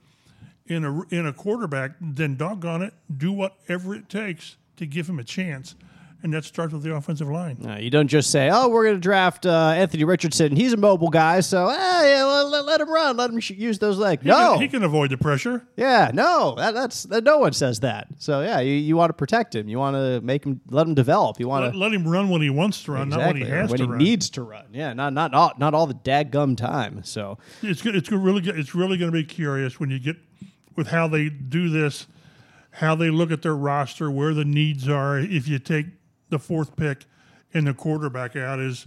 in 0.69 0.85
a 0.85 1.01
in 1.15 1.27
a 1.27 1.33
quarterback, 1.33 1.93
then 2.01 2.37
doggone 2.37 2.83
it, 2.83 2.95
do 3.17 3.33
whatever 3.33 3.95
it 3.95 4.09
takes 4.09 4.57
to 4.77 4.87
give 4.87 5.09
him 5.09 5.19
a 5.19 5.25
chance, 5.25 5.75
and 6.23 6.33
that 6.35 6.45
starts 6.45 6.73
with 6.73 6.83
the 6.83 6.95
offensive 6.95 7.29
line. 7.29 7.57
You 7.81 7.91
don't 7.91 8.07
just 8.09 8.31
say, 8.31 8.49
"Oh, 8.53 8.69
we're 8.69 8.85
going 8.85 8.97
to 8.97 9.01
draft 9.01 9.45
uh, 9.47 9.73
Anthony 9.75 10.05
Richardson. 10.05 10.55
He's 10.55 10.73
a 10.73 10.77
mobile 10.77 11.09
guy, 11.11 11.41
so 11.41 11.69
eh, 11.69 11.75
yeah, 11.77 12.25
let, 12.25 12.47
let- 12.49 12.65
let 12.65 12.81
him 12.81 12.91
run. 12.91 13.17
Let 13.17 13.31
him 13.31 13.41
sh- 13.41 13.51
use 13.53 13.79
those 13.79 13.99
legs." 13.99 14.23
He 14.23 14.29
No, 14.29 14.53
can, 14.53 14.61
he 14.63 14.69
can 14.69 14.83
avoid 14.85 15.11
the 15.11 15.17
pressure. 15.19 15.67
yeah, 15.77 16.11
no, 16.15 16.55
that, 16.57 16.75
that's 16.75 17.05
that, 17.05 17.25
no 17.25 17.39
one 17.39 17.53
says 17.55 17.81
that. 17.81 18.09
So 18.19 18.43
yeah, 18.43 18.61
you, 18.61 18.75
you 18.75 18.97
want 18.97 19.11
to 19.11 19.15
protect 19.15 19.55
him. 19.55 19.69
You 19.69 19.79
want 19.79 19.97
to 19.97 20.21
make 20.21 20.45
him, 20.45 20.61
let 20.69 20.87
him 20.87 20.95
develop. 20.95 21.41
You 21.41 21.49
want 21.49 21.73
to 21.73 21.79
let 21.79 21.93
him 21.93 22.07
run 22.07 22.29
when 22.29 22.43
he 22.43 22.51
wants 22.51 22.83
to 22.85 22.93
run, 22.93 23.09
not 23.09 23.21
when 23.21 23.37
he 23.37 23.43
exactly, 23.43 23.59
has 23.61 23.71
when 23.71 23.79
to 23.79 23.85
he 23.85 23.91
run. 23.91 23.99
needs 23.99 24.31
to 24.31 24.43
run. 24.43 24.67
Yeah, 24.73 24.93
not 24.93 25.13
not 25.15 25.35
all, 25.35 25.53
not 25.59 25.75
all 25.75 25.87
the 25.87 25.95
dadgum 25.95 26.57
time. 26.57 27.03
So 27.05 27.39
it's 27.63 27.85
it's 27.87 28.11
really 28.13 28.43
it's 28.51 28.75
really 28.75 28.97
going 28.99 29.11
to 29.11 29.17
be 29.17 29.25
curious 29.25 29.81
when 29.81 29.91
you 29.91 29.99
get 29.99 30.17
with 30.79 30.87
how 30.87 31.09
they 31.09 31.29
do 31.29 31.69
this, 31.69 32.07
how 32.71 32.95
they 32.95 33.11
look 33.11 33.33
at 33.33 33.43
their 33.43 33.57
roster, 33.57 34.09
where 34.09 34.33
the 34.33 34.45
needs 34.45 34.89
are. 34.89 35.19
If 35.19 35.49
you 35.49 35.59
take 35.59 35.87
the 36.31 36.39
fourth 36.39 36.77
pick 36.77 37.05
and 37.53 37.67
the 37.67 37.75
quarterback 37.75 38.37
out, 38.37 38.61
is 38.61 38.87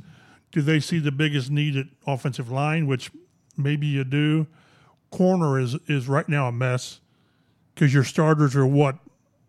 do 0.54 0.62
they 0.62 0.80
see 0.80 1.00
the 1.00 1.12
biggest 1.12 1.52
need 1.52 1.76
at 1.76 1.88
offensive 2.08 2.50
line, 2.50 2.88
which 2.88 3.12
maybe 3.58 3.88
you 3.88 4.06
do. 4.06 4.48
Corner 5.12 5.60
is 5.60 5.76
is 5.88 6.08
right 6.08 6.28
now 6.30 6.48
a 6.48 6.52
mess 6.54 7.02
because 7.76 7.94
your 7.94 8.06
starters 8.06 8.56
are 8.56 8.66
what 8.66 8.98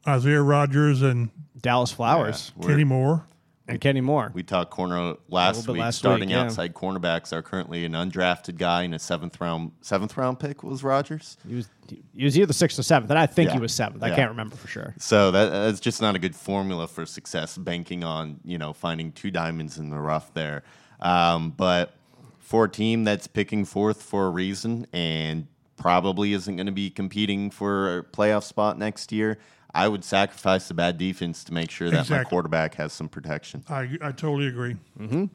Isaiah 0.06 0.42
Rogers 0.42 1.00
and 1.00 1.30
Dallas 1.60 1.92
Flowers. 1.92 2.50
We're- 2.56 2.72
Kenny 2.72 2.84
Moore. 2.84 3.24
And 3.68 3.80
Kenny 3.80 4.00
Moore. 4.00 4.30
We 4.34 4.42
talked 4.42 4.70
corner 4.70 5.14
last 5.28 5.68
week. 5.68 5.80
last 5.80 5.98
starting 5.98 6.28
week, 6.28 6.34
yeah. 6.36 6.44
outside 6.44 6.74
cornerbacks 6.74 7.32
are 7.32 7.42
currently 7.42 7.84
an 7.84 7.92
undrafted 7.92 8.56
guy 8.58 8.82
and 8.82 8.94
a 8.94 8.98
seventh 8.98 9.40
round 9.40 9.72
seventh 9.80 10.16
round 10.16 10.40
pick 10.40 10.62
was 10.62 10.82
Rogers. 10.82 11.36
He 11.48 11.54
was 11.54 11.68
he 12.14 12.24
was 12.24 12.38
either 12.38 12.52
sixth 12.52 12.78
or 12.78 12.82
seventh, 12.82 13.10
and 13.10 13.18
I 13.18 13.26
think 13.26 13.48
Yeah. 13.48 13.54
he 13.54 13.60
was 13.60 13.72
seventh. 13.72 14.02
I 14.02 14.08
Yeah. 14.08 14.16
can't 14.16 14.30
remember 14.30 14.56
for 14.56 14.68
sure. 14.68 14.94
So 14.98 15.30
that, 15.30 15.50
that's 15.50 15.80
just 15.80 16.00
not 16.00 16.14
a 16.14 16.18
good 16.18 16.34
formula 16.34 16.86
for 16.88 17.04
success. 17.06 17.56
Banking 17.56 18.02
on 18.04 18.40
you 18.44 18.58
know 18.58 18.72
finding 18.72 19.12
two 19.12 19.30
diamonds 19.30 19.78
in 19.78 19.90
the 19.90 19.98
rough 19.98 20.32
there, 20.34 20.62
um, 21.00 21.50
but 21.50 21.94
for 22.38 22.64
a 22.64 22.68
team 22.68 23.04
that's 23.04 23.26
picking 23.26 23.64
fourth 23.64 24.02
for 24.02 24.26
a 24.26 24.30
reason 24.30 24.86
and 24.92 25.46
probably 25.76 26.32
isn't 26.32 26.56
going 26.56 26.66
to 26.66 26.72
be 26.72 26.90
competing 26.90 27.50
for 27.50 27.98
a 27.98 28.02
playoff 28.04 28.42
spot 28.44 28.78
next 28.78 29.10
year, 29.10 29.38
I 29.74 29.88
would 29.88 30.04
sacrifice 30.04 30.68
the 30.68 30.74
bad 30.74 30.98
defense 30.98 31.44
to 31.44 31.54
make 31.54 31.70
sure 31.70 31.90
that 31.90 32.10
my 32.10 32.24
quarterback 32.24 32.74
has 32.74 32.92
some 32.92 33.08
protection. 33.08 33.64
I, 33.68 33.88
I 34.02 34.12
totally 34.12 34.46
agree. 34.46 34.76
Um, 35.00 35.30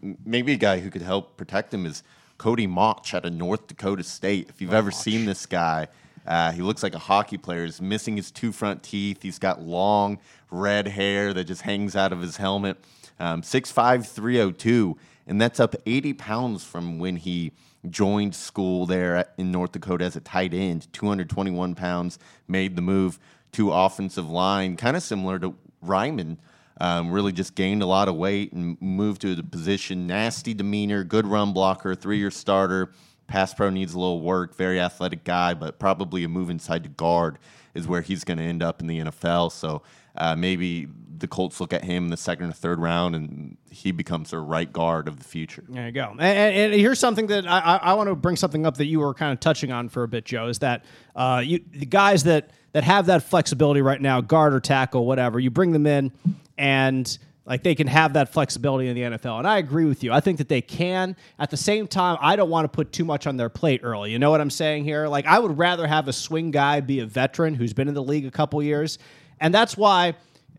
and 0.02 0.18
maybe 0.26 0.52
a 0.52 0.56
guy 0.56 0.80
who 0.80 0.90
could 0.90 1.02
help 1.02 1.36
protect 1.36 1.72
him 1.72 1.86
is 1.86 2.02
Cody 2.36 2.66
Mauch 2.66 3.14
out 3.14 3.24
of 3.24 3.32
North 3.32 3.66
Dakota 3.66 4.02
State. 4.02 4.48
If 4.50 4.60
you've 4.60 4.74
ever 4.74 4.90
seen 4.90 5.24
this 5.24 5.46
guy, 5.46 5.88
uh, 6.26 6.52
he 6.52 6.62
looks 6.62 6.82
like 6.82 6.94
a 6.94 6.98
hockey 6.98 7.38
player. 7.38 7.64
He's 7.64 7.80
missing 7.80 8.16
his 8.16 8.30
two 8.30 8.52
front 8.52 8.82
teeth. 8.82 9.22
He's 9.22 9.38
got 9.38 9.62
long 9.62 10.18
red 10.50 10.88
hair 10.88 11.32
that 11.32 11.44
just 11.44 11.62
hangs 11.62 11.96
out 11.96 12.12
of 12.12 12.20
his 12.20 12.36
helmet. 12.36 12.76
Um, 13.18 13.42
6'5", 13.42 14.06
302, 14.06 14.96
and 15.26 15.40
that's 15.40 15.60
up 15.60 15.74
80 15.86 16.14
pounds 16.14 16.64
from 16.64 16.98
when 16.98 17.16
he 17.16 17.52
joined 17.88 18.34
school 18.34 18.86
there 18.86 19.26
in 19.38 19.50
North 19.50 19.72
Dakota 19.72 20.04
as 20.04 20.16
a 20.16 20.20
tight 20.20 20.52
end. 20.52 20.92
221 20.92 21.74
pounds, 21.74 22.18
made 22.46 22.76
the 22.76 22.82
move 22.82 23.18
to 23.52 23.72
offensive 23.72 24.28
line, 24.28 24.76
kind 24.76 24.96
of 24.96 25.02
similar 25.02 25.38
to 25.38 25.54
Raimann. 25.84 26.38
Um, 26.80 27.10
really 27.10 27.32
just 27.32 27.54
gained 27.54 27.82
a 27.82 27.86
lot 27.86 28.08
of 28.08 28.16
weight 28.16 28.52
and 28.52 28.80
moved 28.80 29.20
to 29.22 29.34
the 29.34 29.42
position. 29.42 30.06
Nasty 30.06 30.54
demeanor, 30.54 31.04
good 31.04 31.26
run 31.26 31.52
blocker, 31.52 31.94
three 31.94 32.18
year 32.18 32.30
starter. 32.30 32.92
Pass 33.26 33.52
pro 33.52 33.70
needs 33.70 33.92
a 33.92 33.98
little 33.98 34.20
work. 34.22 34.56
Very 34.56 34.80
athletic 34.80 35.22
guy, 35.22 35.54
but 35.54 35.78
probably 35.78 36.24
a 36.24 36.28
move 36.28 36.48
inside 36.48 36.82
to 36.84 36.88
guard 36.88 37.38
is 37.74 37.86
where 37.86 38.00
he's 38.00 38.24
going 38.24 38.38
to 38.38 38.44
end 38.44 38.62
up 38.62 38.80
in 38.80 38.86
the 38.86 38.98
NFL. 38.98 39.52
So 39.52 39.82
uh, 40.20 40.36
maybe 40.36 40.86
the 41.18 41.28
Colts 41.28 41.60
look 41.60 41.72
at 41.72 41.84
him 41.84 42.04
in 42.04 42.10
the 42.10 42.16
second 42.16 42.46
or 42.46 42.52
third 42.52 42.78
round 42.78 43.14
and 43.14 43.56
he 43.70 43.92
becomes 43.92 44.30
their 44.30 44.42
right 44.42 44.70
guard 44.72 45.06
of 45.06 45.18
the 45.18 45.24
future. 45.24 45.64
There 45.68 45.86
you 45.86 45.92
go. 45.92 46.14
And, 46.18 46.72
and, 46.72 46.74
here's 46.74 46.98
something 46.98 47.26
that 47.28 47.46
I, 47.46 47.58
I, 47.58 47.76
I 47.76 47.94
want 47.94 48.08
to 48.08 48.14
bring 48.14 48.36
something 48.36 48.66
up 48.66 48.76
that 48.78 48.86
you 48.86 49.00
were 49.00 49.14
kind 49.14 49.32
of 49.32 49.40
touching 49.40 49.70
on 49.70 49.88
for 49.88 50.02
a 50.02 50.08
bit, 50.08 50.24
Joe. 50.24 50.46
Is 50.48 50.60
that 50.60 50.84
uh, 51.14 51.42
you 51.44 51.60
the 51.72 51.86
guys 51.86 52.24
that 52.24 52.50
that 52.72 52.84
have 52.84 53.06
that 53.06 53.22
flexibility 53.22 53.82
right 53.82 54.00
now, 54.00 54.20
guard 54.20 54.54
or 54.54 54.60
tackle, 54.60 55.04
whatever, 55.06 55.40
you 55.40 55.50
bring 55.50 55.72
them 55.72 55.86
in, 55.86 56.12
and 56.56 57.18
like 57.46 57.62
they 57.62 57.74
can 57.74 57.88
have 57.88 58.12
that 58.12 58.32
flexibility 58.32 58.88
in 58.88 58.94
the 58.94 59.18
NFL. 59.18 59.38
And 59.38 59.46
I 59.46 59.58
agree 59.58 59.84
with 59.84 60.04
you. 60.04 60.12
I 60.12 60.20
think 60.20 60.38
that 60.38 60.48
they 60.48 60.60
can. 60.60 61.16
At 61.38 61.50
the 61.50 61.56
same 61.56 61.88
time, 61.88 62.16
I 62.20 62.36
don't 62.36 62.48
want 62.48 62.64
to 62.64 62.68
put 62.68 62.92
too 62.92 63.04
much 63.04 63.26
on 63.26 63.36
their 63.36 63.48
plate 63.48 63.80
early. 63.82 64.12
You 64.12 64.18
know 64.18 64.30
what 64.30 64.40
I'm 64.40 64.50
saying 64.50 64.84
here? 64.84 65.08
Like 65.08 65.26
I 65.26 65.38
would 65.38 65.58
rather 65.58 65.86
have 65.86 66.06
a 66.06 66.12
swing 66.12 66.50
guy 66.50 66.80
be 66.80 67.00
a 67.00 67.06
veteran 67.06 67.54
who's 67.54 67.72
been 67.72 67.88
in 67.88 67.94
the 67.94 68.02
league 68.02 68.24
a 68.24 68.30
couple 68.30 68.62
years, 68.62 68.98
and 69.40 69.52
that's 69.52 69.76
why 69.76 70.14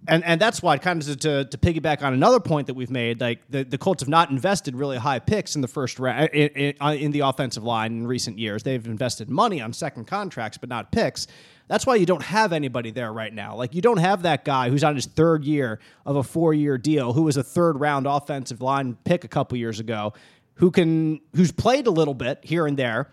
and 0.08 0.24
and 0.24 0.42
that's 0.42 0.62
why 0.62 0.78
kind 0.78 1.02
of 1.02 1.20
to, 1.20 1.46
to 1.46 1.58
piggyback 1.58 2.02
on 2.02 2.14
another 2.14 2.40
point 2.40 2.68
that 2.68 2.74
we've 2.74 2.90
made 2.90 3.22
like 3.22 3.40
the, 3.50 3.64
the 3.64 3.78
colts 3.78 4.02
have 4.02 4.10
not 4.10 4.30
invested 4.32 4.76
really 4.76 4.98
high 4.98 5.20
picks 5.20 5.56
in 5.56 5.62
the 5.62 5.68
first 5.68 6.00
round 6.00 6.30
in, 6.30 6.50
in, 6.50 6.74
uh, 6.82 6.94
in 6.94 7.12
the 7.12 7.20
offensive 7.20 7.64
line 7.64 7.92
in 7.92 8.08
recent 8.08 8.40
years. 8.40 8.64
They've 8.64 8.86
invested 8.86 9.30
money 9.30 9.62
on 9.62 9.74
second 9.74 10.06
contracts 10.06 10.58
but 10.58 10.70
not 10.70 10.92
picks. 10.92 11.28
That's 11.68 11.86
why 11.86 11.96
you 11.96 12.06
don't 12.06 12.24
have 12.24 12.52
anybody 12.52 12.92
there 12.92 13.14
right 13.14 13.34
now. 13.34 13.56
Like 13.56 13.76
you 13.76 13.82
don't 13.82 14.00
have 14.00 14.24
that 14.24 14.44
guy 14.44 14.70
who's 14.70 14.84
on 14.84 14.96
his 14.96 15.06
third 15.06 15.46
year 15.46 15.80
of 16.06 16.16
a 16.16 16.24
four 16.24 16.54
year 16.54 16.78
deal 16.78 17.14
who 17.14 17.24
was 17.24 17.38
a 17.38 17.44
third 17.44 17.80
round 17.80 18.08
offensive 18.08 18.62
line 18.62 18.98
pick 19.04 19.24
a 19.24 19.30
couple 19.30 19.58
years 19.58 19.80
ago 19.80 20.14
who 20.56 20.72
can 20.72 21.22
who's 21.36 21.52
played 21.52 21.88
a 21.88 21.92
little 21.92 22.14
bit 22.14 22.40
here 22.42 22.66
and 22.66 22.78
there 22.78 23.12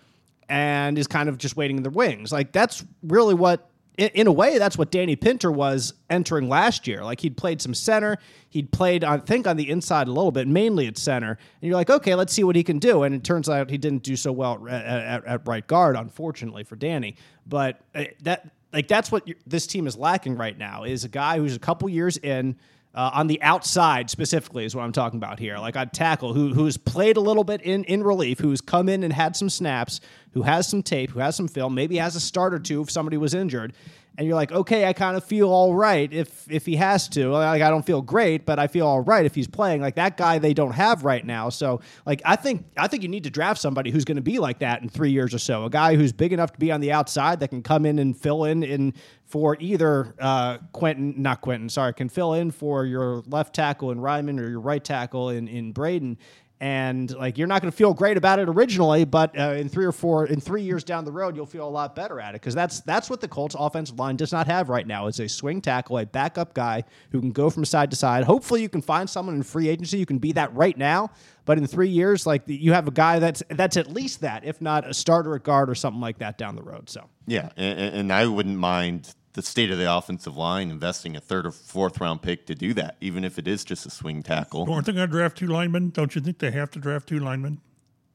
and 0.48 0.98
is 0.98 1.06
kind 1.06 1.28
of 1.28 1.36
just 1.36 1.56
waiting 1.56 1.76
in 1.76 1.82
the 1.82 1.90
wings. 1.90 2.32
Like 2.32 2.52
that's 2.52 2.82
really 3.02 3.34
what 3.34 3.68
in, 3.98 4.08
in 4.14 4.26
a 4.26 4.32
way, 4.32 4.56
that's 4.56 4.78
what 4.78 4.90
Danny 4.90 5.16
Pinter 5.16 5.52
was 5.52 5.92
entering 6.08 6.48
last 6.48 6.86
year. 6.86 7.04
Like 7.04 7.20
he'd 7.20 7.36
played 7.36 7.60
some 7.60 7.74
center, 7.74 8.16
he'd 8.48 8.72
played, 8.72 9.04
I 9.04 9.18
think, 9.18 9.46
on 9.46 9.56
the 9.56 9.68
inside 9.68 10.08
a 10.08 10.12
little 10.12 10.30
bit, 10.30 10.48
mainly 10.48 10.86
at 10.86 10.96
center. 10.96 11.32
And 11.32 11.68
you're 11.68 11.76
like, 11.76 11.90
okay, 11.90 12.14
let's 12.14 12.32
see 12.32 12.44
what 12.44 12.56
he 12.56 12.64
can 12.64 12.78
do. 12.78 13.02
And 13.02 13.14
it 13.14 13.24
turns 13.24 13.48
out 13.48 13.68
he 13.68 13.76
didn't 13.76 14.04
do 14.04 14.16
so 14.16 14.32
well 14.32 14.66
at, 14.68 14.84
at, 14.84 15.24
at 15.26 15.46
right 15.46 15.66
guard, 15.66 15.96
unfortunately 15.96 16.64
for 16.64 16.76
Danny. 16.76 17.16
But 17.46 17.80
uh, 17.94 18.04
that, 18.22 18.48
like, 18.72 18.88
that's 18.88 19.12
what 19.12 19.28
this 19.46 19.66
team 19.66 19.86
is 19.86 19.96
lacking 19.96 20.36
right 20.36 20.56
now 20.56 20.84
is 20.84 21.04
a 21.04 21.08
guy 21.08 21.38
who's 21.38 21.56
a 21.56 21.60
couple 21.60 21.88
years 21.88 22.16
in. 22.16 22.56
Uh, 22.94 23.10
on 23.12 23.26
the 23.26 23.40
outside 23.42 24.10
specifically 24.10 24.64
is 24.64 24.74
what 24.74 24.82
I'm 24.82 24.92
talking 24.92 25.18
about 25.18 25.38
here. 25.38 25.58
Like 25.58 25.76
on 25.76 25.90
tackle, 25.90 26.32
who 26.32 26.54
who's 26.54 26.76
played 26.76 27.16
a 27.16 27.20
little 27.20 27.44
bit 27.44 27.60
in 27.62 27.84
in 27.84 28.02
relief, 28.02 28.38
who's 28.38 28.60
come 28.60 28.88
in 28.88 29.04
and 29.04 29.12
had 29.12 29.36
some 29.36 29.50
snaps, 29.50 30.00
who 30.32 30.42
has 30.42 30.66
some 30.66 30.82
tape, 30.82 31.10
who 31.10 31.20
has 31.20 31.36
some 31.36 31.48
film, 31.48 31.74
maybe 31.74 31.98
has 31.98 32.16
a 32.16 32.20
start 32.20 32.54
or 32.54 32.58
two 32.58 32.80
if 32.80 32.90
somebody 32.90 33.16
was 33.16 33.34
injured, 33.34 33.74
and 34.18 34.26
you're 34.26 34.34
like, 34.34 34.50
okay, 34.50 34.84
I 34.84 34.92
kind 34.92 35.16
of 35.16 35.22
feel 35.22 35.48
all 35.48 35.76
right 35.76 36.12
if 36.12 36.50
if 36.50 36.66
he 36.66 36.74
has 36.74 37.08
to. 37.10 37.30
Like 37.30 37.62
I 37.62 37.70
don't 37.70 37.86
feel 37.86 38.02
great, 38.02 38.44
but 38.44 38.58
I 38.58 38.66
feel 38.66 38.84
all 38.84 39.00
right 39.00 39.24
if 39.24 39.32
he's 39.32 39.46
playing. 39.46 39.80
Like 39.80 39.94
that 39.94 40.16
guy 40.16 40.40
they 40.40 40.52
don't 40.52 40.72
have 40.72 41.04
right 41.04 41.24
now. 41.24 41.50
So 41.50 41.80
like 42.04 42.20
I 42.24 42.34
think 42.34 42.66
I 42.76 42.88
think 42.88 43.04
you 43.04 43.08
need 43.08 43.24
to 43.24 43.30
draft 43.30 43.60
somebody 43.60 43.92
who's 43.92 44.04
going 44.04 44.16
to 44.16 44.22
be 44.22 44.40
like 44.40 44.58
that 44.58 44.82
in 44.82 44.88
three 44.88 45.12
years 45.12 45.32
or 45.32 45.38
so. 45.38 45.64
A 45.64 45.70
guy 45.70 45.94
who's 45.94 46.12
big 46.12 46.32
enough 46.32 46.52
to 46.52 46.58
be 46.58 46.72
on 46.72 46.80
the 46.80 46.90
outside 46.90 47.38
that 47.40 47.48
can 47.48 47.62
come 47.62 47.86
in 47.86 48.00
and 48.00 48.16
fill 48.16 48.42
in 48.42 48.64
in 48.64 48.92
for 49.24 49.56
either 49.60 50.14
uh, 50.18 50.58
Quenton, 50.72 51.14
not 51.18 51.40
Quenton, 51.40 51.68
sorry, 51.68 51.94
can 51.94 52.08
fill 52.08 52.34
in 52.34 52.50
for 52.50 52.86
your 52.86 53.22
left 53.28 53.54
tackle 53.54 53.92
in 53.92 53.98
Raimann 53.98 54.40
or 54.40 54.48
your 54.48 54.60
right 54.60 54.82
tackle 54.82 55.30
in 55.30 55.46
in 55.46 55.70
Braden. 55.70 56.18
And 56.60 57.14
like 57.14 57.38
you're 57.38 57.46
not 57.46 57.62
going 57.62 57.70
to 57.70 57.76
feel 57.76 57.94
great 57.94 58.16
about 58.16 58.40
it 58.40 58.48
originally, 58.48 59.04
but 59.04 59.38
uh, 59.38 59.52
in 59.52 59.68
three 59.68 59.84
or 59.84 59.92
four, 59.92 60.26
in 60.26 60.40
three 60.40 60.62
years 60.62 60.82
down 60.82 61.04
the 61.04 61.12
road, 61.12 61.36
you'll 61.36 61.46
feel 61.46 61.68
a 61.68 61.70
lot 61.70 61.94
better 61.94 62.18
at 62.18 62.30
it 62.30 62.40
because 62.40 62.54
that's 62.54 62.80
that's 62.80 63.08
what 63.08 63.20
the 63.20 63.28
Colts 63.28 63.54
offensive 63.56 63.96
line 63.96 64.16
does 64.16 64.32
not 64.32 64.48
have 64.48 64.68
right 64.68 64.86
now. 64.86 65.06
Is 65.06 65.20
a 65.20 65.28
swing 65.28 65.60
tackle, 65.60 65.98
a 65.98 66.06
backup 66.06 66.54
guy 66.54 66.82
who 67.10 67.20
can 67.20 67.30
go 67.30 67.48
from 67.48 67.64
side 67.64 67.90
to 67.90 67.96
side. 67.96 68.24
Hopefully, 68.24 68.60
you 68.60 68.68
can 68.68 68.82
find 68.82 69.08
someone 69.08 69.36
in 69.36 69.44
free 69.44 69.68
agency 69.68 69.98
you 69.98 70.06
can 70.06 70.18
be 70.18 70.32
that 70.32 70.52
right 70.54 70.76
now. 70.76 71.10
But 71.44 71.58
in 71.58 71.66
three 71.66 71.88
years, 71.88 72.26
like 72.26 72.42
you 72.46 72.72
have 72.72 72.88
a 72.88 72.92
guy 72.92 73.20
that's 73.20 73.42
that's 73.50 73.76
at 73.76 73.92
least 73.92 74.22
that, 74.22 74.44
if 74.44 74.60
not 74.60 74.84
a 74.84 74.92
starter 74.92 75.36
at 75.36 75.44
guard 75.44 75.70
or 75.70 75.76
something 75.76 76.00
like 76.00 76.18
that 76.18 76.38
down 76.38 76.56
the 76.56 76.62
road. 76.62 76.90
So 76.90 77.08
Yeah, 77.26 77.50
and, 77.56 77.78
and 77.78 78.12
I 78.12 78.26
wouldn't 78.26 78.58
mind 78.58 79.14
the 79.34 79.42
state 79.42 79.70
of 79.70 79.78
the 79.78 79.92
offensive 79.92 80.36
line 80.36 80.70
investing 80.70 81.16
a 81.16 81.20
third 81.20 81.46
or 81.46 81.52
fourth 81.52 82.00
round 82.00 82.22
pick 82.22 82.46
to 82.46 82.54
do 82.54 82.74
that, 82.74 82.96
even 83.00 83.24
if 83.24 83.38
it 83.38 83.46
is 83.46 83.64
just 83.64 83.86
a 83.86 83.90
swing 83.90 84.22
tackle. 84.22 84.70
Aren't 84.72 84.86
they 84.86 84.92
going 84.92 85.06
to 85.06 85.10
draft 85.12 85.38
two 85.38 85.46
linemen? 85.46 85.90
Don't 85.90 86.14
you 86.14 86.20
think 86.20 86.38
they 86.38 86.50
have 86.50 86.70
to 86.72 86.78
draft 86.78 87.08
two 87.08 87.20
linemen? 87.20 87.60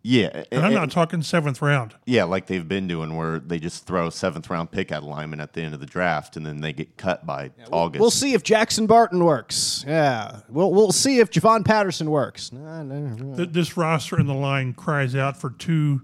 Yeah, 0.05 0.43
And 0.51 0.65
I'm 0.65 0.73
not 0.73 0.91
talking 0.91 1.21
seventh 1.21 1.61
round. 1.61 1.95
Yeah, 2.05 2.25
like 2.25 2.47
they've 2.47 2.67
been 2.67 2.89
doing, 2.89 3.15
where 3.15 3.39
they 3.39 3.57
just 3.57 3.85
throw 3.85 4.07
a 4.07 4.11
seventh 4.11 4.49
round 4.49 4.69
pick 4.69 4.91
at 4.91 5.01
a 5.01 5.05
lineman 5.05 5.39
at 5.39 5.53
the 5.53 5.61
end 5.61 5.73
of 5.73 5.79
the 5.79 5.85
draft, 5.85 6.35
and 6.35 6.45
then 6.45 6.59
they 6.59 6.73
get 6.73 6.97
cut 6.97 7.25
by 7.25 7.51
August. 7.71 8.01
we'll 8.01 8.11
see 8.11 8.33
if 8.33 8.43
Jackson 8.43 8.85
Barton 8.85 9.23
works. 9.23 9.85
Yeah, 9.87 10.41
we'll 10.49 10.73
we'll 10.73 10.91
see 10.91 11.19
if 11.19 11.31
Javon 11.31 11.63
Patterson 11.63 12.09
works. 12.11 12.51
Nah, 12.51 12.83
nah, 12.83 13.15
nah. 13.15 13.45
This 13.49 13.77
roster 13.77 14.17
and 14.17 14.27
the 14.27 14.33
line 14.33 14.73
cries 14.73 15.15
out 15.15 15.37
for 15.39 15.51
two 15.51 16.01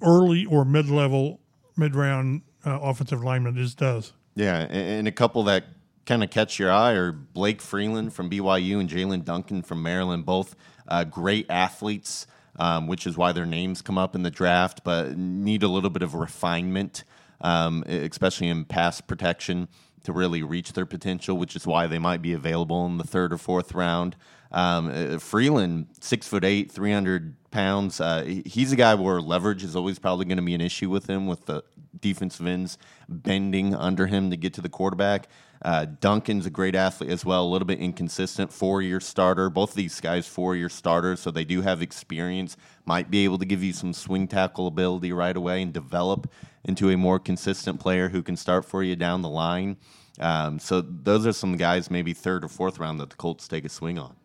early 0.00 0.44
or 0.46 0.64
mid 0.64 0.88
level, 0.88 1.40
mid 1.76 1.96
round 1.96 2.42
uh, 2.66 2.78
offensive 2.80 3.22
lineman 3.22 3.56
just 3.56 3.78
does. 3.78 4.12
Yeah, 4.34 4.60
and, 4.70 5.06
a 5.06 5.12
couple 5.12 5.44
that 5.44 5.64
kind 6.06 6.24
of 6.24 6.30
catch 6.30 6.58
your 6.58 6.72
eye 6.72 6.92
are 6.92 7.12
Blake 7.12 7.62
Freeland 7.62 8.12
from 8.12 8.28
BYU 8.28 8.80
and 8.80 8.88
Jaelyn 8.88 9.24
Duncan 9.24 9.62
from 9.62 9.82
Maryland, 9.82 10.26
both 10.26 10.56
uh, 10.88 11.04
great 11.04 11.46
athletes, 11.48 12.26
um, 12.56 12.86
which 12.86 13.06
is 13.06 13.16
why 13.16 13.32
their 13.32 13.46
names 13.46 13.80
come 13.80 13.96
up 13.96 14.14
in 14.14 14.22
the 14.22 14.30
draft, 14.30 14.82
but 14.84 15.16
need 15.16 15.62
a 15.62 15.68
little 15.68 15.90
bit 15.90 16.02
of 16.02 16.14
refinement, 16.14 17.04
um, 17.40 17.84
especially 17.86 18.48
in 18.48 18.64
pass 18.64 19.00
protection, 19.00 19.68
to 20.04 20.12
really 20.12 20.42
reach 20.42 20.72
their 20.72 20.86
potential, 20.86 21.36
which 21.36 21.56
is 21.56 21.66
why 21.66 21.86
they 21.86 21.98
might 21.98 22.22
be 22.22 22.32
available 22.32 22.86
in 22.86 22.98
the 22.98 23.04
third 23.04 23.32
or 23.32 23.38
fourth 23.38 23.74
round. 23.74 24.16
Um, 24.52 24.88
uh, 24.88 25.18
Freeland, 25.18 25.88
six 26.00 26.28
foot 26.28 26.44
eight, 26.44 26.70
three 26.70 26.92
hundred 26.92 27.34
pounds. 27.50 28.00
Uh, 28.00 28.40
he's 28.46 28.72
a 28.72 28.76
guy 28.76 28.94
where 28.94 29.20
leverage 29.20 29.64
is 29.64 29.74
always 29.74 29.98
probably 29.98 30.26
going 30.26 30.36
to 30.36 30.42
be 30.42 30.54
an 30.54 30.60
issue 30.60 30.88
with 30.88 31.08
him, 31.08 31.26
with 31.26 31.46
the 31.46 31.64
defensive 32.00 32.46
ends 32.46 32.78
bending 33.08 33.74
under 33.74 34.06
him 34.06 34.30
to 34.30 34.36
get 34.36 34.54
to 34.54 34.60
the 34.60 34.68
quarterback. 34.68 35.28
Uh, 35.62 35.86
Duncan's 35.86 36.44
a 36.44 36.50
great 36.50 36.74
athlete 36.74 37.10
as 37.10 37.24
well, 37.24 37.44
a 37.44 37.48
little 37.48 37.66
bit 37.66 37.78
inconsistent, 37.78 38.52
four 38.52 38.82
year 38.82 39.00
starter. 39.00 39.48
Both 39.48 39.70
of 39.70 39.76
these 39.76 39.98
guys, 40.00 40.26
four 40.26 40.54
year 40.54 40.68
starters, 40.68 41.20
so 41.20 41.30
they 41.30 41.44
do 41.44 41.62
have 41.62 41.80
experience, 41.80 42.56
might 42.84 43.10
be 43.10 43.24
able 43.24 43.38
to 43.38 43.46
give 43.46 43.62
you 43.62 43.72
some 43.72 43.92
swing 43.92 44.28
tackle 44.28 44.66
ability 44.66 45.12
right 45.12 45.36
away 45.36 45.62
and 45.62 45.72
develop 45.72 46.30
into 46.64 46.90
a 46.90 46.96
more 46.96 47.18
consistent 47.18 47.80
player 47.80 48.08
who 48.08 48.22
can 48.22 48.36
start 48.36 48.64
for 48.64 48.82
you 48.82 48.96
down 48.96 49.22
the 49.22 49.28
line. 49.28 49.76
Um, 50.20 50.58
so 50.58 50.80
those 50.80 51.26
are 51.26 51.32
some 51.32 51.56
guys, 51.56 51.90
maybe 51.90 52.12
third 52.12 52.44
or 52.44 52.48
fourth 52.48 52.78
round, 52.78 53.00
that 53.00 53.10
the 53.10 53.16
Colts 53.16 53.48
take 53.48 53.64
a 53.64 53.68
swing 53.68 53.98
on. 53.98 54.16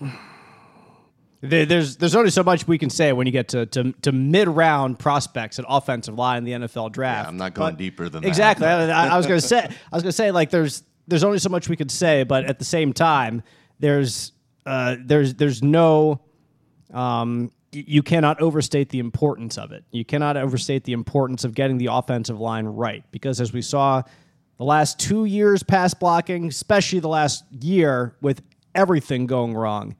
There's 1.40 1.96
there's 1.98 2.16
only 2.16 2.30
so 2.30 2.42
much 2.42 2.66
we 2.66 2.78
can 2.78 2.90
say 2.90 3.12
when 3.12 3.28
you 3.28 3.32
get 3.32 3.46
to 3.48 3.64
to, 3.66 3.92
to 4.02 4.10
mid 4.10 4.48
round 4.48 4.98
prospects 4.98 5.60
at 5.60 5.64
offensive 5.68 6.16
line 6.16 6.38
in 6.38 6.44
the 6.60 6.66
NFL 6.66 6.90
draft. 6.90 7.26
Yeah, 7.26 7.28
I'm 7.28 7.36
not 7.36 7.54
going 7.54 7.74
But- 7.74 7.78
deeper 7.78 8.08
than 8.08 8.22
that. 8.22 8.28
exactly. 8.28 8.66
I, 8.66 9.14
I 9.14 9.16
was 9.16 9.24
gonna 9.26 9.40
say 9.54 9.58
I 9.60 9.96
was 9.96 10.02
gonna 10.02 10.10
say 10.10 10.32
like 10.32 10.50
there's 10.50 10.82
there's 11.06 11.22
only 11.22 11.38
so 11.38 11.48
much 11.48 11.68
we 11.68 11.76
could 11.76 11.92
say, 11.92 12.24
but 12.24 12.44
at 12.46 12.58
the 12.58 12.64
same 12.64 12.92
time, 12.92 13.44
there's 13.78 14.32
uh, 14.66 14.96
there's 15.00 15.34
there's 15.34 15.62
no 15.62 16.20
um, 16.92 17.52
you 17.72 18.02
cannot 18.02 18.40
overstate 18.40 18.88
the 18.88 18.98
importance 18.98 19.58
of 19.58 19.72
it. 19.72 19.84
You 19.90 20.04
cannot 20.04 20.36
overstate 20.36 20.84
the 20.84 20.92
importance 20.92 21.44
of 21.44 21.54
getting 21.54 21.78
the 21.78 21.86
offensive 21.86 22.40
line 22.40 22.66
right 22.66 23.04
because 23.10 23.40
as 23.40 23.52
we 23.52 23.62
saw 23.62 24.02
the 24.56 24.64
last 24.64 24.98
two 24.98 25.24
years 25.24 25.62
pass 25.62 25.94
blocking, 25.94 26.48
especially 26.48 27.00
the 27.00 27.08
last 27.08 27.44
year 27.60 28.16
with 28.20 28.42
everything 28.74 29.26
going 29.26 29.54
wrong, 29.54 29.96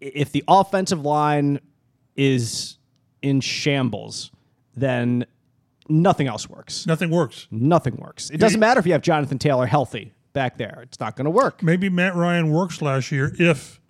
if 0.00 0.32
the 0.32 0.44
offensive 0.48 1.04
line 1.04 1.60
is 2.16 2.78
in 3.22 3.40
shambles, 3.40 4.30
then 4.74 5.26
nothing 5.88 6.26
else 6.26 6.48
works. 6.48 6.86
Nothing 6.86 7.10
works. 7.10 7.46
Nothing 7.50 7.96
works. 7.96 8.30
It 8.30 8.38
doesn't 8.38 8.60
matter 8.60 8.80
if 8.80 8.86
you 8.86 8.92
have 8.92 9.02
Jonathan 9.02 9.38
Taylor 9.38 9.66
healthy 9.66 10.12
back 10.32 10.56
there. 10.58 10.80
It's 10.82 11.00
not 11.00 11.16
going 11.16 11.24
to 11.24 11.30
work. 11.30 11.62
Maybe 11.62 11.88
Matt 11.88 12.14
Ryan 12.14 12.50
works 12.50 12.80
last 12.80 13.10
year 13.10 13.34
if 13.38 13.80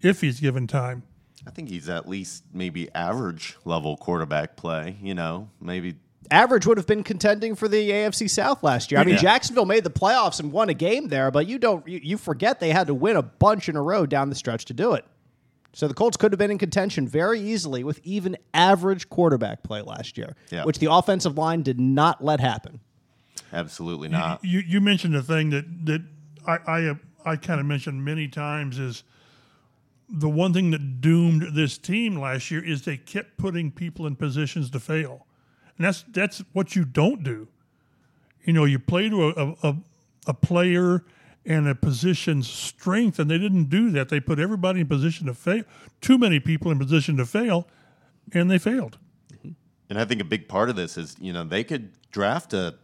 if 0.00 0.20
he's 0.20 0.40
given 0.40 0.66
time. 0.66 1.02
I 1.48 1.50
think 1.50 1.70
he's 1.70 1.88
at 1.88 2.06
least 2.06 2.44
maybe 2.52 2.92
average 2.94 3.56
level 3.64 3.96
quarterback 3.96 4.54
play. 4.56 4.98
You 5.02 5.14
know, 5.14 5.48
maybe 5.60 5.96
Average 6.30 6.66
would 6.66 6.76
have 6.76 6.86
been 6.86 7.02
contending 7.02 7.54
for 7.54 7.68
the 7.68 7.88
AFC 7.90 8.28
South 8.28 8.62
last 8.62 8.90
year. 8.92 9.00
I 9.00 9.04
mean, 9.04 9.14
Yeah. 9.14 9.22
Jacksonville 9.22 9.64
made 9.64 9.82
the 9.82 9.90
playoffs 9.90 10.40
and 10.40 10.52
won 10.52 10.68
a 10.68 10.74
game 10.74 11.08
there, 11.08 11.30
but 11.30 11.46
you 11.46 11.58
don't 11.58 11.88
you, 11.88 12.00
you 12.02 12.18
forget 12.18 12.60
they 12.60 12.68
had 12.70 12.88
to 12.88 12.94
win 12.94 13.16
a 13.16 13.22
bunch 13.22 13.70
in 13.70 13.76
a 13.76 13.82
row 13.82 14.04
down 14.04 14.28
the 14.28 14.34
stretch 14.34 14.66
to 14.66 14.74
do 14.74 14.92
it. 14.92 15.06
So 15.72 15.88
the 15.88 15.94
Colts 15.94 16.18
could 16.18 16.32
have 16.32 16.38
been 16.38 16.50
in 16.50 16.58
contention 16.58 17.08
very 17.08 17.40
easily 17.40 17.82
with 17.82 18.00
even 18.04 18.36
average 18.52 19.08
quarterback 19.08 19.62
play 19.62 19.80
last 19.80 20.18
year, 20.18 20.34
Yeah. 20.50 20.64
which 20.64 20.78
the 20.80 20.92
offensive 20.92 21.38
line 21.38 21.62
did 21.62 21.80
not 21.80 22.22
let 22.22 22.40
happen. 22.40 22.80
absolutely 23.52 24.08
not. 24.08 24.44
You 24.44 24.60
you 24.60 24.80
mentioned 24.82 25.16
a 25.16 25.22
thing 25.22 25.48
that 25.50 25.86
that 25.86 26.02
I 26.46 26.58
I, 26.66 26.94
I 27.32 27.36
kind 27.36 27.58
of 27.60 27.64
mentioned 27.64 28.04
many 28.04 28.28
times 28.28 28.78
is 28.78 29.02
the 30.08 30.28
one 30.28 30.52
thing 30.52 30.70
that 30.70 31.00
doomed 31.00 31.54
this 31.54 31.78
team 31.78 32.18
last 32.18 32.50
year 32.50 32.64
is 32.64 32.82
they 32.82 32.96
kept 32.96 33.36
putting 33.36 33.70
people 33.70 34.06
in 34.06 34.16
positions 34.16 34.70
to 34.70 34.80
fail, 34.80 35.26
and 35.76 35.86
that's 35.86 36.04
that's 36.08 36.42
what 36.52 36.74
you 36.74 36.84
don't 36.84 37.22
do. 37.22 37.48
You 38.44 38.52
know, 38.52 38.64
you 38.64 38.78
play 38.78 39.08
to 39.08 39.28
a 39.28 39.56
a, 39.62 39.76
a 40.26 40.34
player 40.34 41.04
and 41.44 41.66
a 41.66 41.74
position's 41.74 42.48
strength, 42.48 43.18
and 43.18 43.30
they 43.30 43.38
didn't 43.38 43.70
do 43.70 43.90
that. 43.90 44.08
They 44.10 44.20
put 44.20 44.38
everybody 44.38 44.80
in 44.80 44.86
position 44.86 45.26
to 45.26 45.34
fail. 45.34 45.64
Too 46.00 46.18
many 46.18 46.40
people 46.40 46.70
in 46.70 46.78
position 46.78 47.16
to 47.16 47.26
fail, 47.26 47.66
and 48.32 48.50
they 48.50 48.58
failed. 48.58 48.98
Mm-hmm. 49.32 49.50
And 49.88 49.98
I 49.98 50.04
think 50.04 50.20
a 50.20 50.24
big 50.24 50.48
part 50.48 50.68
of 50.68 50.76
this 50.76 50.98
is, 50.98 51.16
you 51.18 51.32
know, 51.32 51.44
they 51.44 51.64
could 51.64 51.92
draft 52.10 52.52
a 52.52 52.74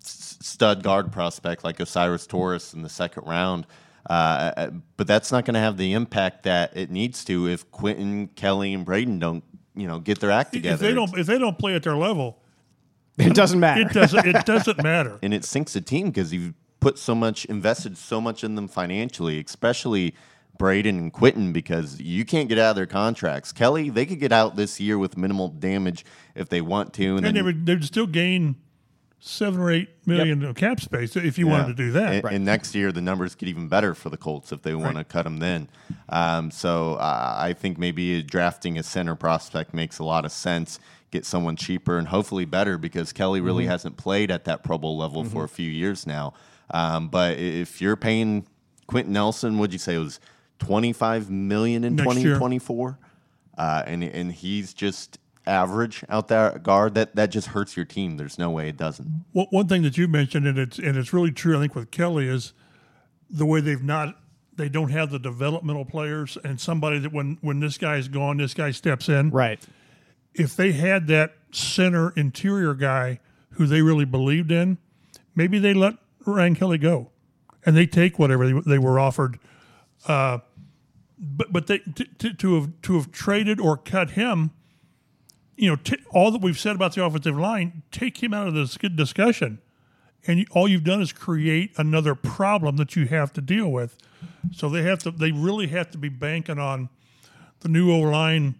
stud 0.00 0.82
guard 0.82 1.10
prospect 1.10 1.64
like 1.64 1.80
O'Cyrus 1.80 2.26
Torres 2.26 2.74
in 2.74 2.82
the 2.82 2.88
second 2.88 3.26
round, 3.26 3.66
uh, 4.08 4.70
but 4.96 5.06
that's 5.06 5.32
not 5.32 5.44
going 5.44 5.54
to 5.54 5.60
have 5.60 5.76
the 5.76 5.92
impact 5.92 6.44
that 6.44 6.76
it 6.76 6.90
needs 6.90 7.24
to 7.24 7.48
if 7.48 7.70
Quenton, 7.70 8.28
Kelly, 8.28 8.72
and 8.72 8.84
Braden 8.84 9.18
don't, 9.18 9.42
you 9.74 9.86
know, 9.88 9.98
get 9.98 10.20
their 10.20 10.30
act 10.30 10.52
together. 10.52 10.74
If 10.74 10.80
they 10.80 10.94
don't 10.94 11.18
if 11.18 11.26
they 11.26 11.38
don't 11.38 11.58
play 11.58 11.74
at 11.74 11.82
their 11.82 11.96
level, 11.96 12.38
It 13.18 13.34
doesn't 13.34 13.58
matter. 13.60 13.80
it 13.82 13.92
doesn't 13.92 14.26
it 14.26 14.46
doesn't 14.46 14.82
matter. 14.82 15.18
and 15.22 15.34
it 15.34 15.44
sinks 15.44 15.72
the 15.72 15.80
team 15.80 16.08
because 16.10 16.32
you've 16.32 16.54
put 16.80 16.98
so 16.98 17.14
much, 17.14 17.44
invested 17.46 17.96
so 17.98 18.20
much 18.20 18.44
in 18.44 18.54
them 18.54 18.68
financially, 18.68 19.42
especially 19.44 20.14
Braden 20.58 20.96
and 20.98 21.12
Quenton, 21.12 21.52
because 21.52 22.00
you 22.00 22.24
can't 22.24 22.48
get 22.48 22.58
out 22.58 22.70
of 22.70 22.76
their 22.76 22.86
contracts. 22.86 23.52
Kelly, 23.52 23.90
they 23.90 24.06
could 24.06 24.20
get 24.20 24.32
out 24.32 24.56
this 24.56 24.80
year 24.80 24.96
with 24.98 25.16
minimal 25.16 25.48
damage 25.48 26.04
if 26.34 26.48
they 26.48 26.60
want 26.60 26.92
to, 26.94 27.16
and, 27.16 27.18
And 27.18 27.26
then 27.26 27.34
they 27.34 27.42
would 27.42 27.66
they'd 27.66 27.84
still 27.84 28.06
gain 28.06 28.56
seven 29.18 29.60
or 29.60 29.70
eight 29.70 29.88
million 30.06 30.44
of 30.44 30.54
cap 30.54 30.80
space 30.80 31.16
if 31.16 31.38
you 31.38 31.46
wanted 31.46 31.68
to 31.68 31.74
do 31.74 31.92
that. 31.92 32.24
And, 32.24 32.34
and 32.34 32.44
next 32.44 32.74
year, 32.74 32.92
the 32.92 33.00
numbers 33.00 33.34
get 33.34 33.48
even 33.48 33.68
better 33.68 33.94
for 33.94 34.08
the 34.10 34.16
Colts 34.16 34.52
if 34.52 34.62
they 34.62 34.74
want 34.74 34.96
to 34.98 35.04
cut 35.04 35.24
them 35.24 35.38
then. 35.38 35.68
Um, 36.08 36.50
so 36.50 36.94
uh, 36.94 37.34
I 37.38 37.52
think 37.52 37.78
maybe 37.78 38.22
drafting 38.22 38.78
a 38.78 38.82
center 38.82 39.14
prospect 39.16 39.74
makes 39.74 39.98
a 39.98 40.04
lot 40.04 40.24
of 40.24 40.32
sense. 40.32 40.78
Get 41.10 41.24
someone 41.24 41.56
cheaper 41.56 41.98
and 41.98 42.08
hopefully 42.08 42.44
better 42.44 42.78
because 42.78 43.12
Kelly 43.12 43.40
really 43.40 43.64
Mm-hmm. 43.64 43.70
hasn't 43.70 43.96
played 43.96 44.30
at 44.30 44.44
that 44.44 44.62
Pro 44.62 44.76
Bowl 44.78 44.96
level 44.98 45.24
for 45.24 45.44
a 45.44 45.48
few 45.48 45.70
years 45.70 46.06
now. 46.06 46.34
Um, 46.72 47.08
but 47.08 47.38
if 47.38 47.80
you're 47.80 47.96
paying 47.96 48.46
Quenton 48.86 49.12
Nelson, 49.12 49.58
would 49.58 49.72
you 49.72 49.78
say 49.78 49.94
it 49.94 49.98
was 49.98 50.20
25 50.58 51.30
million 51.30 51.84
in 51.84 51.96
Next 51.96 52.08
2024? 52.14 52.98
Uh, 53.56 53.82
and 53.86 54.04
and 54.04 54.32
he's 54.32 54.74
just 54.74 55.18
average 55.46 56.04
out 56.08 56.28
there 56.28 56.58
guard 56.58 56.94
that 56.94 57.14
that 57.16 57.30
just 57.30 57.48
hurts 57.48 57.76
your 57.76 57.86
team. 57.86 58.16
There's 58.16 58.38
no 58.38 58.50
way 58.50 58.68
it 58.68 58.76
doesn't. 58.76 59.24
One 59.32 59.46
one 59.50 59.68
thing 59.68 59.82
that 59.82 59.96
you 59.96 60.08
mentioned, 60.08 60.46
and 60.46 60.58
it's 60.58 60.78
and 60.78 60.96
it's 60.96 61.12
really 61.12 61.32
true, 61.32 61.56
I 61.56 61.60
think 61.60 61.74
with 61.74 61.90
Kelly 61.90 62.28
is 62.28 62.52
the 63.28 63.46
way 63.46 63.60
they've 63.60 63.82
not 63.82 64.16
they 64.56 64.68
don't 64.68 64.90
have 64.90 65.10
the 65.10 65.18
developmental 65.18 65.84
players 65.84 66.38
and 66.42 66.60
somebody 66.60 66.98
that 66.98 67.12
when 67.12 67.38
when 67.40 67.60
this 67.60 67.78
guy's 67.78 68.08
gone, 68.08 68.38
this 68.38 68.54
guy 68.54 68.70
steps 68.70 69.08
in. 69.08 69.30
right. 69.30 69.60
If 70.34 70.54
they 70.54 70.72
had 70.72 71.06
that 71.06 71.34
center 71.50 72.10
interior 72.10 72.74
guy 72.74 73.20
who 73.52 73.66
they 73.66 73.80
really 73.80 74.04
believed 74.04 74.52
in, 74.52 74.76
maybe 75.34 75.58
they 75.58 75.72
let 75.72 75.94
Ryan 76.26 76.54
Kelly 76.54 76.76
go, 76.76 77.10
and 77.64 77.74
they 77.74 77.86
take 77.86 78.18
whatever 78.18 78.46
they, 78.46 78.60
they 78.60 78.78
were 78.78 79.00
offered. 79.00 79.38
Uh, 80.06 80.38
but 81.18 81.52
but 81.52 81.66
they 81.66 81.78
to, 81.78 82.04
to, 82.04 82.34
to 82.34 82.54
have 82.60 82.70
to 82.82 82.94
have 82.96 83.10
traded 83.12 83.58
or 83.60 83.76
cut 83.76 84.10
him, 84.10 84.50
you 85.56 85.70
know, 85.70 85.76
t- 85.76 85.98
all 86.10 86.30
that 86.30 86.42
we've 86.42 86.58
said 86.58 86.76
about 86.76 86.94
the 86.94 87.04
offensive 87.04 87.38
line, 87.38 87.82
take 87.90 88.22
him 88.22 88.34
out 88.34 88.46
of 88.46 88.54
this 88.54 88.76
discussion, 88.76 89.58
and 90.26 90.40
you, 90.40 90.46
all 90.50 90.68
you've 90.68 90.84
done 90.84 91.00
is 91.00 91.12
create 91.12 91.72
another 91.76 92.14
problem 92.14 92.76
that 92.76 92.96
you 92.96 93.06
have 93.06 93.32
to 93.34 93.40
deal 93.40 93.70
with. 93.70 93.96
So 94.52 94.68
they 94.68 94.82
have 94.82 95.00
to, 95.00 95.10
they 95.10 95.32
really 95.32 95.68
have 95.68 95.90
to 95.92 95.98
be 95.98 96.08
banking 96.08 96.58
on 96.58 96.88
the 97.60 97.68
new 97.68 97.92
O 97.92 98.00
line 98.00 98.56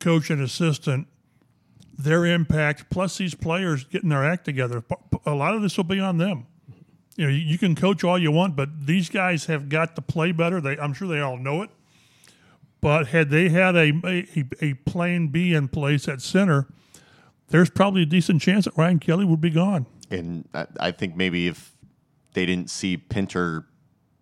coach 0.00 0.30
and 0.30 0.40
assistant, 0.40 1.08
their 1.96 2.24
impact, 2.24 2.90
plus 2.90 3.18
these 3.18 3.34
players 3.34 3.84
getting 3.84 4.10
their 4.10 4.24
act 4.24 4.44
together. 4.44 4.84
A 5.26 5.34
lot 5.34 5.54
of 5.54 5.62
this 5.62 5.76
will 5.76 5.84
be 5.84 5.98
on 5.98 6.18
them. 6.18 6.46
You 7.16 7.24
know, 7.24 7.32
you 7.32 7.58
can 7.58 7.74
coach 7.74 8.04
all 8.04 8.16
you 8.16 8.30
want, 8.30 8.54
but 8.54 8.86
these 8.86 9.08
guys 9.08 9.46
have 9.46 9.68
got 9.68 9.96
to 9.96 10.02
play 10.02 10.30
better. 10.30 10.60
They, 10.60 10.78
I'm 10.78 10.92
sure 10.92 11.08
they 11.08 11.20
all 11.20 11.36
know 11.36 11.62
it. 11.62 11.70
But 12.80 13.08
had 13.08 13.30
they 13.30 13.48
had 13.48 13.74
a, 13.74 13.92
a, 14.04 14.44
a 14.60 14.74
plan 14.74 15.28
B 15.28 15.52
in 15.52 15.68
place 15.68 16.06
at 16.06 16.20
center, 16.20 16.68
there's 17.48 17.70
probably 17.70 18.02
a 18.02 18.06
decent 18.06 18.40
chance 18.40 18.66
that 18.66 18.76
Ryan 18.76 18.98
Kelly 18.98 19.24
would 19.24 19.40
be 19.40 19.50
gone. 19.50 19.86
And 20.10 20.48
I, 20.54 20.66
I 20.78 20.90
think 20.92 21.16
maybe 21.16 21.48
if 21.48 21.76
they 22.34 22.46
didn't 22.46 22.70
see 22.70 22.96
Pinter 22.96 23.66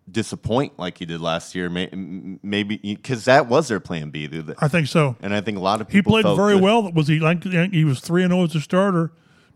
disappoint 0.09 0.79
like 0.79 0.97
he 0.97 1.05
did 1.05 1.21
last 1.21 1.53
year, 1.53 1.69
may, 1.69 1.89
maybe 1.91 2.77
because 2.77 3.25
that 3.25 3.47
was 3.47 3.67
their 3.67 3.79
plan 3.79 4.09
B. 4.09 4.29
I 4.59 4.67
think 4.67 4.87
so. 4.87 5.15
And 5.21 5.33
I 5.33 5.41
think 5.41 5.57
a 5.57 5.61
lot 5.61 5.81
of 5.81 5.87
people. 5.87 6.15
He 6.15 6.23
played 6.23 6.35
very 6.35 6.55
that 6.55 6.63
well. 6.63 6.91
Was 6.91 7.07
he 7.07 7.19
like 7.19 7.43
he 7.43 7.85
was 7.85 7.99
three 7.99 8.23
and 8.23 8.31
zero 8.31 8.45
as 8.45 8.55
a 8.55 8.61
starter 8.61 9.11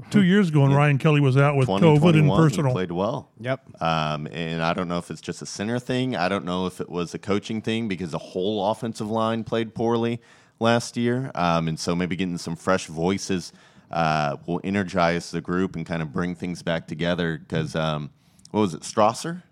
two 0.09 0.23
years 0.23 0.49
ago, 0.49 0.65
and 0.65 0.75
Ryan 0.75 0.97
Kelly 0.97 1.21
was 1.21 1.37
out 1.37 1.55
with 1.55 1.67
COVID 1.67 1.75
and 1.75 2.27
2021, 2.27 2.37
he 2.41 2.43
personal. 2.49 2.71
played 2.71 2.91
well. 2.91 3.29
Yep. 3.39 3.81
Um, 3.81 4.27
and 4.31 4.61
I 4.61 4.73
don't 4.73 4.87
know 4.87 4.97
if 4.97 5.11
it's 5.11 5.21
just 5.21 5.41
a 5.41 5.45
center 5.45 5.79
thing. 5.79 6.15
I 6.15 6.27
don't 6.29 6.45
know 6.45 6.65
if 6.65 6.81
it 6.81 6.89
was 6.89 7.13
a 7.13 7.19
coaching 7.19 7.61
thing 7.61 7.87
because 7.87 8.11
the 8.11 8.17
whole 8.17 8.69
offensive 8.71 9.09
line 9.09 9.43
played 9.43 9.75
poorly 9.75 10.21
last 10.59 10.97
year. 10.97 11.31
Um, 11.35 11.67
and 11.67 11.79
so 11.79 11.95
maybe 11.95 12.15
getting 12.15 12.37
some 12.37 12.55
fresh 12.55 12.87
voices 12.87 13.53
uh, 13.91 14.37
will 14.45 14.61
energize 14.63 15.31
the 15.31 15.41
group 15.41 15.75
and 15.75 15.85
kind 15.85 16.01
of 16.01 16.11
bring 16.13 16.35
things 16.35 16.63
back 16.63 16.87
together. 16.87 17.37
Because 17.37 17.75
um, 17.75 18.09
what 18.51 18.61
was 18.61 18.73
it, 18.73 18.81
Strausser? 18.81 19.43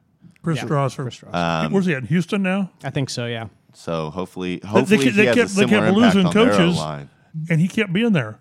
Chris 0.42 0.58
Yeah, 0.58 0.64
Strausser. 0.66 0.96
Chris 1.04 1.18
Strausser. 1.20 1.72
Where's 1.72 1.86
he 1.86 1.94
at? 1.94 2.06
Houston 2.06 2.42
now? 2.44 2.72
I 2.84 2.90
think 2.90 3.10
so. 3.10 3.26
Yeah. 3.26 3.48
So 3.74 4.10
hopefully, 4.10 4.62
hopefully 4.66 4.98
kept- 5.04 5.16
he 5.16 5.24
they 5.24 5.26
has 5.28 5.36
kept- 5.36 5.52
a 5.52 5.54
they 5.56 5.62
kept 5.62 5.70
similar 5.72 5.88
impact 5.90 6.16
losing 6.16 6.26
on 6.28 6.34
coaches. 6.34 6.78
O-line. 6.78 7.10
And 7.50 7.62
he 7.62 7.68
kept 7.68 7.94
being 7.94 8.14
there. 8.14 8.40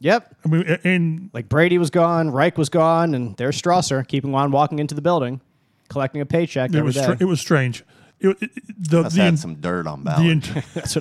Yep. 0.00 0.36
I 0.44 0.48
mean, 0.48 0.64
a- 0.66 0.86
and 0.88 1.30
Like 1.34 1.48
Brady 1.48 1.76
was 1.78 1.90
gone, 1.90 2.30
Reich 2.30 2.56
was 2.58 2.68
gone, 2.68 3.14
and 3.14 3.36
there's 3.36 3.60
Strausser 3.60 4.06
keeping 4.06 4.34
on 4.34 4.50
walking 4.50 4.78
into 4.78 4.94
the 4.94 5.02
building, 5.02 5.40
collecting 5.88 6.20
a 6.22 6.26
paycheck 6.26 6.70
it 6.70 6.76
every 6.76 6.86
was 6.86 6.94
day. 6.94 7.02
str- 7.02 7.12
it 7.20 7.24
was 7.26 7.40
strange. 7.40 7.84
It, 8.18 8.36
it, 8.42 8.50
the 8.90 9.02
Must 9.02 9.16
the, 9.16 9.22
had 9.22 9.28
en- 9.28 9.36
some 9.36 9.54
dirt 9.56 9.86
on 9.86 10.04
the, 10.04 10.10
Ballard. 10.10 10.26
ent- 10.26 10.64
That's 10.74 10.94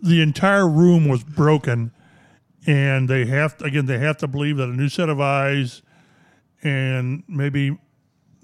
the 0.00 0.22
entire 0.22 0.68
room 0.68 1.08
was 1.08 1.24
broken, 1.24 1.92
and 2.66 3.08
they 3.08 3.26
have 3.26 3.56
to, 3.58 3.64
again 3.64 3.86
they 3.86 3.98
have 3.98 4.16
to 4.18 4.28
believe 4.28 4.56
that 4.58 4.68
a 4.68 4.72
new 4.72 4.88
set 4.88 5.08
of 5.08 5.20
eyes 5.20 5.82
and 6.62 7.22
maybe 7.28 7.78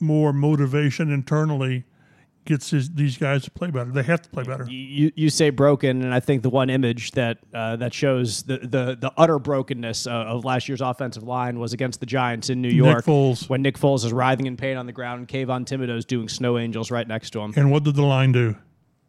more 0.00 0.32
motivation 0.32 1.10
internally 1.10 1.84
gets 2.44 2.70
his, 2.70 2.90
these 2.90 3.16
guys 3.16 3.44
to 3.44 3.50
play 3.50 3.70
better. 3.70 3.90
They 3.90 4.02
have 4.02 4.22
to 4.22 4.28
play 4.28 4.44
better. 4.44 4.64
you, 4.68 5.10
you 5.14 5.30
say 5.30 5.50
broken, 5.50 6.02
and 6.02 6.12
I 6.14 6.20
think 6.20 6.42
the 6.42 6.50
one 6.50 6.70
image 6.70 7.12
that 7.12 7.38
uh, 7.52 7.76
that 7.76 7.92
shows 7.94 8.42
the, 8.42 8.58
the 8.58 8.96
the 9.00 9.12
utter 9.16 9.38
brokenness 9.38 10.06
uh, 10.06 10.10
of 10.10 10.44
last 10.44 10.68
year's 10.68 10.80
offensive 10.80 11.22
line 11.22 11.58
was 11.58 11.72
against 11.72 12.00
the 12.00 12.06
Giants 12.06 12.50
in 12.50 12.60
New 12.62 12.68
York. 12.68 13.04
Foles. 13.04 13.48
when 13.48 13.62
Nick 13.62 13.78
Foles 13.78 14.04
is 14.04 14.12
writhing 14.12 14.46
in 14.46 14.56
pain 14.56 14.76
on 14.76 14.86
the 14.86 14.92
ground, 14.92 15.20
and 15.20 15.28
Kayvon 15.28 15.66
Thibodeaux's 15.66 16.04
doing 16.04 16.28
snow 16.28 16.58
angels 16.58 16.90
right 16.90 17.06
next 17.08 17.30
to 17.30 17.40
him. 17.40 17.52
And 17.56 17.70
what 17.70 17.84
did 17.84 17.94
the 17.96 18.02
line 18.02 18.32
do? 18.32 18.56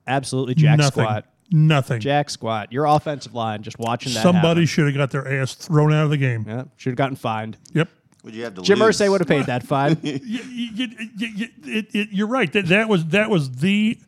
Absolutely 0.07 0.55
jack 0.55 0.77
Nothing. 0.77 1.03
squat, 1.03 1.25
Nothing. 1.51 1.99
jack 1.99 2.29
squat. 2.29 2.71
Your 2.71 2.85
offensive 2.85 3.33
line 3.33 3.63
just 3.63 3.79
watching 3.79 4.13
that. 4.13 4.23
Somebody 4.23 4.47
happen. 4.61 4.65
should 4.67 4.85
have 4.85 4.95
got 4.95 5.11
their 5.11 5.41
ass 5.41 5.55
thrown 5.55 5.91
out 5.93 6.03
of 6.05 6.09
the 6.11 6.17
game. 6.17 6.45
yeah, 6.47 6.65
should 6.77 6.91
have 6.91 6.97
gotten 6.97 7.15
fined. 7.15 7.57
Yep. 7.73 7.89
Would 8.25 8.33
you 8.33 8.43
have 8.43 8.55
to 8.55 8.61
Jim 8.63 8.79
lose? 8.79 8.97
Irsay 8.97 9.09
would 9.09 9.21
have 9.21 9.27
paid 9.27 9.45
that 9.45 9.61
fine. 9.63 9.97
you, 10.01 10.19
you, 10.23 10.41
you, 10.73 10.87
you, 11.15 11.47
it, 11.63 11.85
it, 11.93 12.09
you're 12.11 12.27
right. 12.27 12.51
That 12.51 12.65
that 12.67 12.89
was 12.89 13.05
that 13.07 13.29
was 13.29 13.51
the 13.57 13.99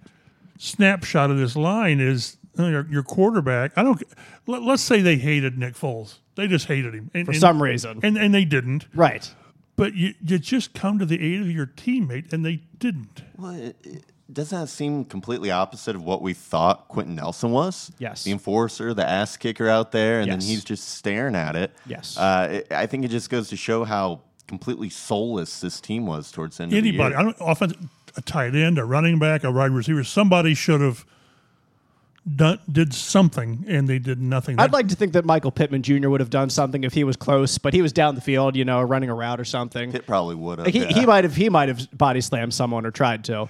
snapshot 0.57 1.29
of 1.29 1.37
this 1.37 1.55
line 1.55 1.99
is 1.99 2.37
your, 2.57 2.87
your 2.89 3.03
quarterback. 3.03 3.77
I 3.77 3.83
don't. 3.83 4.01
Let, 4.47 4.63
us 4.63 4.81
say 4.81 5.01
they 5.01 5.17
hated 5.17 5.57
Nick 5.59 5.75
Foles. 5.75 6.15
They 6.35 6.47
just 6.47 6.65
hated 6.65 6.95
him 6.95 7.11
and, 7.13 7.25
For 7.25 7.31
and- 7.31 7.39
some 7.39 7.61
reason. 7.61 7.99
and 8.01 8.17
and 8.17 8.33
they 8.33 8.43
didn't. 8.43 8.87
right. 8.95 9.31
But 9.75 9.93
you 9.93 10.15
you 10.25 10.39
just 10.39 10.73
come 10.73 10.97
to 10.97 11.05
the 11.05 11.21
aid 11.23 11.41
of 11.41 11.51
your 11.51 11.67
teammate, 11.67 12.33
and 12.33 12.43
they 12.43 12.63
didn't. 12.79 13.21
Well, 13.37 13.51
it, 13.53 13.75
it, 13.83 14.03
doesn't 14.31 14.59
that 14.59 14.67
seem 14.67 15.05
completely 15.05 15.51
opposite 15.51 15.95
of 15.95 16.03
what 16.03 16.21
we 16.21 16.33
thought 16.33 16.87
Quenton 16.89 17.15
Nelson 17.15 17.51
was? 17.51 17.91
Yes. 17.97 18.23
The 18.23 18.31
enforcer, 18.31 18.93
the 18.93 19.07
ass 19.07 19.37
kicker 19.37 19.69
out 19.69 19.91
there, 19.91 20.19
and 20.19 20.27
Yes. 20.27 20.43
then 20.43 20.49
he's 20.49 20.63
just 20.63 20.89
staring 20.89 21.35
at 21.35 21.55
it. 21.55 21.71
Yes. 21.85 22.17
Uh, 22.17 22.47
it, 22.51 22.71
I 22.71 22.85
think 22.87 23.05
it 23.05 23.09
just 23.09 23.29
goes 23.29 23.49
to 23.49 23.55
show 23.55 23.83
how 23.85 24.21
completely 24.47 24.89
soulless 24.89 25.59
this 25.61 25.79
team 25.79 26.05
was 26.05 26.31
towards 26.31 26.57
the 26.57 26.63
end 26.63 26.73
Anybody, 26.73 27.13
of 27.13 27.19
I 27.19 27.23
the 27.23 27.29
year. 27.29 27.35
don't 27.39 27.49
offense, 27.49 27.73
a 28.15 28.21
tight 28.21 28.55
end, 28.55 28.77
a 28.77 28.85
running 28.85 29.19
back, 29.19 29.43
a 29.43 29.51
wide 29.51 29.71
receiver, 29.71 30.03
somebody 30.03 30.53
should 30.53 30.81
have 30.81 31.05
done 32.35 32.59
did 32.69 32.93
something, 32.93 33.63
and 33.67 33.87
they 33.87 33.99
did 33.99 34.19
nothing. 34.19 34.59
I'd 34.59 34.73
like 34.73 34.89
to 34.89 34.95
think 34.95 35.13
that 35.13 35.23
Michael 35.23 35.51
Pittman 35.51 35.81
Jr. 35.83 36.09
would 36.09 36.19
have 36.19 36.29
done 36.29 36.49
something 36.49 36.83
if 36.83 36.93
he 36.93 37.03
was 37.03 37.15
close, 37.15 37.57
but 37.57 37.73
he 37.73 37.81
was 37.81 37.93
down 37.93 38.15
the 38.15 38.21
field, 38.21 38.55
you 38.55 38.65
know, 38.65 38.81
running 38.81 39.09
a 39.09 39.15
route 39.15 39.39
or 39.39 39.45
something. 39.45 39.93
It 39.93 40.05
probably 40.05 40.35
would 40.35 40.59
have. 40.59 40.67
He, 40.67 40.81
yeah. 40.81 40.87
he 40.87 41.05
might 41.05 41.23
have 41.23 41.35
he 41.35 41.49
might 41.49 41.69
have 41.69 41.87
body 41.97 42.19
slammed 42.21 42.53
someone 42.53 42.85
or 42.85 42.91
tried 42.91 43.23
to, 43.25 43.47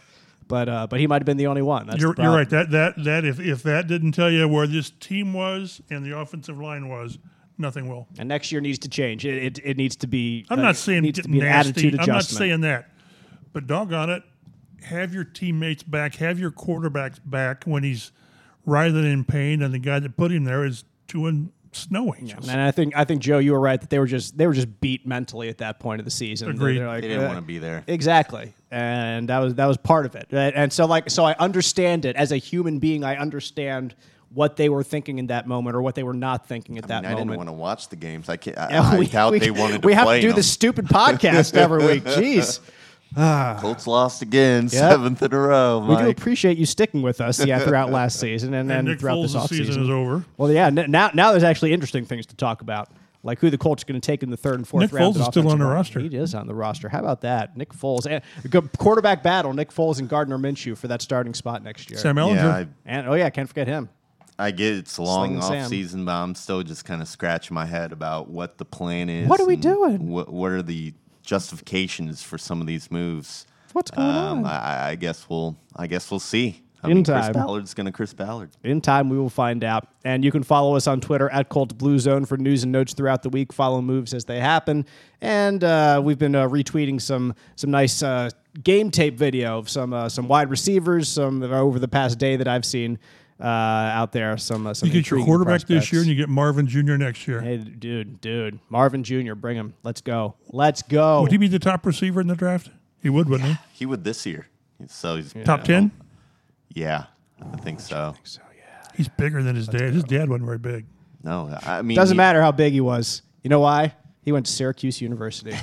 but 0.48 0.70
uh, 0.70 0.88
but 0.88 1.00
he 1.00 1.08
might 1.08 1.22
have 1.22 1.26
been 1.26 1.38
the 1.38 1.48
only 1.48 1.62
one. 1.62 1.88
That's 1.88 2.02
You're, 2.02 2.14
the 2.14 2.24
you're 2.24 2.34
right. 2.34 2.50
That 2.50 2.72
that 2.72 3.04
that 3.04 3.26
if 3.26 3.39
if 3.39 3.64
that 3.64 3.88
didn't 3.88 4.14
tell 4.14 4.32
you 4.32 4.48
where 4.48 4.68
this 4.68 4.89
team 4.89 5.34
was 5.34 5.82
and 5.89 6.06
the 6.06 6.18
offensive 6.18 6.58
line 6.58 6.89
was, 6.89 7.18
nothing 7.58 7.88
will. 7.89 8.08
And 8.18 8.30
next 8.30 8.52
year 8.52 8.62
needs 8.62 8.80
to 8.80 8.89
change. 8.89 9.26
It 9.26 9.58
it, 9.58 9.60
it 9.64 9.78
needs 9.78 9.95
to 9.98 10.08
be. 10.08 10.45
I'm 10.50 10.60
uh, 10.60 10.64
not 10.64 10.76
saying 10.76 11.04
needs 11.04 11.22
to 11.22 11.28
be 11.28 11.39
an 11.39 11.45
nasty. 11.45 11.70
attitude 11.70 12.00
I'm 12.00 12.08
not 12.08 12.24
saying 12.24 12.62
that, 12.62 12.89
but 13.54 13.68
doggone 13.68 14.10
it, 14.10 14.24
have 14.84 15.14
your 15.14 15.24
teammates 15.24 15.84
back, 15.84 16.16
have 16.16 16.39
your 16.39 16.52
quarterbacks 16.52 17.20
back 17.24 17.64
when 17.66 17.84
he's 17.84 18.12
writhing 18.66 19.06
in 19.06 19.24
pain, 19.24 19.62
and 19.62 19.74
the 19.74 19.80
guy 19.80 20.00
that 20.00 20.18
put 20.18 20.32
him 20.32 20.43
there 20.43 20.66
is 20.66 20.84
doing 21.08 21.52
snow 21.72 22.14
angels. 22.16 22.48
And 22.48 22.60
I 22.60 22.72
think 22.72 22.95
I 22.95 23.04
think 23.04 23.22
Joe, 23.22 23.39
you 23.39 23.54
were 23.54 23.60
right 23.60 23.80
that 23.80 23.89
they 23.89 24.00
were 24.00 24.08
just 24.08 24.38
they 24.38 24.48
were 24.48 24.54
just 24.54 24.80
beat 24.80 25.06
mentally 25.06 25.50
at 25.50 25.60
that 25.60 25.80
point 25.80 26.00
of 26.00 26.06
the 26.06 26.12
season. 26.12 26.50
Agreed. 26.50 26.80
They're 26.80 26.88
like, 26.88 27.02
They 27.02 27.10
didn't 27.10 27.26
uh, 27.26 27.28
want 27.28 27.39
to 27.39 27.45
be 27.45 27.60
there. 27.60 27.84
Exactly, 27.88 28.54
and 28.72 29.30
that 29.30 29.39
was 29.39 29.55
that 29.55 29.65
was 29.65 29.78
part 29.78 30.05
of 30.05 30.15
it. 30.15 30.28
And 30.32 30.72
so 30.74 30.86
like 30.86 31.09
so 31.09 31.24
I 31.26 31.34
understand 31.39 32.05
it 32.05 32.15
as 32.15 32.32
a 32.32 32.38
human 32.38 32.80
being. 32.80 33.03
I 33.03 33.15
understand 33.18 33.95
what 34.34 34.57
they 34.57 34.68
were 34.68 34.84
thinking 34.84 35.20
in 35.20 35.28
that 35.28 35.47
moment 35.47 35.76
or 35.76 35.82
what 35.82 35.95
they 35.95 36.03
were 36.03 36.13
not 36.13 36.47
thinking 36.47 36.78
at 36.78 36.88
that 36.89 37.05
I 37.05 37.13
didn't 37.13 37.36
want 37.36 37.47
to 37.47 37.53
watch 37.53 37.88
the 37.88 37.95
games. 37.95 38.28
I 38.28 38.36
can't. 38.38 38.57
I, 38.57 38.65
And 38.68 38.78
I 38.86 38.97
we- 38.99 39.07
doubt 39.07 39.32
we- 39.32 39.39
they 39.39 39.51
wanted 39.51 39.82
to 39.82 39.86
We 39.88 39.93
have 39.93 40.03
play 40.05 40.18
to 40.18 40.22
do 40.22 40.28
them. 40.30 40.36
this 40.36 40.51
stupid 40.51 40.86
podcast 40.88 41.55
every 41.55 41.86
week. 41.86 42.03
Jeez. 42.05 42.59
Ah. 43.15 43.57
Colts 43.61 43.88
lost 43.88 44.22
again, 44.22 44.68
seventh 44.68 45.22
in 45.24 45.34
a 45.34 45.39
row. 45.39 45.80
We 45.88 45.95
do 45.95 46.09
appreciate 46.09 46.57
you 46.57 46.65
sticking 46.65 47.01
with 47.01 47.22
us, 47.22 47.43
yeah, 47.43 47.59
throughout 47.59 47.89
last 47.89 48.20
season 48.20 48.53
and 48.53 48.70
then 48.70 48.84
Nick 48.84 48.99
throughout 48.99 49.20
Foles' 49.20 49.32
this 49.34 49.49
season 49.49 49.76
offseason. 49.76 49.84
is 49.86 49.89
over. 49.89 50.26
Well, 50.36 50.51
yeah, 50.51 50.68
n- 50.68 50.86
now 50.91 51.11
now 51.13 51.32
there's 51.32 51.43
actually 51.45 51.72
interesting 51.72 52.03
things 52.03 52.26
to 52.26 52.36
talk 52.36 52.61
about, 52.61 52.89
like 53.24 53.39
who 53.39 53.49
the 53.49 53.57
Colts 53.57 53.84
are 53.84 53.86
going 53.86 53.99
to 53.99 54.05
take 54.05 54.24
in 54.24 54.30
the 54.30 54.38
third 54.38 54.55
and 54.55 54.68
fourth 54.68 54.82
Nick 54.84 54.93
round. 54.93 55.15
Foles 55.15 55.20
is 55.22 55.26
still 55.28 55.49
on 55.49 55.59
the 55.59 55.65
line. 55.65 55.74
roster. 55.74 55.99
He 55.99 56.15
is 56.15 56.34
on 56.36 56.47
the 56.47 56.55
roster. 56.55 56.89
How 56.89 56.99
about 56.99 57.22
that? 57.22 57.57
Nick 57.57 57.74
Foles 57.74 58.05
and 58.05 58.22
quarterback 58.78 59.24
battle. 59.24 59.53
Nick 59.53 59.72
Foles 59.72 59.99
and 59.99 60.07
Gardner 60.07 60.38
Minshew 60.38 60.78
for 60.78 60.88
that 60.88 61.01
starting 61.01 61.34
spot 61.34 61.63
next 61.63 61.89
year. 61.89 61.99
Sam 61.99 62.15
Ehlinger. 62.15 62.36
Yeah, 62.36 62.55
I, 62.55 62.68
and 62.86 63.07
oh 63.07 63.13
yeah, 63.13 63.30
can't 63.30 63.47
forget 63.49 63.68
him. 63.68 63.89
I 64.39 64.51
get 64.51 64.76
it's 64.76 64.97
a 64.99 65.01
long 65.01 65.41
Sling 65.41 65.61
off 65.61 65.68
season, 65.68 66.05
but 66.05 66.11
I'm 66.11 66.36
still 66.36 66.61
just 66.61 66.86
kind 66.86 67.01
of 67.01 67.07
scratching 67.07 67.55
my 67.55 67.65
head 67.65 67.91
about 67.91 68.30
what 68.30 68.59
the 68.59 68.65
plan 68.65 69.09
is. 69.09 69.28
What 69.28 69.39
are 69.39 69.47
we 69.47 69.55
doing? 69.55 70.09
What, 70.09 70.32
what 70.32 70.51
are 70.51 70.61
the 70.61 70.93
justifications 71.24 72.22
for 72.24 72.38
some 72.38 72.61
of 72.61 72.68
these 72.68 72.89
moves? 72.91 73.45
What's 73.74 73.91
going 73.91 74.07
Um, 74.07 74.39
on? 74.39 74.45
I, 74.45 74.89
I 74.89 74.95
guess 74.95 75.28
we'll. 75.30 75.57
I 75.76 75.88
guess 75.88 76.09
we'll 76.09 76.20
see. 76.20 76.61
I 76.84 76.90
In 76.90 76.98
mean, 76.98 77.06
Chris 77.06 77.26
time. 77.26 77.34
Ballard's 77.34 77.74
gonna 77.74 77.92
Chris 77.92 78.14
Ballard. 78.14 78.52
In 78.64 78.82
time, 78.82 79.10
we 79.10 79.18
will 79.18 79.30
find 79.30 79.64
out. 79.64 79.88
And 80.04 80.24
you 80.24 80.32
can 80.32 80.44
follow 80.44 80.76
us 80.76 80.88
on 80.88 81.02
Twitter 81.02 81.30
at 81.32 81.50
Colt 81.50 81.78
Blue 81.78 82.00
Zone 82.00 82.26
for 82.26 82.38
news 82.38 82.64
and 82.64 82.72
notes 82.72 82.94
throughout 82.94 83.24
the 83.24 83.30
week. 83.30 83.52
Follow 83.52 83.82
moves 83.82 84.14
as 84.14 84.26
they 84.26 84.40
happen. 84.40 84.86
And 85.20 85.64
uh, 85.64 86.02
we've 86.04 86.20
been 86.20 86.36
uh, 86.36 86.48
retweeting 86.48 87.02
some 87.02 87.34
some 87.56 87.72
nice 87.72 88.04
uh, 88.04 88.30
game 88.64 88.92
tape 88.92 89.18
video 89.18 89.58
of 89.58 89.70
some 89.70 89.94
uh, 89.94 90.08
some 90.10 90.28
wide 90.28 90.50
receivers. 90.50 91.10
Some 91.10 91.44
over 91.44 91.80
the 91.80 91.88
past 91.88 92.20
day 92.20 92.36
that 92.36 92.48
I've 92.48 92.66
seen 92.66 93.00
uh, 93.40 93.44
out 93.44 94.12
there. 94.12 94.38
Some 94.38 94.68
uh, 94.68 94.74
some 94.74 94.88
You 94.88 94.94
get 94.94 95.10
your 95.10 95.20
intriguing 95.20 95.26
quarterback 95.26 95.68
this 95.68 95.92
year, 95.92 96.02
and 96.02 96.10
you 96.10 96.16
get 96.16 96.30
Marvin 96.30 96.68
Jr. 96.68 96.96
next 96.96 97.28
year. 97.28 97.42
Hey, 97.42 97.58
dude, 97.58 98.22
dude, 98.22 98.60
Marvin 98.70 99.04
Jr., 99.04 99.34
bring 99.34 99.58
him. 99.58 99.74
Let's 99.84 100.02
go. 100.02 100.36
Let's 100.50 100.82
go. 100.82 101.22
Would 101.22 101.32
he 101.32 101.38
be 101.38 101.48
the 101.48 101.60
top 101.60 101.86
receiver 101.86 102.22
in 102.22 102.28
the 102.28 102.36
draft? 102.36 102.70
He 103.02 103.10
would, 103.10 103.30
wouldn't 103.30 103.50
he? 103.50 103.56
He 103.74 103.86
would 103.86 104.04
this 104.04 104.26
year. 104.26 104.48
So 104.88 105.16
he's 105.16 105.34
Top 105.44 105.64
ten. 105.64 105.92
Yeah, 106.78 107.06
I 107.54 107.58
think 107.58 107.80
so. 107.80 108.16
yeah 108.26 108.88
He's 108.96 109.08
bigger 109.10 109.42
than 109.42 109.56
his 109.56 109.68
dad. 109.68 109.94
His 109.94 110.04
dad 110.04 110.30
wasn't 110.30 110.46
very 110.46 110.58
big. 110.60 110.86
No, 111.24 111.58
I 111.66 111.82
mean 111.82 111.96
Doesn't 111.96 112.16
he- 112.16 112.18
matter 112.18 112.42
how 112.42 112.52
big 112.52 112.74
he 112.74 112.82
was. 112.82 113.24
You 113.44 113.50
know 113.50 113.60
why? 113.60 113.94
He 114.24 114.32
went 114.32 114.46
to 114.46 114.52
Syracuse 114.52 115.02
University. 115.02 115.56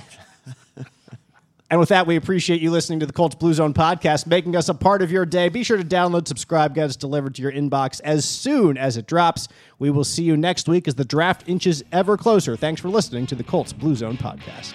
and 1.71 1.79
with 1.81 1.91
that, 1.91 2.07
we 2.07 2.17
appreciate 2.17 2.61
you 2.61 2.71
listening 2.71 3.01
to 3.01 3.07
the 3.07 3.13
Colts 3.13 3.35
Blue 3.35 3.53
Zone 3.55 3.75
podcast, 3.75 4.27
making 4.27 4.57
us 4.57 4.69
a 4.69 4.75
part 4.75 5.03
of 5.03 5.13
your 5.13 5.25
day. 5.27 5.49
Be 5.49 5.63
sure 5.63 5.77
to 5.77 5.85
download, 5.85 6.27
subscribe, 6.27 6.75
get 6.75 6.87
us 6.87 6.97
delivered 6.97 7.35
to 7.37 7.43
your 7.43 7.53
inbox 7.53 8.01
as 8.03 8.25
soon 8.25 8.77
as 8.79 8.97
it 8.97 9.07
drops. 9.07 9.49
We 9.79 9.91
will 9.91 10.05
see 10.05 10.23
you 10.25 10.37
next 10.37 10.69
week 10.69 10.89
as 10.89 10.95
the 10.95 11.05
draft 11.05 11.49
inches 11.49 11.85
ever 11.93 12.17
closer. 12.17 12.57
Thanks 12.57 12.81
for 12.81 12.89
listening 12.89 13.27
to 13.27 13.35
the 13.35 13.45
Colts 13.45 13.73
Blue 13.73 13.95
Zone 13.95 14.17
podcast. 14.17 14.73